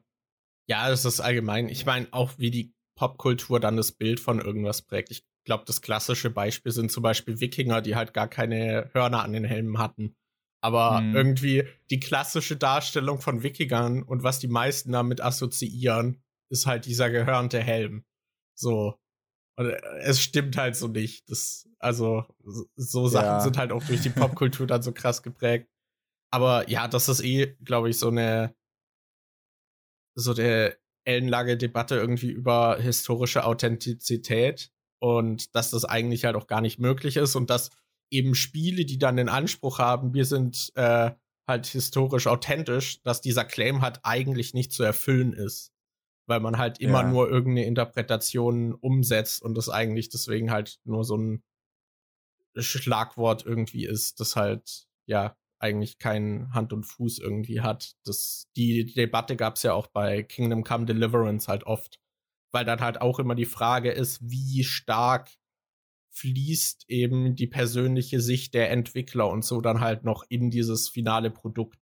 [0.67, 1.67] Ja, das ist allgemein.
[1.67, 5.09] Ich meine, auch wie die Popkultur dann das Bild von irgendwas prägt.
[5.09, 9.33] Ich glaube, das klassische Beispiel sind zum Beispiel Wikinger, die halt gar keine Hörner an
[9.33, 10.15] den Helmen hatten.
[10.61, 11.15] Aber hm.
[11.15, 16.21] irgendwie die klassische Darstellung von Wikingern und was die meisten damit assoziieren,
[16.51, 18.03] ist halt dieser gehörnte Helm.
[18.55, 18.95] So.
[19.59, 21.29] Und äh, es stimmt halt so nicht.
[21.29, 22.25] Das, also,
[22.77, 23.39] so Sachen ja.
[23.41, 25.69] sind halt auch durch die Popkultur dann so krass geprägt.
[26.31, 28.55] Aber ja, das ist eh, glaube ich, so eine,
[30.15, 36.61] so der ellenlange Debatte irgendwie über historische Authentizität und dass das eigentlich halt auch gar
[36.61, 37.71] nicht möglich ist und dass
[38.11, 41.11] eben Spiele, die dann den Anspruch haben, wir sind äh,
[41.47, 45.73] halt historisch authentisch, dass dieser Claim halt eigentlich nicht zu erfüllen ist.
[46.29, 47.09] Weil man halt immer ja.
[47.09, 51.43] nur irgendeine Interpretation umsetzt und das eigentlich deswegen halt nur so ein
[52.55, 57.95] Schlagwort irgendwie ist, das halt, ja, eigentlich keinen Hand und Fuß irgendwie hat.
[58.05, 61.99] Das, die Debatte gab es ja auch bei Kingdom Come Deliverance halt oft,
[62.51, 65.31] weil dann halt auch immer die Frage ist, wie stark
[66.11, 71.31] fließt eben die persönliche Sicht der Entwickler und so dann halt noch in dieses finale
[71.31, 71.79] Produkt.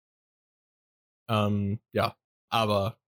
[1.30, 2.16] Ähm, ja,
[2.50, 3.00] aber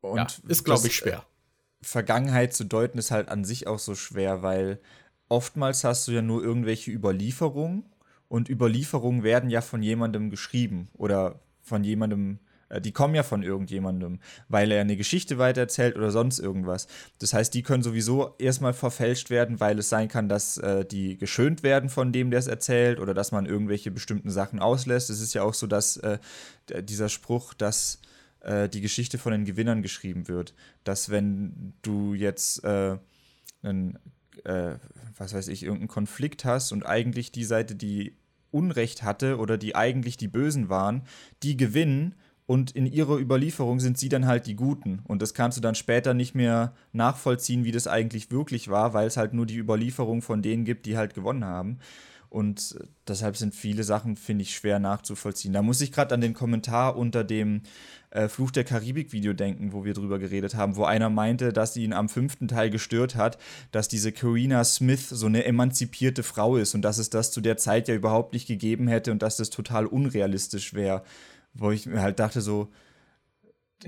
[0.00, 1.18] und ja, ist, glaube ich, schwer.
[1.18, 4.80] Äh, Vergangenheit zu deuten ist halt an sich auch so schwer, weil
[5.28, 7.84] oftmals hast du ja nur irgendwelche Überlieferungen
[8.28, 13.42] und Überlieferungen werden ja von jemandem geschrieben oder von jemandem äh, die kommen ja von
[13.42, 16.86] irgendjemandem, weil er eine Geschichte weitererzählt oder sonst irgendwas.
[17.18, 21.18] Das heißt, die können sowieso erstmal verfälscht werden, weil es sein kann, dass äh, die
[21.18, 25.10] geschönt werden von dem, der es erzählt oder dass man irgendwelche bestimmten Sachen auslässt.
[25.10, 26.18] Es ist ja auch so, dass äh,
[26.82, 28.00] dieser Spruch, dass
[28.40, 32.98] äh, die Geschichte von den Gewinnern geschrieben wird, dass wenn du jetzt äh,
[33.62, 33.98] einen
[34.44, 34.74] äh,
[35.16, 38.16] was weiß ich, irgendeinen Konflikt hast und eigentlich die Seite, die
[38.50, 41.02] Unrecht hatte oder die eigentlich die Bösen waren,
[41.42, 42.14] die gewinnen,
[42.48, 45.00] und in ihrer Überlieferung sind sie dann halt die Guten.
[45.04, 49.06] Und das kannst du dann später nicht mehr nachvollziehen, wie das eigentlich wirklich war, weil
[49.06, 51.78] es halt nur die Überlieferung von denen gibt, die halt gewonnen haben.
[52.30, 55.52] Und deshalb sind viele Sachen, finde ich, schwer nachzuvollziehen.
[55.52, 57.64] Da muss ich gerade an den Kommentar unter dem
[58.10, 61.92] äh, Fluch der Karibik-Video denken, wo wir drüber geredet haben, wo einer meinte, dass ihn
[61.92, 63.38] am fünften Teil gestört hat,
[63.70, 67.56] dass diese Karina Smith so eine emanzipierte Frau ist und dass es das zu der
[67.56, 71.02] Zeit ja überhaupt nicht gegeben hätte und dass das total unrealistisch wäre.
[71.54, 72.70] Wo ich mir halt dachte, so,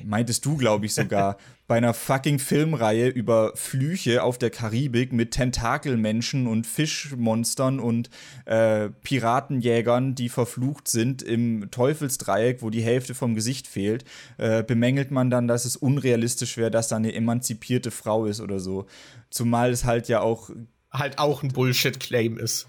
[0.04, 1.36] meintest du, glaube ich, sogar,
[1.66, 8.10] bei einer fucking Filmreihe über Flüche auf der Karibik mit Tentakelmenschen und Fischmonstern und
[8.44, 14.04] äh, Piratenjägern, die verflucht sind im Teufelsdreieck, wo die Hälfte vom Gesicht fehlt,
[14.38, 18.58] äh, bemängelt man dann, dass es unrealistisch wäre, dass da eine emanzipierte Frau ist oder
[18.58, 18.86] so.
[19.30, 20.50] Zumal es halt ja auch.
[20.90, 22.66] Halt auch ein Bullshit-Claim ist.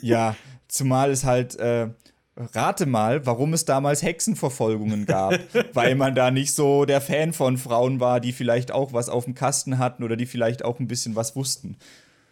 [0.00, 0.36] ja,
[0.68, 1.56] zumal es halt.
[1.56, 1.88] Äh,
[2.36, 5.38] Rate mal, warum es damals Hexenverfolgungen gab,
[5.74, 9.24] weil man da nicht so der Fan von Frauen war, die vielleicht auch was auf
[9.24, 11.76] dem Kasten hatten oder die vielleicht auch ein bisschen was wussten.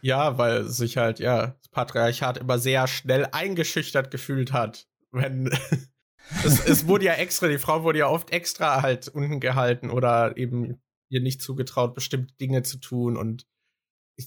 [0.00, 4.88] Ja, weil sich halt, ja, das Patriarchat immer sehr schnell eingeschüchtert gefühlt hat.
[5.12, 5.46] Wenn
[6.44, 10.36] es, es wurde ja extra, die Frau wurde ja oft extra halt unten gehalten oder
[10.36, 13.46] eben ihr nicht zugetraut, bestimmte Dinge zu tun und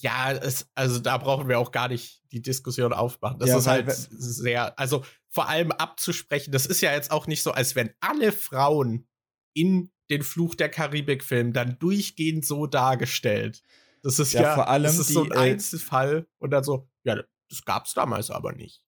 [0.04, 3.39] ja, es, also da brauchen wir auch gar nicht die Diskussion aufmachen.
[3.39, 7.43] Das ja, ist halt sehr, also vor allem abzusprechen, das ist ja jetzt auch nicht
[7.43, 9.08] so, als wenn alle Frauen
[9.54, 13.62] in den Fluch der Karibik-Film dann durchgehend so dargestellt.
[14.04, 16.64] Das ist ja, ja vor allem das ist die, so ein äh, Einzelfall und dann
[16.64, 17.18] so, ja,
[17.50, 18.84] das gab's damals aber nicht.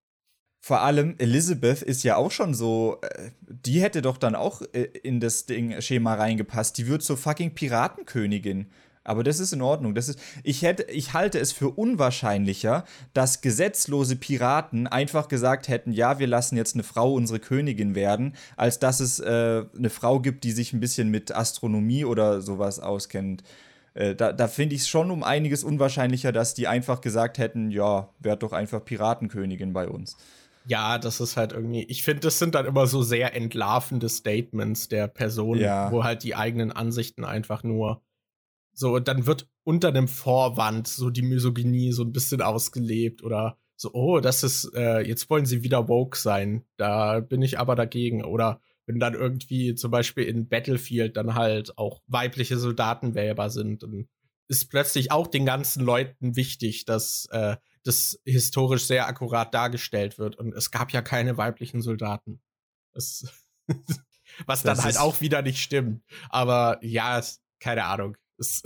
[0.60, 4.84] Vor allem Elizabeth ist ja auch schon so, äh, die hätte doch dann auch äh,
[4.84, 6.78] in das Ding Schema reingepasst.
[6.78, 8.70] Die wird zur fucking Piratenkönigin.
[9.08, 9.96] Aber das ist in Ordnung.
[9.96, 12.84] Das ist, ich, hätte, ich halte es für unwahrscheinlicher,
[13.14, 18.36] dass gesetzlose Piraten einfach gesagt hätten, ja, wir lassen jetzt eine Frau unsere Königin werden,
[18.58, 22.82] als dass es äh, eine Frau gibt, die sich ein bisschen mit Astronomie oder sowas
[22.82, 23.44] auskennt.
[23.94, 27.72] Äh, da da finde ich es schon um einiges unwahrscheinlicher, dass die einfach gesagt hätten,
[27.72, 30.18] ja, werd doch einfach Piratenkönigin bei uns.
[30.66, 34.90] Ja, das ist halt irgendwie, ich finde, das sind dann immer so sehr entlarvende Statements
[34.90, 35.90] der Person, ja.
[35.94, 38.02] wo halt die eigenen Ansichten einfach nur
[38.78, 43.92] so, dann wird unter einem Vorwand so die Misogynie so ein bisschen ausgelebt oder so,
[43.94, 46.64] oh, das ist, äh, jetzt wollen sie wieder woke sein.
[46.78, 48.24] Da bin ich aber dagegen.
[48.24, 53.82] Oder wenn dann irgendwie zum Beispiel in Battlefield dann halt auch weibliche Soldaten wählbar sind,
[53.82, 54.08] dann
[54.48, 60.36] ist plötzlich auch den ganzen Leuten wichtig, dass äh, das historisch sehr akkurat dargestellt wird.
[60.36, 62.42] Und es gab ja keine weiblichen Soldaten.
[62.94, 63.26] Das,
[64.46, 66.04] was das dann halt auch wieder nicht stimmt.
[66.30, 67.20] Aber ja,
[67.60, 68.18] keine Ahnung.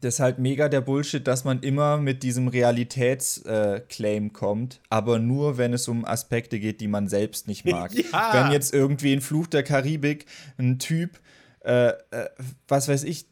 [0.00, 5.20] Das ist halt mega der Bullshit, dass man immer mit diesem Realitätsclaim äh, kommt, aber
[5.20, 7.92] nur, wenn es um Aspekte geht, die man selbst nicht mag.
[7.94, 8.32] ja.
[8.32, 10.26] Wenn jetzt irgendwie in Fluch der Karibik
[10.58, 11.20] ein Typ,
[11.60, 12.28] äh, äh,
[12.66, 13.26] was weiß ich,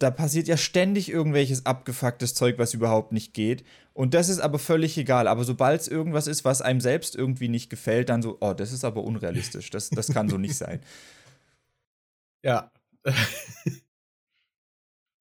[0.00, 3.64] da passiert ja ständig irgendwelches abgefucktes Zeug, was überhaupt nicht geht.
[3.94, 5.28] Und das ist aber völlig egal.
[5.28, 8.72] Aber sobald es irgendwas ist, was einem selbst irgendwie nicht gefällt, dann so, oh, das
[8.72, 9.70] ist aber unrealistisch.
[9.70, 10.80] Das, das kann so nicht sein.
[12.44, 12.72] Ja.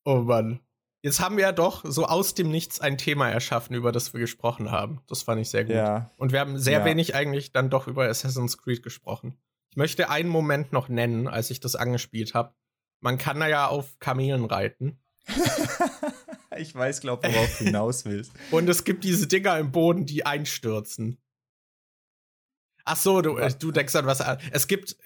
[0.04, 0.60] Oh Mann.
[1.04, 4.20] Jetzt haben wir ja doch so aus dem Nichts ein Thema erschaffen, über das wir
[4.20, 5.02] gesprochen haben.
[5.08, 5.76] Das fand ich sehr gut.
[5.76, 6.12] Ja.
[6.18, 6.86] Und wir haben sehr ja.
[6.86, 9.38] wenig eigentlich dann doch über Assassin's Creed gesprochen.
[9.72, 12.54] Ich möchte einen Moment noch nennen, als ich das angespielt habe.
[13.00, 15.00] man kann da ja auf Kamelen reiten.
[16.58, 18.32] ich weiß, glaub, worauf du hinaus willst.
[18.52, 21.18] Und es gibt diese Dinger im Boden, die einstürzen.
[22.86, 24.38] Ach so, du, du denkst an was an.
[24.52, 24.98] Es gibt,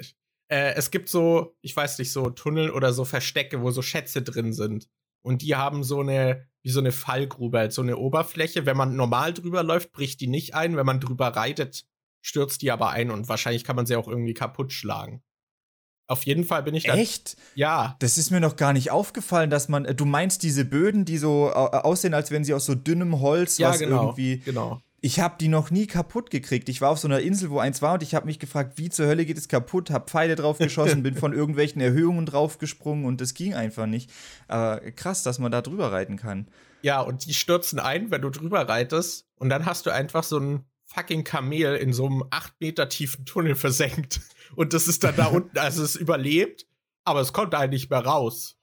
[0.48, 4.22] äh, es gibt so, ich weiß nicht, so Tunnel oder so Verstecke, wo so Schätze
[4.22, 4.88] drin sind.
[5.22, 8.66] Und die haben so eine, wie so eine Fallgrube, halt so eine Oberfläche.
[8.66, 10.78] Wenn man normal drüber läuft, bricht die nicht ein.
[10.78, 11.86] Wenn man drüber reitet,
[12.22, 15.24] stürzt die aber ein und wahrscheinlich kann man sie auch irgendwie kaputt schlagen.
[16.08, 16.94] Auf jeden Fall bin ich da.
[16.94, 17.36] Echt?
[17.56, 17.96] Ja.
[18.00, 19.86] Das ist mir noch gar nicht aufgefallen, dass man.
[19.86, 23.20] Äh, du meinst diese Böden, die so äh, aussehen, als wenn sie aus so dünnem
[23.20, 24.40] Holz ja, was genau, irgendwie.
[24.40, 24.82] Genau.
[25.06, 26.68] Ich habe die noch nie kaputt gekriegt.
[26.68, 28.90] Ich war auf so einer Insel, wo eins war und ich habe mich gefragt, wie
[28.90, 29.92] zur Hölle geht es kaputt?
[29.92, 34.10] Hab Pfeile drauf geschossen, bin von irgendwelchen Erhöhungen draufgesprungen und es ging einfach nicht.
[34.48, 36.48] Aber krass, dass man da drüber reiten kann.
[36.82, 40.40] Ja, und die stürzen ein, wenn du drüber reitest und dann hast du einfach so
[40.40, 44.22] ein fucking Kamel in so einem acht Meter tiefen Tunnel versenkt.
[44.56, 46.66] Und das ist dann da unten, also es überlebt,
[47.06, 48.58] aber es kommt da nicht mehr raus.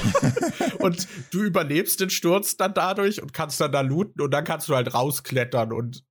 [0.78, 4.68] und du überlebst den Sturz dann dadurch und kannst dann da looten und dann kannst
[4.68, 6.04] du halt rausklettern und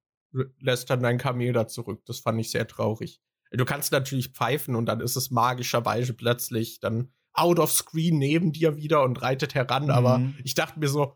[0.60, 2.02] lässt dann dein Kamel da zurück.
[2.06, 3.22] Das fand ich sehr traurig.
[3.52, 8.52] Du kannst natürlich pfeifen und dann ist es magischerweise plötzlich dann out of screen neben
[8.52, 9.92] dir wieder und reitet heran, mhm.
[9.92, 11.16] aber ich dachte mir so,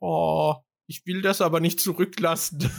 [0.00, 2.70] oh, ich will das aber nicht zurücklassen.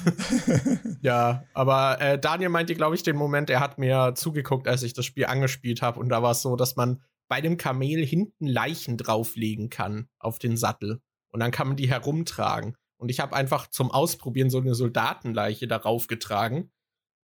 [1.01, 4.93] ja, aber äh, Daniel meinte, glaube ich, den Moment, er hat mir zugeguckt, als ich
[4.93, 5.99] das Spiel angespielt habe.
[5.99, 10.37] Und da war es so, dass man bei dem Kamel hinten Leichen drauflegen kann auf
[10.37, 11.01] den Sattel.
[11.29, 12.75] Und dann kann man die herumtragen.
[12.97, 16.71] Und ich habe einfach zum Ausprobieren so eine Soldatenleiche darauf getragen.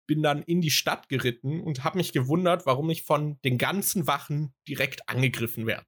[0.08, 4.08] Bin dann in die Stadt geritten und habe mich gewundert, warum ich von den ganzen
[4.08, 5.86] Wachen direkt angegriffen werde.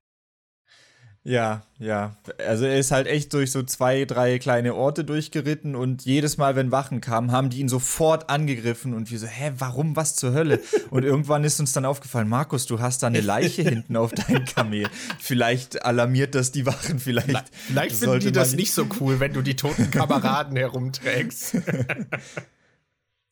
[1.24, 2.16] Ja, ja.
[2.48, 6.56] Also er ist halt echt durch so zwei, drei kleine Orte durchgeritten und jedes Mal,
[6.56, 10.34] wenn Wachen kamen, haben die ihn sofort angegriffen und wir so, hä, warum, was zur
[10.34, 10.60] Hölle?
[10.90, 14.46] Und irgendwann ist uns dann aufgefallen, Markus, du hast da eine Leiche hinten auf deinem
[14.46, 14.88] Kamel.
[15.20, 17.50] Vielleicht alarmiert das die Wachen, vielleicht.
[17.52, 21.58] Vielleicht finden die das nicht so cool, wenn du die toten Kameraden herumträgst.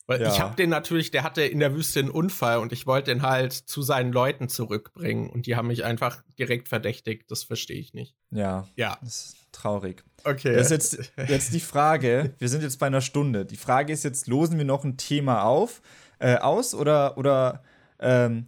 [0.09, 0.33] Weil ja.
[0.33, 3.21] ich habe den natürlich, der hatte in der Wüste einen Unfall und ich wollte den
[3.21, 7.29] halt zu seinen Leuten zurückbringen und die haben mich einfach direkt verdächtigt.
[7.29, 8.15] Das verstehe ich nicht.
[8.31, 8.67] Ja.
[8.75, 8.97] Ja.
[9.03, 10.03] Das ist traurig.
[10.23, 10.55] Okay.
[10.55, 12.33] Das ist jetzt, jetzt die Frage.
[12.39, 13.45] Wir sind jetzt bei einer Stunde.
[13.45, 15.79] Die Frage ist jetzt, losen wir noch ein Thema auf,
[16.17, 17.61] äh, aus oder, oder
[17.99, 18.47] ähm,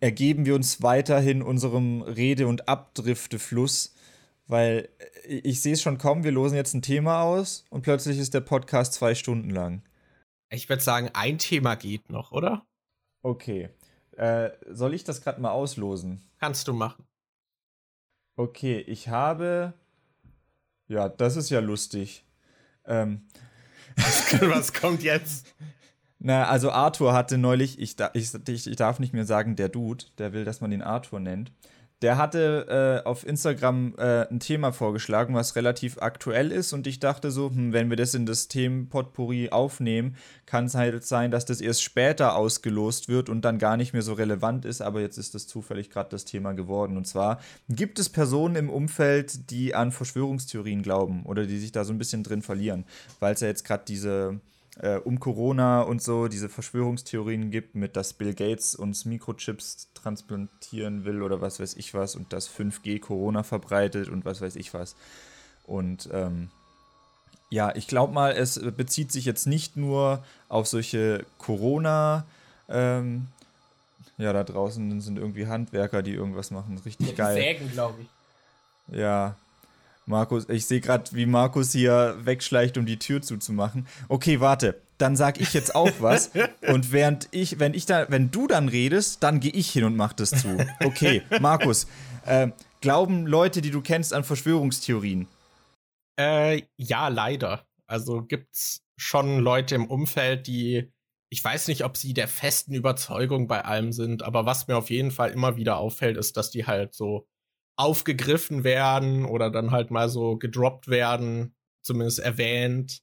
[0.00, 3.94] ergeben wir uns weiterhin unserem Rede- und Abdriftefluss?
[4.46, 4.90] Weil
[5.26, 8.34] äh, ich sehe es schon kommen, wir losen jetzt ein Thema aus und plötzlich ist
[8.34, 9.80] der Podcast zwei Stunden lang.
[10.52, 12.66] Ich würde sagen, ein Thema geht noch, oder?
[13.22, 13.70] Okay.
[14.16, 16.22] Äh, soll ich das gerade mal auslosen?
[16.38, 17.04] Kannst du machen.
[18.36, 19.72] Okay, ich habe.
[20.88, 22.24] Ja, das ist ja lustig.
[22.84, 23.26] Ähm.
[24.40, 25.46] Was kommt jetzt?
[26.18, 30.32] Na, also Arthur hatte neulich, ich, ich, ich, darf nicht mehr sagen, der Dude, der
[30.32, 31.52] will, dass man ihn Arthur nennt
[32.02, 36.72] der hatte äh, auf Instagram äh, ein Thema vorgeschlagen, was relativ aktuell ist.
[36.72, 41.04] Und ich dachte so, hm, wenn wir das in das Themenpotpourri aufnehmen, kann es halt
[41.04, 44.82] sein, dass das erst später ausgelost wird und dann gar nicht mehr so relevant ist.
[44.82, 46.96] Aber jetzt ist das zufällig gerade das Thema geworden.
[46.96, 51.84] Und zwar gibt es Personen im Umfeld, die an Verschwörungstheorien glauben oder die sich da
[51.84, 52.84] so ein bisschen drin verlieren,
[53.20, 54.40] weil es ja jetzt gerade diese
[54.82, 61.04] äh, um Corona und so diese Verschwörungstheorien gibt, mit dass Bill Gates uns Mikrochips transplantieren
[61.04, 64.74] will oder was weiß ich was und dass 5G Corona verbreitet und was weiß ich
[64.74, 64.94] was.
[65.64, 66.50] Und ähm,
[67.48, 72.24] ja, ich glaube mal, es bezieht sich jetzt nicht nur auf solche Corona-
[72.68, 73.28] ähm,
[74.18, 76.80] ja, da draußen sind irgendwie Handwerker, die irgendwas machen.
[76.84, 77.34] Richtig geil.
[77.34, 78.96] Sägen, glaube ich.
[78.96, 79.36] Ja,
[80.06, 83.86] Markus, ich sehe gerade, wie Markus hier wegschleicht, um die Tür zuzumachen.
[84.08, 84.80] Okay, warte.
[84.98, 86.30] Dann sag ich jetzt auch was.
[86.68, 89.96] und während ich, wenn ich da, wenn du dann redest, dann gehe ich hin und
[89.96, 90.58] mach das zu.
[90.84, 91.86] Okay, Markus,
[92.26, 92.48] äh,
[92.80, 95.28] glauben Leute, die du kennst, an Verschwörungstheorien?
[96.18, 97.66] Äh, ja, leider.
[97.86, 100.92] Also gibt's schon Leute im Umfeld, die
[101.32, 104.90] ich weiß nicht, ob sie der festen Überzeugung bei allem sind, aber was mir auf
[104.90, 107.26] jeden Fall immer wieder auffällt, ist, dass die halt so
[107.76, 113.02] aufgegriffen werden oder dann halt mal so gedroppt werden, zumindest erwähnt.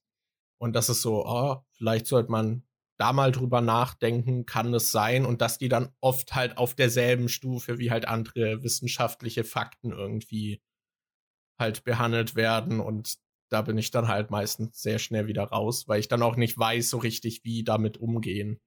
[0.59, 2.63] Und das ist so, oh, vielleicht sollte man
[2.97, 7.29] da mal drüber nachdenken, kann es sein und dass die dann oft halt auf derselben
[7.29, 10.61] Stufe wie halt andere wissenschaftliche Fakten irgendwie
[11.57, 13.17] halt behandelt werden und
[13.49, 16.57] da bin ich dann halt meistens sehr schnell wieder raus, weil ich dann auch nicht
[16.57, 18.59] weiß so richtig, wie damit umgehen.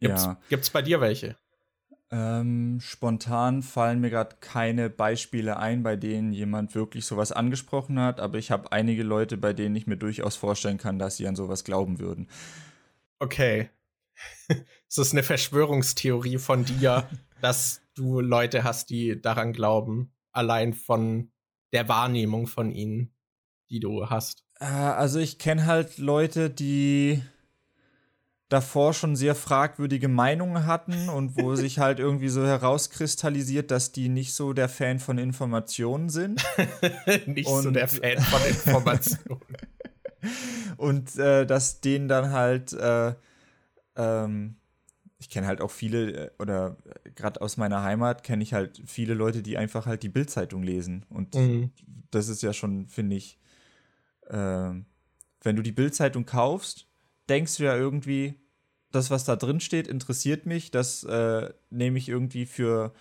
[0.00, 0.40] Gibt's, ja.
[0.48, 1.36] gibt's bei dir welche?
[2.12, 8.18] Ähm, spontan fallen mir gerade keine Beispiele ein, bei denen jemand wirklich sowas angesprochen hat,
[8.18, 11.36] aber ich habe einige Leute, bei denen ich mir durchaus vorstellen kann, dass sie an
[11.36, 12.28] sowas glauben würden.
[13.20, 13.70] Okay.
[14.48, 17.08] Ist das eine Verschwörungstheorie von dir,
[17.40, 21.30] dass du Leute hast, die daran glauben, allein von
[21.72, 23.14] der Wahrnehmung von ihnen,
[23.70, 24.44] die du hast.
[24.58, 27.22] Äh, also ich kenne halt Leute, die
[28.50, 34.10] davor schon sehr fragwürdige Meinungen hatten und wo sich halt irgendwie so herauskristallisiert, dass die
[34.10, 36.44] nicht so der Fan von Informationen sind.
[37.26, 39.40] nicht und so der Fan von Informationen.
[40.76, 43.14] und äh, dass denen dann halt, äh,
[43.96, 44.56] ähm,
[45.18, 46.76] ich kenne halt auch viele, äh, oder
[47.14, 51.06] gerade aus meiner Heimat kenne ich halt viele Leute, die einfach halt die Bildzeitung lesen.
[51.08, 51.70] Und mhm.
[52.10, 53.38] das ist ja schon, finde ich,
[54.26, 54.72] äh,
[55.42, 56.89] wenn du die Bildzeitung kaufst,
[57.30, 58.34] denkst du ja irgendwie,
[58.90, 60.70] das, was da drin steht, interessiert mich.
[60.70, 62.92] Das äh, nehme ich irgendwie für.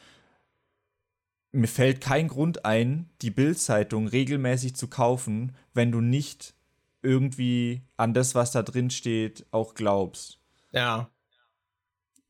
[1.52, 6.54] Mir fällt kein Grund ein, die Bildzeitung regelmäßig zu kaufen, wenn du nicht
[7.02, 10.40] irgendwie an das, was da drin steht, auch glaubst.
[10.72, 11.10] Ja.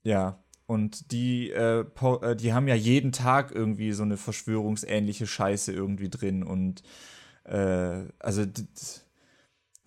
[0.04, 0.42] Ja.
[0.68, 6.10] Und die, äh, äh die haben ja jeden Tag irgendwie so eine verschwörungsähnliche Scheiße irgendwie
[6.10, 6.44] drin.
[6.44, 6.82] Und
[7.44, 8.46] äh, also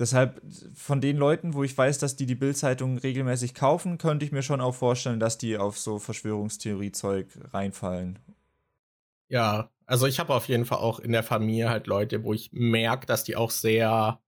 [0.03, 0.43] Deshalb
[0.75, 4.43] von den Leuten, wo ich weiß, dass die die Bildzeitung regelmäßig kaufen, könnte ich mir
[4.43, 8.19] schon auch vorstellen, dass die auf so Verschwörungstheorie-Zeug reinfallen.
[9.31, 12.51] Ja, also ich habe auf jeden Fall auch in der Familie halt Leute, wo ich
[12.51, 14.21] merke, dass die auch sehr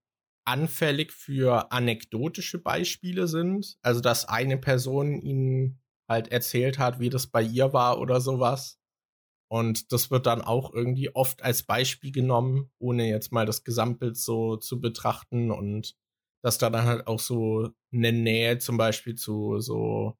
[0.45, 3.77] anfällig für anekdotische Beispiele sind.
[3.83, 8.79] Also dass eine Person ihnen halt erzählt hat, wie das bei ihr war oder sowas.
[9.55, 14.17] Und das wird dann auch irgendwie oft als Beispiel genommen, ohne jetzt mal das Gesamtbild
[14.17, 15.53] so zu betrachten.
[15.53, 15.95] Und
[16.43, 20.19] dass da dann halt auch so eine Nähe zum Beispiel zu so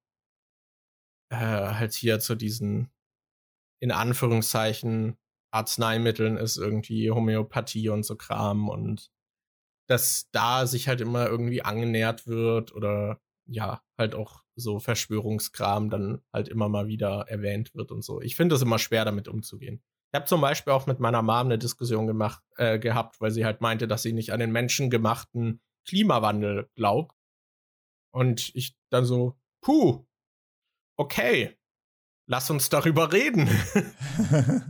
[1.29, 2.93] äh, halt hier zu diesen
[3.81, 5.17] in Anführungszeichen
[5.51, 8.69] Arzneimitteln ist irgendwie Homöopathie und so Kram.
[8.69, 9.11] Und
[9.89, 16.21] dass da sich halt immer irgendwie angenähert wird oder ja, halt auch so Verschwörungskram dann
[16.33, 18.21] halt immer mal wieder erwähnt wird und so.
[18.21, 19.81] Ich finde es immer schwer, damit umzugehen.
[20.11, 23.43] Ich habe zum Beispiel auch mit meiner Mom eine Diskussion gemacht, äh, gehabt, weil sie
[23.43, 27.15] halt meinte, dass sie nicht an den menschengemachten Klimawandel glaubt.
[28.11, 30.05] Und ich dann so, puh,
[30.95, 31.57] okay,
[32.27, 33.49] lass uns darüber reden.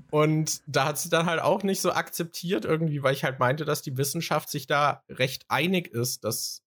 [0.11, 3.65] und da hat sie dann halt auch nicht so akzeptiert irgendwie, weil ich halt meinte,
[3.65, 6.64] dass die Wissenschaft sich da recht einig ist, dass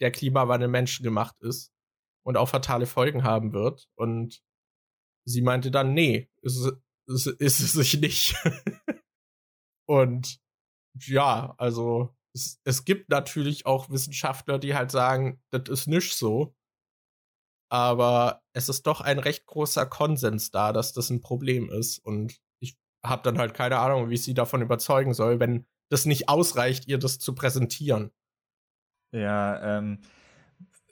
[0.00, 1.72] der Klimawandel menschengemacht ist
[2.24, 3.88] und auch fatale Folgen haben wird.
[3.94, 4.42] Und
[5.24, 6.70] sie meinte dann, nee, ist,
[7.06, 8.34] ist, ist es sich nicht.
[9.88, 10.40] und
[11.00, 16.54] ja, also es, es gibt natürlich auch Wissenschaftler, die halt sagen, das ist nicht so.
[17.70, 21.98] Aber es ist doch ein recht großer Konsens da, dass das ein Problem ist.
[21.98, 26.06] Und ich habe dann halt keine Ahnung, wie ich sie davon überzeugen soll, wenn das
[26.06, 28.10] nicht ausreicht, ihr das zu präsentieren.
[29.12, 29.98] Ja, ähm,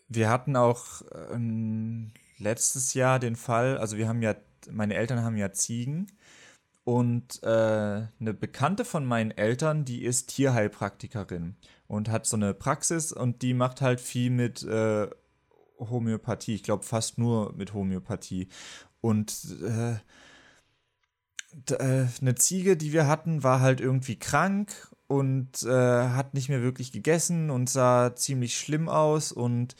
[0.09, 1.03] wir hatten auch
[1.33, 4.35] ähm, letztes Jahr den Fall, also wir haben ja,
[4.71, 6.07] meine Eltern haben ja Ziegen
[6.85, 11.57] und äh, eine Bekannte von meinen Eltern, die ist Tierheilpraktikerin
[11.89, 15.09] und hat so eine Praxis und die macht halt viel mit äh,
[15.79, 16.55] Homöopathie.
[16.55, 18.49] Ich glaube fast nur mit Homöopathie.
[19.01, 19.97] Und äh,
[21.75, 26.63] äh, eine Ziege, die wir hatten, war halt irgendwie krank und äh, hat nicht mehr
[26.63, 29.77] wirklich gegessen und sah ziemlich schlimm aus und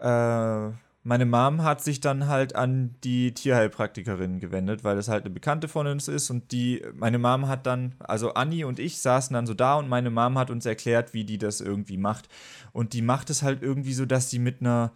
[0.00, 0.70] äh,
[1.06, 5.68] meine Mom hat sich dann halt an die Tierheilpraktikerin gewendet, weil das halt eine Bekannte
[5.68, 9.46] von uns ist und die, meine Mom hat dann, also Anni und ich saßen dann
[9.46, 12.30] so da und meine Mom hat uns erklärt, wie die das irgendwie macht.
[12.72, 14.92] Und die macht es halt irgendwie so, dass sie mit einer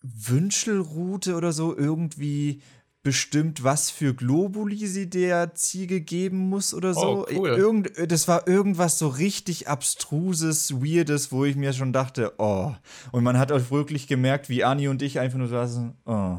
[0.00, 2.62] Wünschelrute oder so irgendwie
[3.04, 7.26] bestimmt, was für Globuli sie der Ziege geben muss oder so.
[7.28, 7.50] Oh, cool.
[7.50, 12.72] Irgend, das war irgendwas so richtig abstruses, weirdes, wo ich mir schon dachte, oh.
[13.12, 16.38] Und man hat auch wirklich gemerkt, wie Ani und ich einfach nur saßen, oh,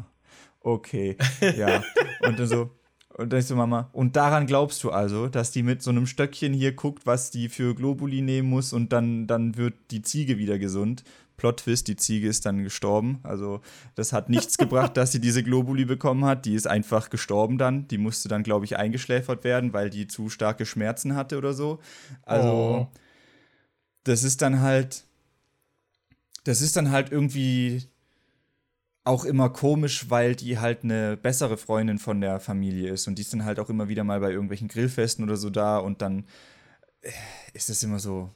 [0.59, 1.15] okay,
[1.55, 1.83] ja.
[2.21, 2.71] und dann so,
[3.17, 6.07] und dann ist so, Mama, und daran glaubst du also, dass die mit so einem
[6.07, 10.39] Stöckchen hier guckt, was die für Globuli nehmen muss und dann, dann wird die Ziege
[10.39, 11.03] wieder gesund.
[11.37, 13.19] Plot-Twist, die Ziege ist dann gestorben.
[13.23, 13.61] Also
[13.95, 16.45] das hat nichts gebracht, dass sie diese Globuli bekommen hat.
[16.45, 17.87] Die ist einfach gestorben dann.
[17.87, 21.79] Die musste dann, glaube ich, eingeschläfert werden, weil die zu starke Schmerzen hatte oder so.
[22.23, 22.87] Also oh.
[24.03, 25.03] das ist dann halt,
[26.43, 27.89] das ist dann halt irgendwie
[29.05, 33.21] auch immer komisch, weil die halt eine bessere Freundin von der Familie ist und die
[33.21, 36.25] ist dann halt auch immer wieder mal bei irgendwelchen Grillfesten oder so da und dann
[37.01, 37.11] äh,
[37.53, 38.31] ist es immer so,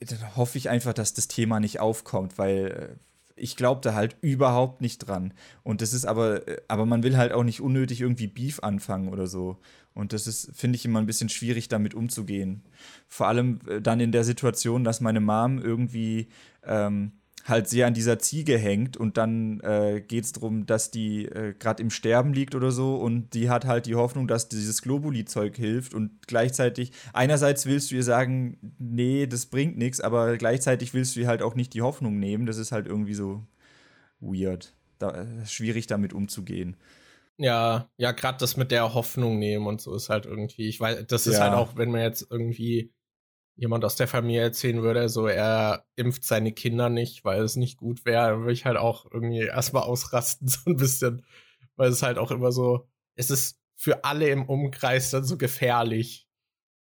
[0.00, 2.96] dann hoffe ich einfach, dass das Thema nicht aufkommt, weil äh,
[3.36, 5.32] ich glaube da halt überhaupt nicht dran.
[5.62, 9.08] Und das ist aber, äh, aber man will halt auch nicht unnötig irgendwie Beef anfangen
[9.08, 9.58] oder so.
[9.94, 12.62] Und das ist, finde ich, immer ein bisschen schwierig, damit umzugehen.
[13.08, 16.28] Vor allem äh, dann in der Situation, dass meine Mom irgendwie
[16.64, 17.12] ähm,
[17.50, 21.54] halt sehr an dieser Ziege hängt und dann äh, geht es darum, dass die äh,
[21.58, 25.56] gerade im Sterben liegt oder so und die hat halt die Hoffnung, dass dieses Globuli-Zeug
[25.56, 31.16] hilft und gleichzeitig, einerseits willst du ihr sagen, nee, das bringt nichts, aber gleichzeitig willst
[31.16, 32.46] du ihr halt auch nicht die Hoffnung nehmen.
[32.46, 33.44] Das ist halt irgendwie so
[34.20, 34.74] weird.
[34.98, 36.76] Da, äh, schwierig damit umzugehen.
[37.38, 41.06] Ja, ja, gerade das mit der Hoffnung nehmen und so ist halt irgendwie, ich weiß,
[41.06, 41.44] das ist ja.
[41.44, 42.92] halt auch, wenn man jetzt irgendwie
[43.60, 47.76] jemand aus der Familie erzählen würde, so er impft seine Kinder nicht, weil es nicht
[47.76, 51.26] gut wäre, dann würde ich halt auch irgendwie erstmal ausrasten, so ein bisschen.
[51.76, 56.26] Weil es halt auch immer so, es ist für alle im Umkreis dann so gefährlich.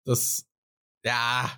[0.04, 0.46] Das,
[1.06, 1.50] ja,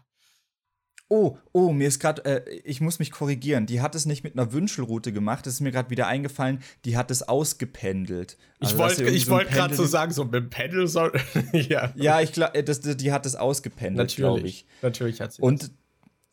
[1.10, 3.66] Oh, oh, mir ist gerade, äh, ich muss mich korrigieren.
[3.66, 5.46] Die hat es nicht mit einer Wünschelroute gemacht.
[5.46, 6.62] Das ist mir gerade wieder eingefallen.
[6.84, 8.38] Die hat es ausgependelt.
[8.60, 11.14] Also, ich wollte ich so wollt gerade so sagen, so mit dem Pendel soll.
[11.54, 11.94] ja.
[11.96, 14.66] Ja, ich glaube, die hat es ausgependelt, glaube ich.
[14.82, 15.42] Natürlich hat sie.
[15.42, 15.72] Und das.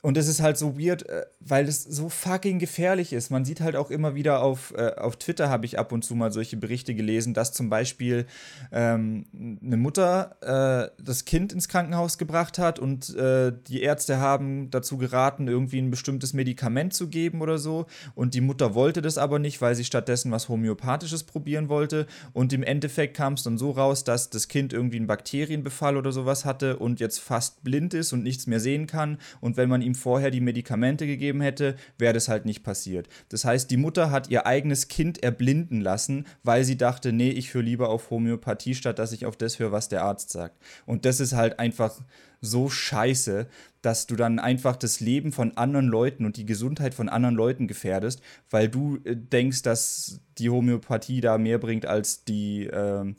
[0.04, 3.30] Und es ist halt so weird, äh, weil es so fucking gefährlich ist.
[3.30, 6.14] Man sieht halt auch immer wieder auf, äh, auf Twitter, habe ich ab und zu
[6.14, 8.26] mal solche Berichte gelesen, dass zum Beispiel
[8.70, 9.24] ähm,
[9.64, 14.98] eine Mutter äh, das Kind ins Krankenhaus gebracht hat und äh, die Ärzte haben dazu
[14.98, 17.86] geraten, irgendwie ein bestimmtes Medikament zu geben oder so.
[18.14, 22.06] Und die Mutter wollte das aber nicht, weil sie stattdessen was Homöopathisches probieren wollte.
[22.34, 26.12] Und im Endeffekt kam es dann so raus, dass das Kind irgendwie einen Bakterienbefall oder
[26.12, 29.16] sowas hatte und jetzt fast blind ist und nichts mehr sehen kann.
[29.40, 33.08] Und wenn man ihm vorher die Medikamente gegeben hätte, wäre das halt nicht passiert.
[33.28, 37.54] Das heißt, die Mutter hat ihr eigenes Kind erblinden lassen, weil sie dachte, nee, ich
[37.54, 40.56] höre lieber auf Homöopathie, statt dass ich auf das höre, was der Arzt sagt.
[40.86, 42.00] Und das ist halt einfach
[42.40, 43.46] so scheiße,
[43.82, 47.66] dass du dann einfach das Leben von anderen Leuten und die Gesundheit von anderen Leuten
[47.66, 53.14] gefährdest, weil du äh, denkst, dass die Homöopathie da mehr bringt als die äh,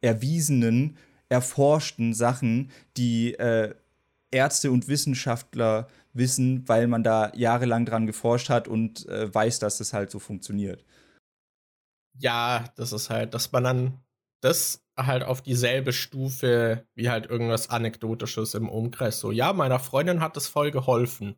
[0.00, 0.96] erwiesenen,
[1.28, 3.74] erforschten Sachen, die äh,
[4.30, 9.78] Ärzte und Wissenschaftler wissen, weil man da jahrelang dran geforscht hat und äh, weiß, dass
[9.78, 10.84] das halt so funktioniert.
[12.18, 14.00] Ja, das ist halt, dass man dann
[14.40, 19.20] das halt auf dieselbe Stufe wie halt irgendwas Anekdotisches im Umkreis.
[19.20, 21.36] So, ja, meiner Freundin hat das voll geholfen.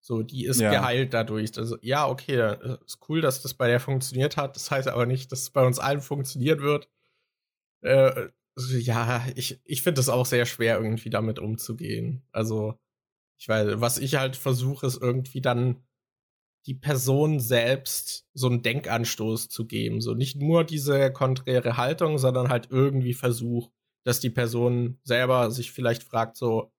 [0.00, 0.70] So, die ist ja.
[0.70, 1.56] geheilt dadurch.
[1.56, 4.56] Also, ja, okay, ist cool, dass das bei der funktioniert hat.
[4.56, 6.88] Das heißt aber nicht, dass es bei uns allen funktioniert wird.
[7.82, 8.28] Äh,
[8.58, 12.22] ja, ich, ich finde es auch sehr schwer, irgendwie damit umzugehen.
[12.32, 12.78] Also,
[13.42, 15.84] ich weiß, was ich halt versuche, ist irgendwie dann
[16.66, 20.00] die Person selbst so einen Denkanstoß zu geben.
[20.00, 23.72] So nicht nur diese konträre Haltung, sondern halt irgendwie Versuch,
[24.04, 26.72] dass die Person selber sich vielleicht fragt, so,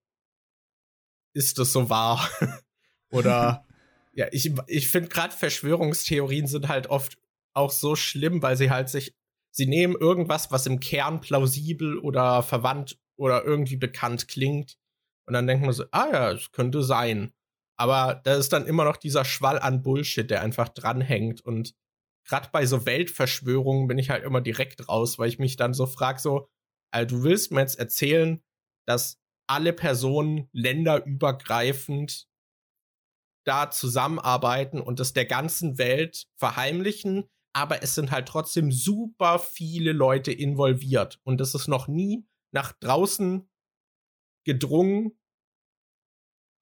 [1.34, 2.30] ist das so wahr?
[3.12, 3.68] Oder
[4.14, 7.18] ja, ich, ich finde gerade Verschwörungstheorien sind halt oft
[7.54, 9.14] auch so schlimm, weil sie halt sich,
[9.52, 14.78] sie nehmen irgendwas, was im Kern plausibel oder verwandt oder irgendwie bekannt klingt
[15.26, 17.34] und dann denkt man so, ah ja, es könnte sein.
[17.78, 21.42] Aber da ist dann immer noch dieser Schwall an Bullshit, der einfach dranhängt.
[21.42, 21.76] Und
[22.28, 25.86] gerade bei so Weltverschwörungen bin ich halt immer direkt raus, weil ich mich dann so
[25.86, 26.50] frage, so,
[26.92, 28.42] also du willst mir jetzt erzählen,
[28.86, 32.28] dass alle Personen länderübergreifend
[33.46, 39.92] da zusammenarbeiten und das der ganzen Welt verheimlichen, aber es sind halt trotzdem super viele
[39.92, 43.50] Leute involviert und das ist noch nie nach draußen
[44.44, 45.18] gedrungen,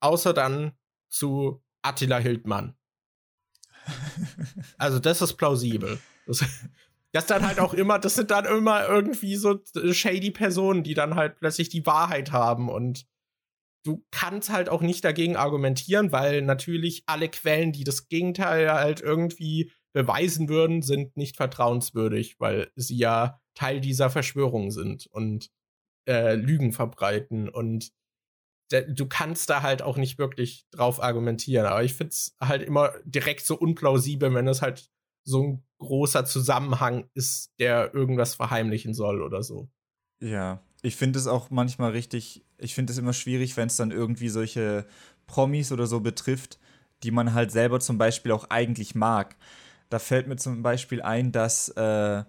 [0.01, 0.73] außer dann
[1.09, 2.75] zu Attila Hildmann.
[4.77, 5.99] also das ist plausibel.
[6.25, 6.45] Das,
[7.11, 9.59] das dann halt auch immer, das sind dann immer irgendwie so
[9.91, 13.05] shady Personen, die dann halt plötzlich die Wahrheit haben und
[13.83, 19.01] du kannst halt auch nicht dagegen argumentieren, weil natürlich alle Quellen, die das Gegenteil halt
[19.01, 25.49] irgendwie beweisen würden, sind nicht vertrauenswürdig, weil sie ja Teil dieser Verschwörung sind und
[26.05, 27.91] äh, Lügen verbreiten und
[28.71, 31.65] du kannst da halt auch nicht wirklich drauf argumentieren.
[31.65, 34.89] Aber ich finde es halt immer direkt so unplausibel, wenn es halt
[35.23, 39.69] so ein großer Zusammenhang ist, der irgendwas verheimlichen soll oder so.
[40.19, 43.91] Ja, ich finde es auch manchmal richtig, ich finde es immer schwierig, wenn es dann
[43.91, 44.85] irgendwie solche
[45.27, 46.59] Promis oder so betrifft,
[47.03, 49.35] die man halt selber zum Beispiel auch eigentlich mag.
[49.89, 52.23] Da fällt mir zum Beispiel ein, dass äh,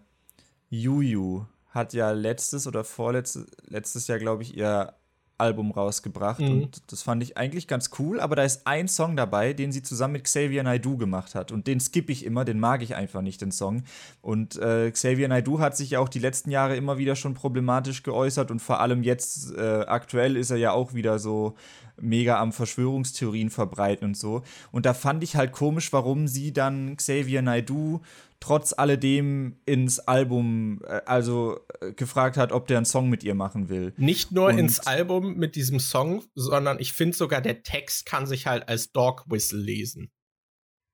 [0.71, 4.95] Juju hat ja letztes oder vorletztes letztes Jahr, glaube ich, ihr
[5.39, 6.63] Album rausgebracht mhm.
[6.63, 9.83] und das fand ich eigentlich ganz cool, aber da ist ein Song dabei, den sie
[9.83, 13.23] zusammen mit Xavier Naidoo gemacht hat und den skippe ich immer, den mag ich einfach
[13.23, 13.83] nicht, den Song.
[14.21, 18.05] Und äh, Xavier Naidoo hat sich ja auch die letzten Jahre immer wieder schon problematisch
[18.05, 21.57] geäußert und vor allem jetzt äh, aktuell ist er ja auch wieder so
[22.01, 24.43] mega am Verschwörungstheorien verbreiten und so.
[24.71, 28.01] Und da fand ich halt komisch, warum sie dann Xavier Naidoo
[28.43, 33.37] trotz alledem ins Album, äh, also äh, gefragt hat, ob der einen Song mit ihr
[33.37, 33.95] machen will.
[33.97, 38.27] Nicht nur und ins Album mit diesem Song, sondern ich finde sogar, der Text kann
[38.27, 40.11] sich halt als Dog Whistle lesen.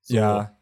[0.03, 0.17] So.
[0.17, 0.58] Ja,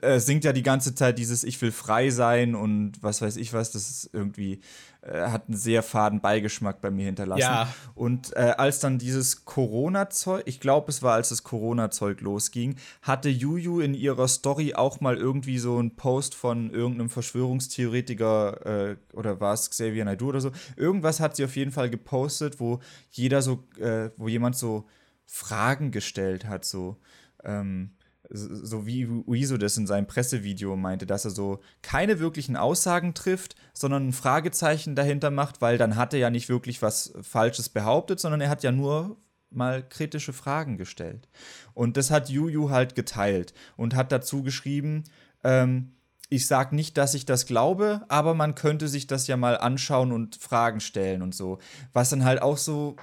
[0.00, 3.52] er singt ja die ganze Zeit dieses Ich will frei sein und was weiß ich
[3.52, 4.60] was, das ist irgendwie,
[5.02, 7.42] äh, hat einen sehr faden Beigeschmack bei mir hinterlassen.
[7.42, 7.72] Ja.
[7.94, 13.28] Und äh, als dann dieses Corona-Zeug, ich glaube, es war, als das Corona-Zeug losging, hatte
[13.28, 19.40] Juju in ihrer Story auch mal irgendwie so einen Post von irgendeinem Verschwörungstheoretiker äh, oder
[19.40, 20.50] war es Xavier Naidoo oder so.
[20.76, 22.80] Irgendwas hat sie auf jeden Fall gepostet, wo
[23.10, 24.86] jeder so, äh, wo jemand so
[25.26, 26.96] Fragen gestellt hat, so.
[27.44, 27.90] Ähm,
[28.30, 33.56] so wie Uiso das in seinem Pressevideo meinte, dass er so keine wirklichen Aussagen trifft,
[33.72, 38.20] sondern ein Fragezeichen dahinter macht, weil dann hat er ja nicht wirklich was Falsches behauptet,
[38.20, 39.16] sondern er hat ja nur
[39.50, 41.28] mal kritische Fragen gestellt.
[41.74, 45.04] Und das hat Juju halt geteilt und hat dazu geschrieben,
[45.42, 45.92] ähm,
[46.30, 50.12] ich sage nicht, dass ich das glaube, aber man könnte sich das ja mal anschauen
[50.12, 51.58] und Fragen stellen und so.
[51.94, 52.96] Was dann halt auch so,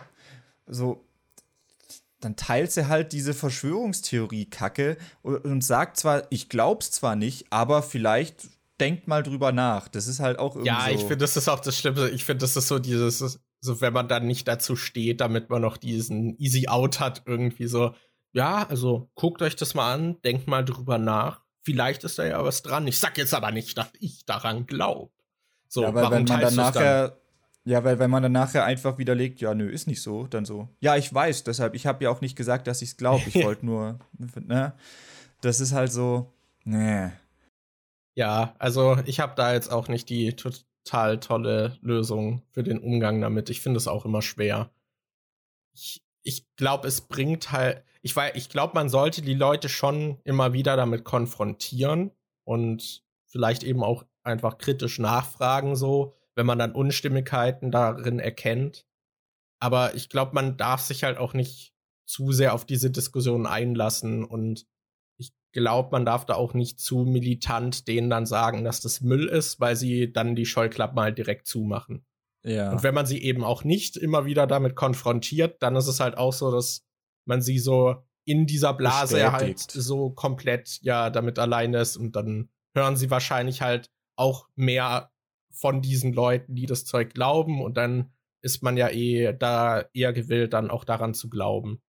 [0.67, 1.04] so
[2.25, 7.83] dann teilt sie halt diese Verschwörungstheorie-Kacke und, und, sagt zwar, ich glaub's zwar nicht, aber
[7.83, 8.47] vielleicht
[8.79, 9.87] denkt mal drüber nach.
[9.87, 10.69] Das ist halt auch irgendwie.
[10.69, 12.09] Ja, ich finde, das ist auch das Schlimme.
[12.09, 15.61] Ich finde, das ist so dieses, so wenn man dann nicht dazu steht, damit man
[15.61, 17.93] noch diesen Easy Out hat, irgendwie so.
[18.33, 21.41] Ja, also guckt euch das mal an, denkt mal drüber nach.
[21.61, 22.87] Vielleicht ist da ja was dran.
[22.87, 25.11] Ich sag jetzt aber nicht, dass ich daran glaube.
[25.67, 27.17] So, ja, weil wenn man dann nachher
[27.65, 30.69] ja, weil wenn man dann nachher einfach widerlegt, ja, nö, ist nicht so, dann so.
[30.81, 33.23] Ja, ich weiß, deshalb, ich habe ja auch nicht gesagt, dass ich es glaube.
[33.27, 33.99] Ich wollte nur,
[34.39, 34.73] ne?
[35.41, 36.31] Das ist halt so,
[36.63, 37.13] ne.
[38.15, 43.19] Ja, also ich habe da jetzt auch nicht die total tolle Lösung für den Umgang
[43.19, 43.49] damit.
[43.49, 44.69] Ich finde es auch immer schwer.
[45.73, 50.53] Ich, ich glaube, es bringt halt, ich, ich glaube, man sollte die Leute schon immer
[50.53, 52.11] wieder damit konfrontieren
[52.43, 58.85] und vielleicht eben auch einfach kritisch nachfragen, so wenn man dann Unstimmigkeiten darin erkennt.
[59.59, 61.73] Aber ich glaube, man darf sich halt auch nicht
[62.05, 64.65] zu sehr auf diese Diskussion einlassen und
[65.17, 69.27] ich glaube, man darf da auch nicht zu militant denen dann sagen, dass das Müll
[69.27, 72.05] ist, weil sie dann die Scheuklappen halt direkt zumachen.
[72.43, 72.71] Ja.
[72.71, 76.17] Und wenn man sie eben auch nicht immer wieder damit konfrontiert, dann ist es halt
[76.17, 76.85] auch so, dass
[77.25, 82.49] man sie so in dieser Blase halt so komplett ja damit alleine ist und dann
[82.75, 85.11] hören sie wahrscheinlich halt auch mehr
[85.55, 88.11] von diesen Leuten, die das Zeug glauben und dann
[88.41, 91.81] ist man ja eh da eher gewillt, dann auch daran zu glauben.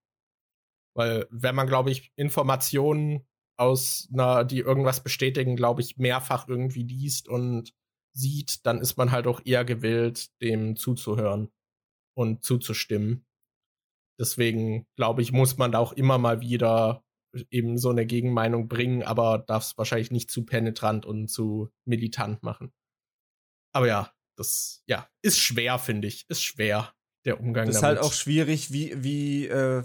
[0.95, 3.27] Weil wenn man, glaube ich, Informationen
[3.59, 7.73] aus einer, die irgendwas bestätigen, glaube ich, mehrfach irgendwie liest und
[8.13, 11.51] sieht, dann ist man halt auch eher gewillt, dem zuzuhören
[12.15, 13.25] und zuzustimmen.
[14.19, 17.03] Deswegen, glaube ich, muss man da auch immer mal wieder
[17.51, 22.41] eben so eine Gegenmeinung bringen, aber darf es wahrscheinlich nicht zu penetrant und zu militant
[22.41, 22.71] machen.
[23.77, 26.27] Aber ja, das ja, ist schwer, finde ich.
[26.29, 26.91] Ist schwer,
[27.25, 29.83] der Umgang das ist halt auch schwierig, wie, wie, äh,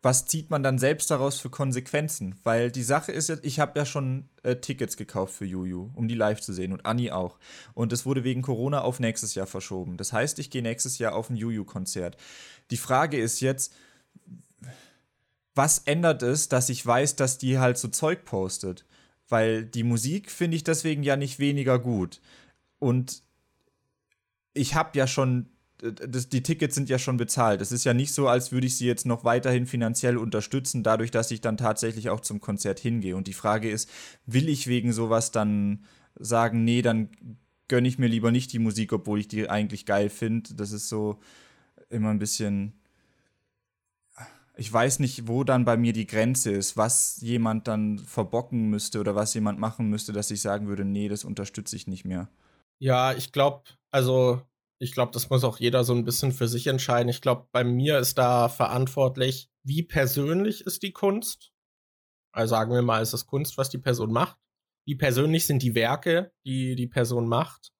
[0.00, 2.36] was zieht man dann selbst daraus für Konsequenzen?
[2.44, 6.06] Weil die Sache ist jetzt, ich habe ja schon äh, Tickets gekauft für Juju, um
[6.06, 7.40] die live zu sehen und Anni auch.
[7.74, 9.96] Und es wurde wegen Corona auf nächstes Jahr verschoben.
[9.96, 12.16] Das heißt, ich gehe nächstes Jahr auf ein Juju-Konzert.
[12.70, 13.74] Die Frage ist jetzt,
[15.56, 18.86] was ändert es, dass ich weiß, dass die halt so Zeug postet?
[19.28, 22.20] Weil die Musik finde ich deswegen ja nicht weniger gut.
[22.78, 23.24] Und
[24.54, 25.46] ich habe ja schon,
[25.78, 27.60] das, die Tickets sind ja schon bezahlt.
[27.60, 31.10] Es ist ja nicht so, als würde ich sie jetzt noch weiterhin finanziell unterstützen, dadurch,
[31.10, 33.16] dass ich dann tatsächlich auch zum Konzert hingehe.
[33.16, 33.90] Und die Frage ist,
[34.26, 35.84] will ich wegen sowas dann
[36.14, 37.08] sagen, nee, dann
[37.68, 40.54] gönne ich mir lieber nicht die Musik, obwohl ich die eigentlich geil finde.
[40.54, 41.18] Das ist so
[41.88, 42.74] immer ein bisschen.
[44.56, 49.00] Ich weiß nicht, wo dann bei mir die Grenze ist, was jemand dann verbocken müsste
[49.00, 52.28] oder was jemand machen müsste, dass ich sagen würde, nee, das unterstütze ich nicht mehr.
[52.82, 54.42] Ja, ich glaube, also
[54.80, 57.08] ich glaube, das muss auch jeder so ein bisschen für sich entscheiden.
[57.08, 61.52] Ich glaube, bei mir ist da verantwortlich, wie persönlich ist die Kunst.
[62.34, 64.36] Also sagen wir mal, ist es Kunst, was die Person macht.
[64.84, 67.72] Wie persönlich sind die Werke, die die Person macht.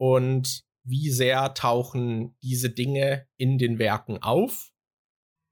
[0.00, 4.72] Und wie sehr tauchen diese Dinge in den Werken auf.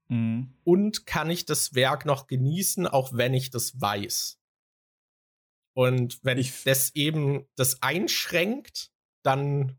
[0.09, 0.57] Mhm.
[0.65, 4.42] Und kann ich das Werk noch genießen, auch wenn ich das weiß?
[5.73, 8.91] Und wenn ich das eben das einschränkt,
[9.23, 9.77] dann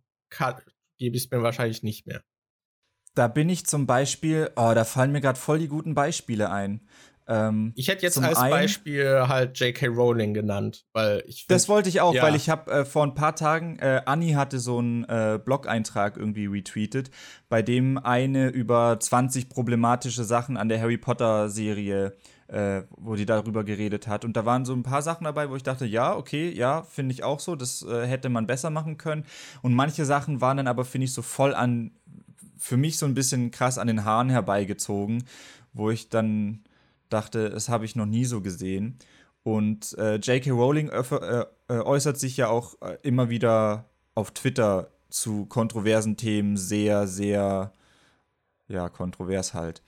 [0.98, 2.22] gebe ich es mir wahrscheinlich nicht mehr.
[3.14, 6.80] Da bin ich zum Beispiel, oh, da fallen mir gerade voll die guten Beispiele ein.
[7.26, 9.86] Ähm, ich hätte jetzt als einen, Beispiel halt J.K.
[9.86, 11.44] Rowling genannt, weil ich.
[11.44, 12.22] Find, das wollte ich auch, ja.
[12.22, 16.16] weil ich habe äh, vor ein paar Tagen, äh, Anni hatte so einen äh, Blog-Eintrag
[16.16, 17.10] irgendwie retweetet,
[17.48, 22.14] bei dem eine über 20 problematische Sachen an der Harry Potter-Serie
[22.48, 24.24] äh, wo die darüber geredet hat.
[24.24, 27.12] Und da waren so ein paar Sachen dabei, wo ich dachte, ja, okay, ja, finde
[27.12, 29.24] ich auch so, das äh, hätte man besser machen können.
[29.62, 31.92] Und manche Sachen waren dann aber, finde ich, so voll an,
[32.58, 35.24] für mich so ein bisschen krass an den Haaren herbeigezogen,
[35.72, 36.64] wo ich dann
[37.08, 38.98] dachte, das habe ich noch nie so gesehen.
[39.42, 40.50] Und äh, J.K.
[40.50, 41.02] Rowling äh,
[41.68, 47.72] äh, äußert sich ja auch äh, immer wieder auf Twitter zu kontroversen Themen sehr, sehr,
[48.68, 49.82] ja, kontrovers halt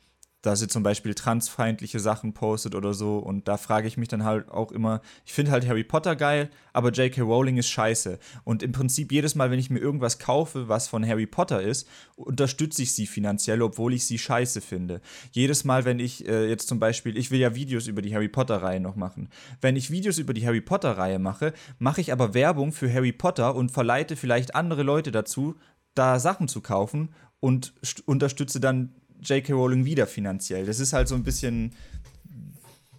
[0.47, 3.19] dass sie zum Beispiel transfeindliche Sachen postet oder so.
[3.19, 6.51] Und da frage ich mich dann halt auch immer, ich finde halt Harry Potter geil,
[6.73, 7.23] aber J.K.
[7.23, 8.21] Rowling ist scheiße.
[8.45, 11.89] Und im Prinzip jedes Mal, wenn ich mir irgendwas kaufe, was von Harry Potter ist,
[12.15, 15.01] unterstütze ich sie finanziell, obwohl ich sie scheiße finde.
[15.33, 18.29] Jedes Mal, wenn ich äh, jetzt zum Beispiel, ich will ja Videos über die Harry
[18.29, 19.29] Potter-Reihe noch machen.
[19.61, 23.57] Wenn ich Videos über die Harry Potter-Reihe mache, mache ich aber Werbung für Harry Potter
[23.57, 25.57] und verleite vielleicht andere Leute dazu,
[25.97, 27.09] da Sachen zu kaufen
[27.41, 27.75] und
[28.07, 29.53] unterstütze dann J.K.
[29.53, 30.67] Rowling wieder finanziell.
[30.67, 31.75] Das ist halt so ein bisschen,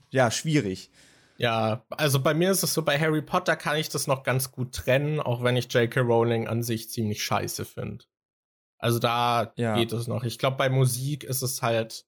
[0.09, 0.91] ja, schwierig.
[1.37, 4.51] Ja, also bei mir ist es so, bei Harry Potter kann ich das noch ganz
[4.51, 6.01] gut trennen, auch wenn ich J.K.
[6.01, 8.05] Rowling an sich ziemlich scheiße finde.
[8.79, 9.75] Also da ja.
[9.75, 10.23] geht es noch.
[10.23, 12.05] Ich glaube, bei Musik ist es halt,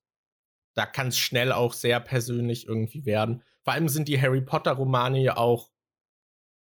[0.74, 3.44] da kann es schnell auch sehr persönlich irgendwie werden.
[3.64, 5.70] Vor allem sind die Harry Potter Romane ja auch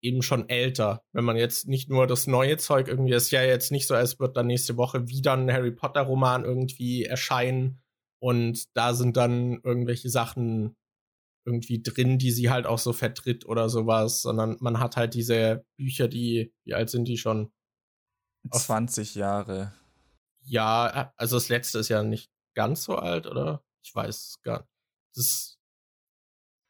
[0.05, 1.03] eben schon älter.
[1.13, 4.21] Wenn man jetzt nicht nur das neue Zeug irgendwie, ist ja jetzt nicht so, als
[4.21, 7.83] wird dann nächste Woche wieder ein Harry Potter Roman irgendwie erscheinen
[8.21, 10.77] und da sind dann irgendwelche Sachen
[11.47, 15.65] irgendwie drin, die sie halt auch so vertritt oder sowas, sondern man hat halt diese
[15.77, 17.53] Bücher, die, wie alt sind die schon?
[18.51, 19.75] 20 Jahre.
[20.43, 23.63] Ja, also das letzte ist ja nicht ganz so alt, oder?
[23.83, 24.71] Ich weiß gar nicht.
[25.15, 25.59] Das,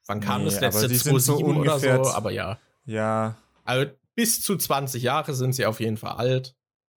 [0.07, 0.89] wann kam nee, das letzte?
[0.89, 2.59] 2007 so oder so, aber ja.
[2.85, 3.37] Ja.
[3.65, 6.57] Also bis zu 20 Jahre sind sie auf jeden Fall alt.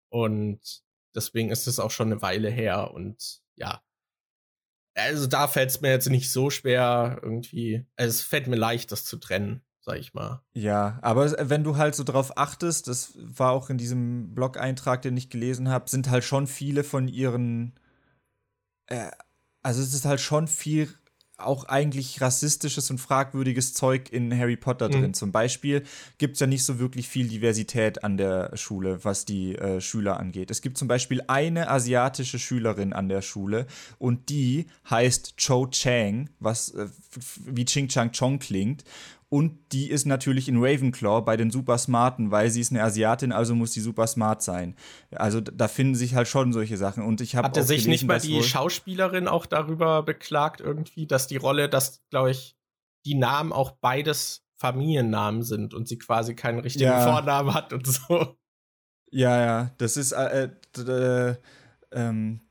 [0.09, 0.84] Und
[1.15, 2.91] deswegen ist es auch schon eine Weile her.
[2.93, 3.81] Und ja.
[4.95, 7.85] Also da fällt es mir jetzt nicht so schwer, irgendwie.
[7.95, 10.43] Also es fällt mir leicht, das zu trennen, sag ich mal.
[10.53, 15.18] Ja, aber wenn du halt so drauf achtest, das war auch in diesem Blog-Eintrag, den
[15.18, 17.80] ich gelesen habe, sind halt schon viele von ihren.
[18.88, 19.11] Äh,
[19.61, 20.93] also es ist halt schon viel
[21.38, 25.01] auch eigentlich rassistisches und fragwürdiges Zeug in Harry Potter drin.
[25.01, 25.14] Mhm.
[25.14, 25.84] Zum Beispiel
[26.18, 30.19] gibt es ja nicht so wirklich viel Diversität an der Schule, was die äh, Schüler
[30.19, 30.49] angeht.
[30.49, 33.68] Es gibt zum Beispiel eine asiatische Schülerin an der Schule
[33.99, 36.88] und die heißt Cho Chang, was äh,
[37.45, 38.84] wie Ching Chang Chong klingt.
[39.29, 43.33] Und die ist natürlich in Ravenclaw bei den Super Smarten, weil sie ist eine Asiatin,
[43.33, 44.75] also muss sie super smart sein.
[45.11, 47.03] Also da finden sich halt schon solche Sachen.
[47.03, 51.07] Und ich habe Hat er sich gelesen, nicht mal die Schauspielerin auch darüber beklagt, irgendwie,
[51.07, 52.55] dass die Rolle, dass, glaube ich,
[53.05, 57.03] die Namen auch beides Familiennamen sind und sie quasi keinen richtigen ja.
[57.03, 58.37] Vornamen hat und so.
[59.11, 61.35] Ja, ja, das ist äh, äh,
[61.91, 62.41] ähm,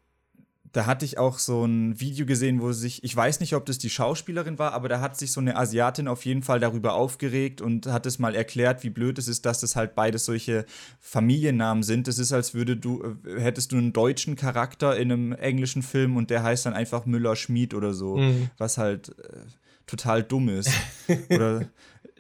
[0.77, 3.79] da hatte ich auch so ein Video gesehen, wo sich, ich weiß nicht, ob das
[3.79, 7.63] die Schauspielerin war, aber da hat sich so eine Asiatin auf jeden Fall darüber aufgeregt
[7.63, 10.67] und hat es mal erklärt, wie blöd es ist, dass das halt beides solche
[11.01, 12.09] Familiennamen sind.
[12.09, 16.19] Das ist, als würde du, äh, hättest du einen deutschen Charakter in einem englischen Film
[16.19, 18.51] und der heißt dann einfach Müller-Schmied oder so, mhm.
[18.59, 19.39] was halt äh,
[19.87, 20.71] total dumm ist.
[21.31, 21.71] oder,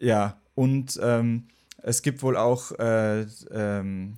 [0.00, 1.48] ja, und ähm,
[1.82, 4.14] es gibt wohl auch äh, ähm,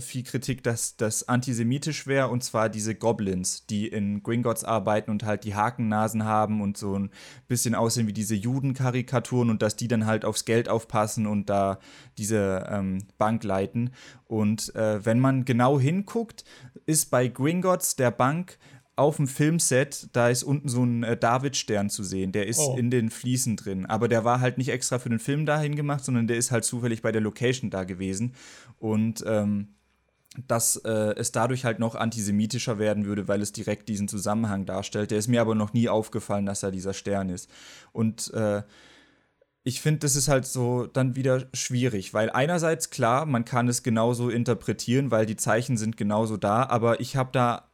[0.00, 5.24] viel Kritik, dass das antisemitisch wäre, und zwar diese Goblins, die in Gringotts arbeiten und
[5.24, 7.10] halt die Hakennasen haben und so ein
[7.48, 11.78] bisschen aussehen wie diese Judenkarikaturen und dass die dann halt aufs Geld aufpassen und da
[12.18, 13.90] diese ähm, Bank leiten.
[14.26, 16.44] Und äh, wenn man genau hinguckt,
[16.86, 18.58] ist bei Gringotts der Bank
[18.96, 22.32] auf dem Filmset, da ist unten so ein äh, David-Stern zu sehen.
[22.32, 22.76] Der ist oh.
[22.78, 23.84] in den Fliesen drin.
[23.84, 26.64] Aber der war halt nicht extra für den Film dahin gemacht, sondern der ist halt
[26.64, 28.34] zufällig bei der Location da gewesen.
[28.78, 29.74] Und ähm,
[30.48, 35.10] dass äh, es dadurch halt noch antisemitischer werden würde, weil es direkt diesen Zusammenhang darstellt.
[35.10, 37.50] Der ist mir aber noch nie aufgefallen, dass er dieser Stern ist.
[37.92, 38.62] Und äh,
[39.66, 43.82] ich finde, das ist halt so dann wieder schwierig, weil einerseits klar, man kann es
[43.82, 47.65] genauso interpretieren, weil die Zeichen sind genauso da, aber ich habe da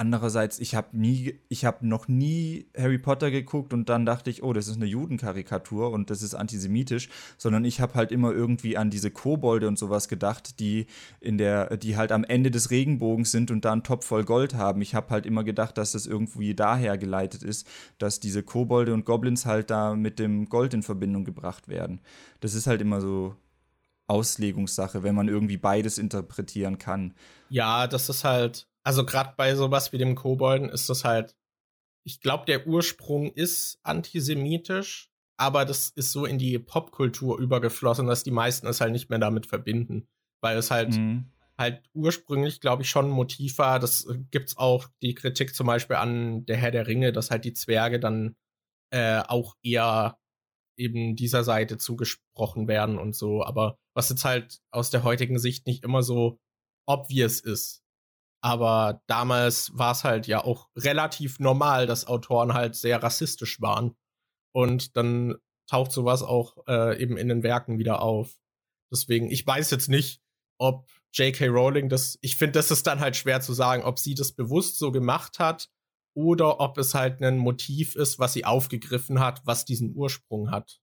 [0.00, 4.42] Andererseits, ich habe nie, ich habe noch nie Harry Potter geguckt und dann dachte ich,
[4.42, 8.78] oh, das ist eine Judenkarikatur und das ist antisemitisch, sondern ich habe halt immer irgendwie
[8.78, 10.86] an diese Kobolde und sowas gedacht, die
[11.20, 14.54] in der, die halt am Ende des Regenbogens sind und da einen Topf voll Gold
[14.54, 14.80] haben.
[14.80, 17.66] Ich habe halt immer gedacht, dass das irgendwie daher geleitet ist,
[17.98, 22.00] dass diese Kobolde und Goblins halt da mit dem Gold in Verbindung gebracht werden.
[22.40, 23.36] Das ist halt immer so
[24.06, 27.12] Auslegungssache, wenn man irgendwie beides interpretieren kann.
[27.50, 31.36] Ja, das ist halt also gerade bei sowas wie dem Kobolden ist das halt,
[32.04, 38.24] ich glaube, der Ursprung ist antisemitisch, aber das ist so in die Popkultur übergeflossen, dass
[38.24, 40.08] die meisten es halt nicht mehr damit verbinden,
[40.42, 41.26] weil es halt mhm.
[41.56, 43.78] halt ursprünglich, glaube ich, schon ein Motiv war.
[43.78, 47.44] Das äh, gibt's auch die Kritik zum Beispiel an der Herr der Ringe, dass halt
[47.44, 48.34] die Zwerge dann
[48.92, 50.18] äh, auch eher
[50.76, 53.44] eben dieser Seite zugesprochen werden und so.
[53.44, 56.40] Aber was jetzt halt aus der heutigen Sicht nicht immer so
[56.88, 57.79] obvious ist.
[58.42, 63.96] Aber damals war es halt ja auch relativ normal, dass Autoren halt sehr rassistisch waren
[64.52, 65.36] und dann
[65.68, 68.38] taucht sowas auch äh, eben in den Werken wieder auf.
[68.90, 70.22] Deswegen, ich weiß jetzt nicht,
[70.58, 71.48] ob J.K.
[71.48, 74.78] Rowling das, ich finde, das ist dann halt schwer zu sagen, ob sie das bewusst
[74.78, 75.68] so gemacht hat
[76.14, 80.80] oder ob es halt ein Motiv ist, was sie aufgegriffen hat, was diesen Ursprung hat.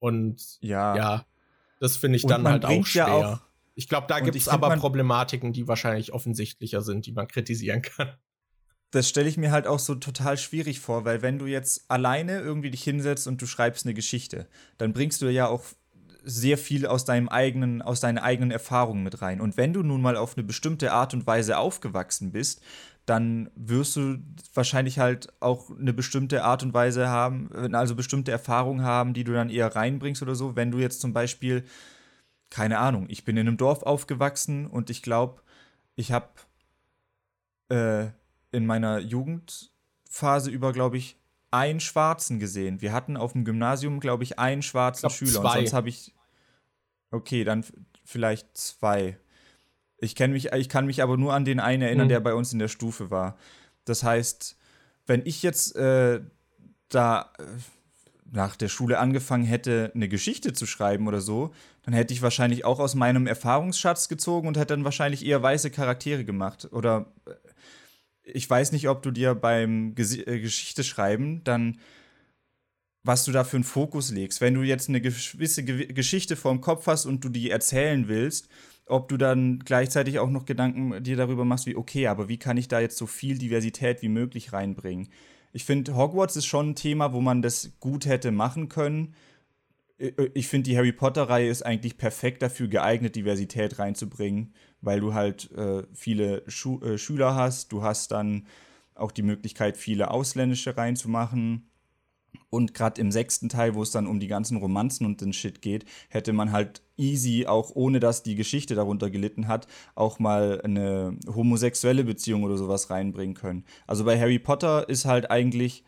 [0.00, 1.26] Und ja, ja
[1.80, 3.06] das finde ich dann halt auch schwer.
[3.06, 7.28] Ja auch ich glaube, da gibt es aber Problematiken, die wahrscheinlich offensichtlicher sind, die man
[7.28, 8.14] kritisieren kann.
[8.90, 12.40] Das stelle ich mir halt auch so total schwierig vor, weil wenn du jetzt alleine
[12.40, 15.64] irgendwie dich hinsetzt und du schreibst eine Geschichte, dann bringst du ja auch
[16.24, 19.40] sehr viel aus deinem eigenen, aus deinen eigenen Erfahrungen mit rein.
[19.40, 22.60] Und wenn du nun mal auf eine bestimmte Art und Weise aufgewachsen bist,
[23.06, 24.18] dann wirst du
[24.54, 29.32] wahrscheinlich halt auch eine bestimmte Art und Weise haben, also bestimmte Erfahrungen haben, die du
[29.32, 30.54] dann eher reinbringst oder so.
[30.54, 31.64] Wenn du jetzt zum Beispiel,
[32.52, 35.40] keine Ahnung, ich bin in einem Dorf aufgewachsen und ich glaube,
[35.94, 36.28] ich habe
[37.70, 38.08] äh,
[38.54, 41.16] in meiner Jugendphase über, glaube ich,
[41.50, 42.82] einen Schwarzen gesehen.
[42.82, 45.40] Wir hatten auf dem Gymnasium, glaube ich, einen schwarzen ich glaub, Schüler.
[45.40, 45.48] Zwei.
[45.48, 46.14] Und sonst habe ich.
[47.10, 47.64] Okay, dann
[48.04, 49.16] vielleicht zwei.
[49.96, 52.10] Ich kenne mich, ich kann mich aber nur an den einen erinnern, mhm.
[52.10, 53.38] der bei uns in der Stufe war.
[53.86, 54.58] Das heißt,
[55.06, 56.20] wenn ich jetzt äh,
[56.90, 57.44] da äh,
[58.30, 62.64] nach der Schule angefangen hätte, eine Geschichte zu schreiben oder so, dann hätte ich wahrscheinlich
[62.64, 66.68] auch aus meinem Erfahrungsschatz gezogen und hätte dann wahrscheinlich eher weiße Charaktere gemacht.
[66.72, 67.32] Oder äh,
[68.24, 71.78] ich weiß nicht, ob du dir beim Ges äh, Geschichte schreiben dann
[73.04, 74.40] was du da für einen Fokus legst.
[74.40, 78.08] Wenn du jetzt eine gewisse Ge Geschichte vor dem Kopf hast und du die erzählen
[78.08, 78.48] willst,
[78.86, 82.56] ob du dann gleichzeitig auch noch Gedanken dir darüber machst, wie, okay, aber wie kann
[82.56, 85.08] ich da jetzt so viel Diversität wie möglich reinbringen?
[85.52, 89.14] Ich finde, Hogwarts ist schon ein Thema, wo man das gut hätte machen können.
[90.34, 95.50] Ich finde, die Harry Potter-Reihe ist eigentlich perfekt dafür geeignet, Diversität reinzubringen, weil du halt
[95.52, 97.70] äh, viele Schu äh, Schüler hast.
[97.70, 98.46] Du hast dann
[98.94, 101.68] auch die Möglichkeit, viele ausländische reinzumachen.
[102.50, 105.62] Und gerade im sechsten Teil, wo es dann um die ganzen Romanzen und den Shit
[105.62, 110.60] geht, hätte man halt easy, auch ohne dass die Geschichte darunter gelitten hat, auch mal
[110.62, 113.64] eine homosexuelle Beziehung oder sowas reinbringen können.
[113.86, 115.84] Also bei Harry Potter ist halt eigentlich,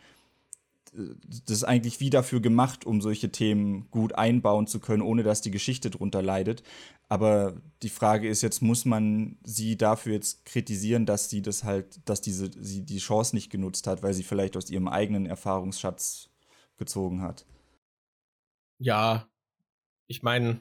[0.94, 5.40] das ist eigentlich wie dafür gemacht, um solche Themen gut einbauen zu können, ohne dass
[5.40, 6.62] die Geschichte darunter leidet.
[7.08, 12.08] Aber die Frage ist jetzt, muss man sie dafür jetzt kritisieren, dass sie das halt,
[12.08, 16.30] dass diese, sie die Chance nicht genutzt hat, weil sie vielleicht aus ihrem eigenen Erfahrungsschatz
[16.76, 17.44] gezogen hat.
[18.78, 19.28] Ja,
[20.08, 20.60] ich meine,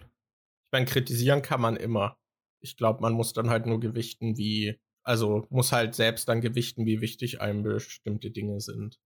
[0.66, 2.18] ich meine, kritisieren kann man immer.
[2.60, 6.86] Ich glaube, man muss dann halt nur gewichten, wie, also muss halt selbst dann gewichten,
[6.86, 9.00] wie wichtig einem bestimmte Dinge sind.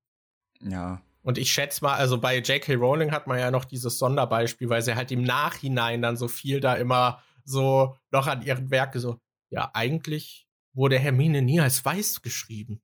[0.62, 1.02] Ja.
[1.28, 2.76] Und ich schätze mal, also bei J.K.
[2.76, 6.62] Rowling hat man ja noch dieses Sonderbeispiel, weil sie halt im Nachhinein dann so viel
[6.62, 12.22] da immer so noch an ihren Werke so, ja, eigentlich wurde Hermine nie als weiß
[12.22, 12.82] geschrieben.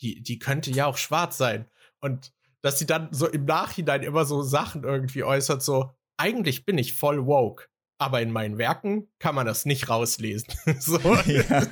[0.00, 1.70] Die, die könnte ja auch schwarz sein.
[2.00, 6.78] Und dass sie dann so im Nachhinein immer so Sachen irgendwie äußert, so, eigentlich bin
[6.78, 7.68] ich voll woke,
[7.98, 10.52] aber in meinen Werken kann man das nicht rauslesen.
[10.80, 11.64] so, ja.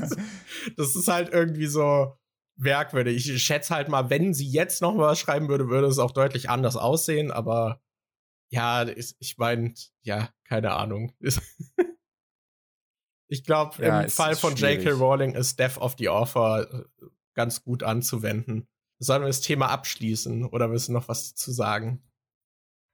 [0.76, 2.16] das ist halt irgendwie so
[2.56, 3.28] merkwürdig.
[3.28, 6.12] Ich schätze halt mal, wenn sie jetzt noch mal was schreiben würde, würde es auch
[6.12, 7.80] deutlich anders aussehen, aber
[8.50, 11.14] ja, ich meine, ja, keine Ahnung.
[13.28, 14.90] ich glaube, ja, im Fall von J.K.
[14.90, 16.84] Rowling ist Death of the Author äh,
[17.34, 18.68] ganz gut anzuwenden.
[18.98, 22.02] Sollen wir das Thema abschließen oder willst du noch was zu sagen?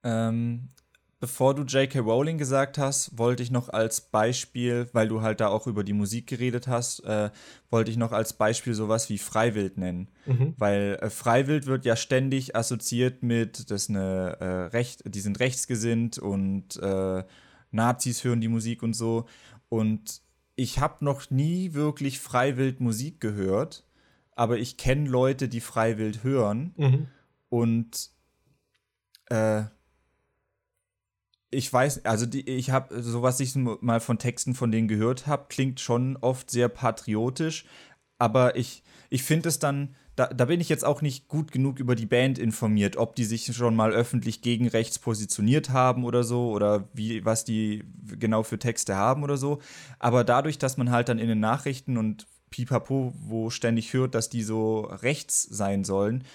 [0.03, 0.69] Ähm,
[1.19, 1.99] bevor du J.K.
[1.99, 5.93] Rowling gesagt hast, wollte ich noch als Beispiel, weil du halt da auch über die
[5.93, 7.29] Musik geredet hast, äh,
[7.69, 10.09] wollte ich noch als Beispiel sowas wie Freiwild nennen.
[10.25, 10.53] Mhm.
[10.57, 16.17] Weil äh, Freiwild wird ja ständig assoziiert mit, das eine äh, Recht, die sind rechtsgesinnt
[16.17, 17.23] und äh,
[17.71, 19.25] Nazis hören die Musik und so.
[19.67, 20.21] Und
[20.55, 23.83] ich habe noch nie wirklich Freiwild Musik gehört
[24.39, 26.73] aber ich kenne Leute, die freiwillig hören.
[26.77, 27.07] Mhm.
[27.49, 28.09] Und
[29.25, 29.63] äh,
[31.51, 35.27] ich weiß, also die, ich habe, so was ich mal von Texten von denen gehört
[35.27, 37.65] habe, klingt schon oft sehr patriotisch,
[38.17, 41.79] aber ich, ich finde es dann, da, da bin ich jetzt auch nicht gut genug
[41.79, 46.23] über die Band informiert, ob die sich schon mal öffentlich gegen rechts positioniert haben oder
[46.23, 47.83] so, oder wie, was die
[48.19, 49.59] genau für Texte haben oder so.
[49.97, 54.29] Aber dadurch, dass man halt dann in den Nachrichten und Pipapo, wo ständig hört, dass
[54.29, 56.25] die so rechts sein sollen,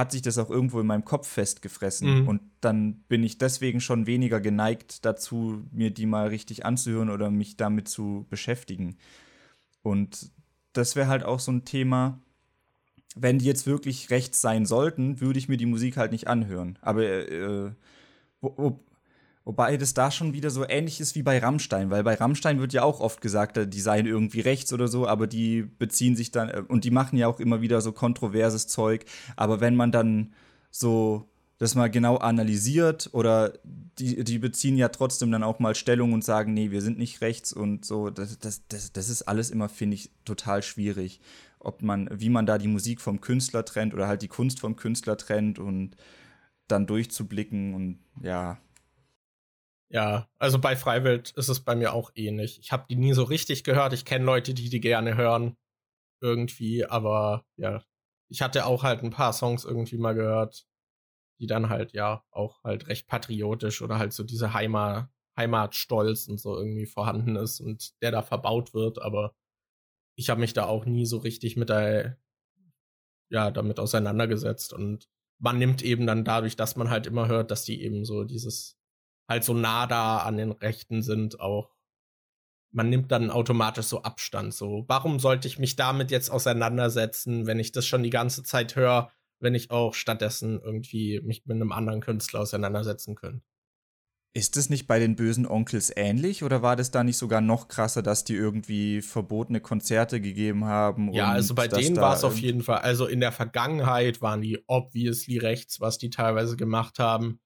[0.00, 2.22] hat sich das auch irgendwo in meinem Kopf festgefressen.
[2.22, 2.28] Mhm.
[2.28, 7.30] Und dann bin ich deswegen schon weniger geneigt dazu, mir die mal richtig anzuhören oder
[7.30, 8.96] mich damit zu beschäftigen.
[9.82, 10.32] Und
[10.72, 12.18] das wäre halt auch so ein Thema,
[13.16, 16.78] wenn die jetzt wirklich rechts sein sollten, würde ich mir die Musik halt nicht anhören.
[16.80, 17.70] Aber äh,
[18.40, 18.80] wo,
[19.44, 22.72] Wobei das da schon wieder so ähnlich ist wie bei Rammstein, weil bei Rammstein wird
[22.74, 26.30] ja auch oft gesagt, äh, die seien irgendwie rechts oder so, aber die beziehen sich
[26.30, 29.04] dann, äh, und die machen ja auch immer wieder so kontroverses Zeug.
[29.36, 30.34] Aber wenn man dann
[30.70, 31.30] so
[31.60, 36.24] das mal genau analysiert oder die, die beziehen ja trotzdem dann auch mal Stellung und
[36.24, 38.08] sagen, nee, wir sind nicht rechts und so.
[38.08, 41.20] Das, das, das, das ist alles immer, finde ich, total schwierig.
[41.58, 44.76] Ob man, wie man da die Musik vom Künstler trennt oder halt die Kunst vom
[44.76, 45.96] Künstler trennt und
[46.66, 48.58] dann durchzublicken und ja.
[49.92, 52.60] Ja, also bei Freiwild ist es bei mir auch ähnlich.
[52.60, 53.92] Ich habe die nie so richtig gehört.
[53.92, 55.56] Ich kenne Leute, die die gerne hören.
[56.22, 57.82] Irgendwie, aber ja,
[58.28, 60.66] ich hatte auch halt ein paar Songs irgendwie mal gehört
[61.40, 66.38] die dann halt ja auch halt recht patriotisch oder halt so diese Heimat, Heimatstolz und
[66.38, 69.34] so irgendwie vorhanden ist und der da verbaut wird, aber
[70.16, 72.18] ich habe mich da auch nie so richtig mit der,
[73.30, 75.08] ja, damit auseinandergesetzt und
[75.38, 78.78] man nimmt eben dann dadurch, dass man halt immer hört, dass die eben so dieses
[79.30, 81.70] halt so nah da an den Rechten sind, auch
[82.72, 84.52] man nimmt dann automatisch so Abstand.
[84.52, 88.76] So, warum sollte ich mich damit jetzt auseinandersetzen, wenn ich das schon die ganze Zeit
[88.76, 89.10] höre?
[89.40, 93.44] wenn ich auch stattdessen irgendwie mich mit einem anderen Künstler auseinandersetzen könnte.
[94.32, 97.66] Ist es nicht bei den bösen Onkels ähnlich oder war das da nicht sogar noch
[97.66, 101.12] krasser, dass die irgendwie verbotene Konzerte gegeben haben?
[101.12, 102.78] Ja, also bei denen war es auf jeden Fall.
[102.78, 107.40] Also in der Vergangenheit waren die obviously rechts, was die teilweise gemacht haben.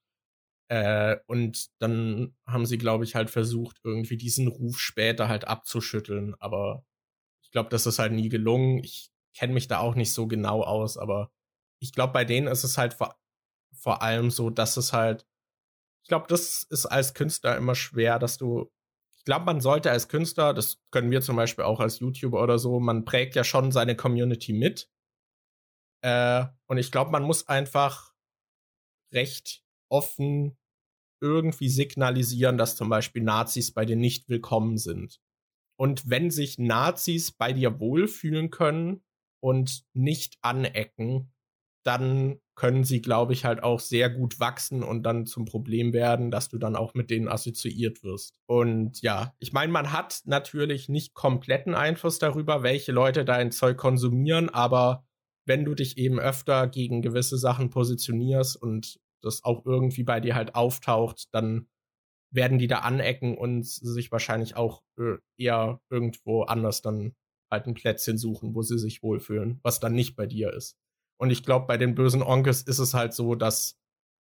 [0.69, 6.35] Äh, und dann haben sie, glaube ich, halt versucht, irgendwie diesen Ruf später halt abzuschütteln.
[6.41, 6.85] Aber
[7.43, 8.82] ich glaube, das ist halt nie gelungen.
[8.82, 11.31] Ich kenne mich da auch nicht so genau aus, aber
[11.81, 13.16] ich glaube, bei denen ist es halt vor,
[13.74, 15.27] vor allem so, dass es halt,
[16.03, 18.70] ich glaube, das ist als Künstler immer schwer, dass du,
[19.16, 22.59] ich glaube, man sollte als Künstler, das können wir zum Beispiel auch als YouTuber oder
[22.59, 24.91] so, man prägt ja schon seine Community mit.
[26.03, 28.15] Äh, und ich glaube, man muss einfach
[29.12, 29.64] recht
[29.95, 30.57] offen
[31.23, 35.21] irgendwie signalisieren, dass zum Beispiel Nazis bei dir nicht willkommen sind.
[35.79, 39.05] Und wenn sich Nazis bei dir wohlfühlen können
[39.41, 41.33] und nicht anecken,
[41.85, 46.31] dann können sie, glaube ich, halt auch sehr gut wachsen und dann zum Problem werden,
[46.31, 48.41] dass du dann auch mit denen assoziiert wirst.
[48.47, 53.77] Und ja, ich meine, man hat natürlich nicht kompletten Einfluss darüber, welche Leute dein Zeug
[53.77, 55.05] konsumieren, aber
[55.47, 60.35] wenn du dich eben öfter gegen gewisse Sachen positionierst und das auch irgendwie bei dir
[60.35, 61.69] halt auftaucht, dann
[62.31, 67.15] werden die da anecken und sich wahrscheinlich auch äh, eher irgendwo anders dann
[67.51, 70.77] halt ein Plätzchen suchen, wo sie sich wohlfühlen, was dann nicht bei dir ist.
[71.17, 73.79] Und ich glaube, bei den bösen Onkels ist es halt so, dass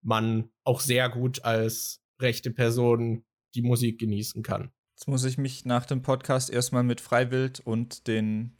[0.03, 4.71] man auch sehr gut als rechte Person die Musik genießen kann.
[4.95, 8.55] Jetzt muss ich mich nach dem Podcast erstmal mit Freiwild und den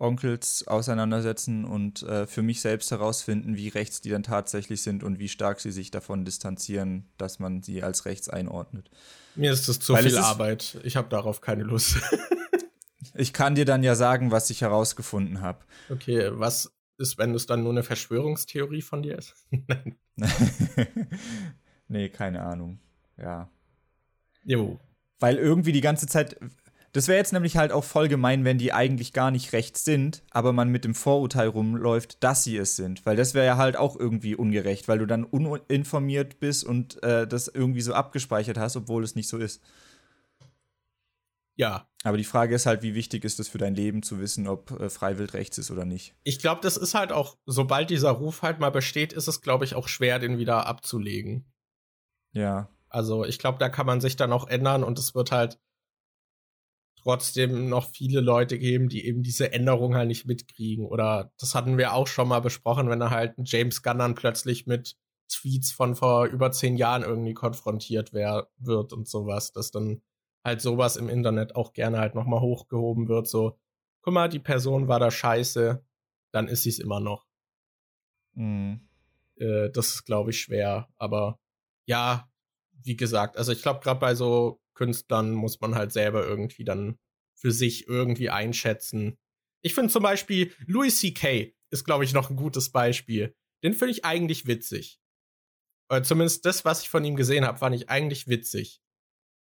[0.00, 5.18] Onkels auseinandersetzen und äh, für mich selbst herausfinden, wie rechts die dann tatsächlich sind und
[5.18, 8.90] wie stark sie sich davon distanzieren, dass man sie als rechts einordnet.
[9.34, 10.78] Mir ist das zu Weil viel Arbeit.
[10.82, 11.96] Ich habe darauf keine Lust.
[13.14, 15.64] ich kann dir dann ja sagen, was ich herausgefunden habe.
[15.90, 19.34] Okay, was ist, wenn es dann nur eine Verschwörungstheorie von dir ist.
[21.88, 22.78] nee, keine Ahnung.
[23.16, 23.50] Ja.
[24.44, 24.78] Jo.
[25.18, 26.36] Weil irgendwie die ganze Zeit.
[26.92, 30.24] Das wäre jetzt nämlich halt auch voll gemein, wenn die eigentlich gar nicht rechts sind,
[30.30, 33.06] aber man mit dem Vorurteil rumläuft, dass sie es sind.
[33.06, 37.28] Weil das wäre ja halt auch irgendwie ungerecht, weil du dann uninformiert bist und äh,
[37.28, 39.62] das irgendwie so abgespeichert hast, obwohl es nicht so ist.
[41.54, 41.86] Ja.
[42.02, 44.70] Aber die Frage ist halt, wie wichtig ist es für dein Leben zu wissen, ob
[44.80, 46.14] äh, Freiwild rechts ist oder nicht?
[46.24, 49.66] Ich glaube, das ist halt auch, sobald dieser Ruf halt mal besteht, ist es, glaube
[49.66, 51.44] ich, auch schwer, den wieder abzulegen.
[52.32, 52.70] Ja.
[52.88, 55.60] Also ich glaube, da kann man sich dann auch ändern und es wird halt
[57.02, 60.86] trotzdem noch viele Leute geben, die eben diese Änderung halt nicht mitkriegen.
[60.86, 64.14] Oder das hatten wir auch schon mal besprochen, wenn er halt ein James Gunn dann
[64.14, 64.96] plötzlich mit
[65.30, 70.02] Tweets von vor über zehn Jahren irgendwie konfrontiert wär, wird und sowas, dass dann
[70.44, 73.58] halt sowas im Internet auch gerne halt nochmal hochgehoben wird, so,
[74.02, 75.84] guck mal, die Person war da scheiße,
[76.32, 77.26] dann ist sie es immer noch.
[78.34, 78.88] Mhm.
[79.36, 81.38] Äh, das ist, glaube ich, schwer, aber
[81.86, 82.28] ja,
[82.82, 86.98] wie gesagt, also ich glaube, gerade bei so Künstlern muss man halt selber irgendwie dann
[87.38, 89.18] für sich irgendwie einschätzen.
[89.62, 91.54] Ich finde zum Beispiel Louis C.K.
[91.70, 93.34] ist, glaube ich, noch ein gutes Beispiel.
[93.62, 94.98] Den finde ich eigentlich witzig.
[95.90, 98.80] Oder zumindest das, was ich von ihm gesehen habe, fand ich eigentlich witzig.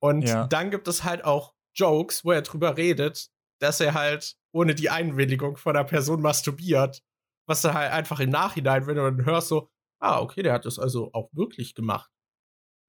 [0.01, 0.47] Und ja.
[0.47, 3.29] dann gibt es halt auch Jokes, wo er drüber redet,
[3.61, 7.03] dass er halt ohne die Einwilligung von der Person masturbiert.
[7.47, 9.69] Was er halt einfach im Nachhinein, wenn du dann hörst, so,
[10.01, 12.11] ah, okay, der hat das also auch wirklich gemacht.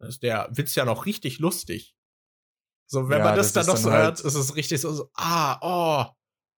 [0.01, 1.95] Dann ist der Witz ja noch richtig lustig.
[2.93, 4.93] So, wenn ja, man das, das dann noch so halt hört, ist es richtig so,
[4.93, 6.05] so ah, oh,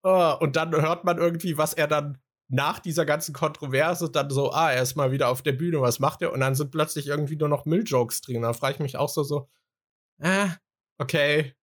[0.03, 2.17] oh, und dann hört man irgendwie, was er dann
[2.49, 5.99] nach dieser ganzen Kontroverse dann so, ah, er ist mal wieder auf der Bühne, was
[5.99, 6.33] macht er?
[6.33, 8.41] Und dann sind plötzlich irgendwie nur noch Milljokes drin.
[8.41, 9.47] Da frage ich mich auch so, so,
[10.19, 10.49] äh,
[10.97, 11.55] okay,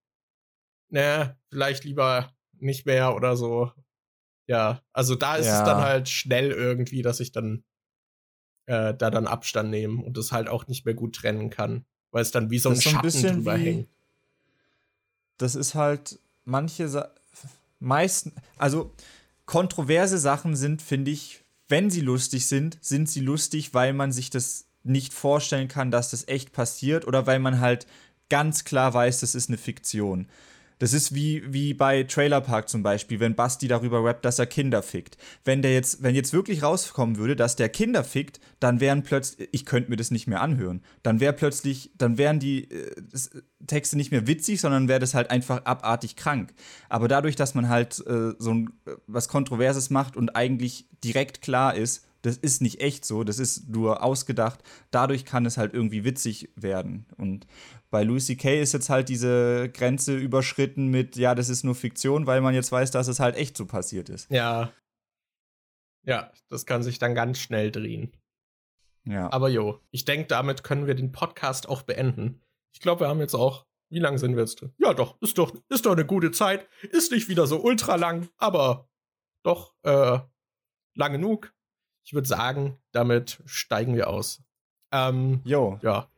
[0.88, 3.72] ne, vielleicht lieber nicht mehr oder so.
[4.48, 5.58] Ja, also da ist ja.
[5.58, 7.62] es dann halt schnell irgendwie, dass ich dann
[8.64, 12.22] äh, da dann Abstand nehmen und das halt auch nicht mehr gut trennen kann, weil
[12.22, 13.90] es dann wie so ein so Schatten bisschen drüber hängt.
[15.38, 17.10] Das ist halt manche Sa
[17.78, 18.92] meisten, also
[19.44, 24.30] kontroverse Sachen sind, finde ich, wenn sie lustig sind, sind sie lustig, weil man sich
[24.30, 27.86] das nicht vorstellen kann, dass das echt passiert oder weil man halt
[28.28, 30.28] ganz klar weiß, das ist eine Fiktion.
[30.82, 34.46] Das ist wie, wie bei Trailer Park zum Beispiel, wenn Basti darüber rappt, dass er
[34.46, 35.16] Kinder fickt.
[35.44, 39.48] Wenn der jetzt, wenn jetzt wirklich rauskommen würde, dass der Kinder fickt, dann wären plötzlich,
[39.52, 40.82] ich könnte mir das nicht mehr anhören.
[41.04, 42.96] Dann wäre plötzlich, dann wären die äh,
[43.68, 46.52] Texte nicht mehr witzig, sondern wäre das halt einfach abartig krank.
[46.88, 51.42] Aber dadurch, dass man halt äh, so ein, äh, was Kontroverses macht und eigentlich direkt
[51.42, 55.74] klar ist, das ist nicht echt so, das ist nur ausgedacht, dadurch kann es halt
[55.74, 57.06] irgendwie witzig werden.
[57.16, 57.46] Und
[57.90, 58.60] bei Louis C.K.
[58.60, 62.72] ist jetzt halt diese Grenze überschritten mit, ja, das ist nur Fiktion, weil man jetzt
[62.72, 64.30] weiß, dass es halt echt so passiert ist.
[64.30, 64.72] Ja.
[66.04, 68.16] Ja, das kann sich dann ganz schnell drehen.
[69.04, 69.32] Ja.
[69.32, 72.40] Aber jo, ich denke, damit können wir den Podcast auch beenden.
[72.72, 73.66] Ich glaube, wir haben jetzt auch.
[73.90, 74.64] Wie lang sind wir jetzt?
[74.78, 76.66] Ja, doch, ist doch, ist doch eine gute Zeit.
[76.90, 78.88] Ist nicht wieder so ultra lang, aber
[79.44, 80.18] doch äh,
[80.94, 81.52] lang genug.
[82.04, 84.42] Ich würde sagen, damit steigen wir aus.
[84.92, 85.78] Ähm, Jo.
[85.82, 86.08] ja.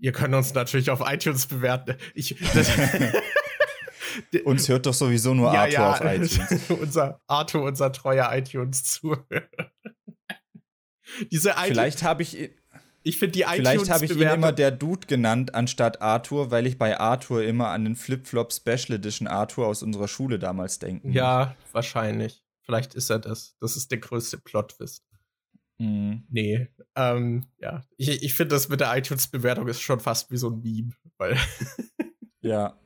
[0.00, 1.96] Ihr könnt uns natürlich auf iTunes bewerten.
[2.14, 2.36] Ich,
[4.44, 6.70] Uns hört doch sowieso nur ja, Arthur ja, auf iTunes.
[6.70, 9.48] unser Arthur, unser treuer iTunes-Zuhörer.
[11.30, 12.50] Diese iTunes, Vielleicht habe ich,
[13.02, 16.78] ich finde die vielleicht habe ich ihn immer der Dude genannt, anstatt Arthur, weil ich
[16.78, 21.12] bei Arthur immer an den Flip-Flop Special Edition Arthur aus unserer Schule damals denken.
[21.12, 22.44] Ja, wahrscheinlich.
[22.62, 23.56] Vielleicht ist er das.
[23.60, 25.07] Das ist der größte Plot-Twist.
[25.78, 26.24] Mhm.
[26.28, 26.68] Nee.
[26.94, 27.82] Ähm, ja.
[27.96, 31.36] Ich, ich finde das mit der iTunes-Bewertung ist schon fast wie so ein Meme, weil.
[32.40, 32.78] Ja.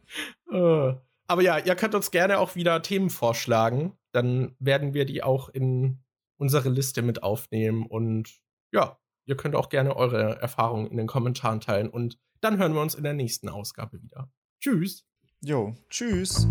[0.51, 0.95] Äh.
[1.27, 3.97] Aber ja, ihr könnt uns gerne auch wieder Themen vorschlagen.
[4.13, 6.03] Dann werden wir die auch in
[6.37, 7.87] unsere Liste mit aufnehmen.
[7.87, 8.41] Und
[8.73, 11.89] ja, ihr könnt auch gerne eure Erfahrungen in den Kommentaren teilen.
[11.89, 14.31] Und dann hören wir uns in der nächsten Ausgabe wieder.
[14.61, 15.07] Tschüss.
[15.41, 15.75] Jo.
[15.89, 16.47] Tschüss.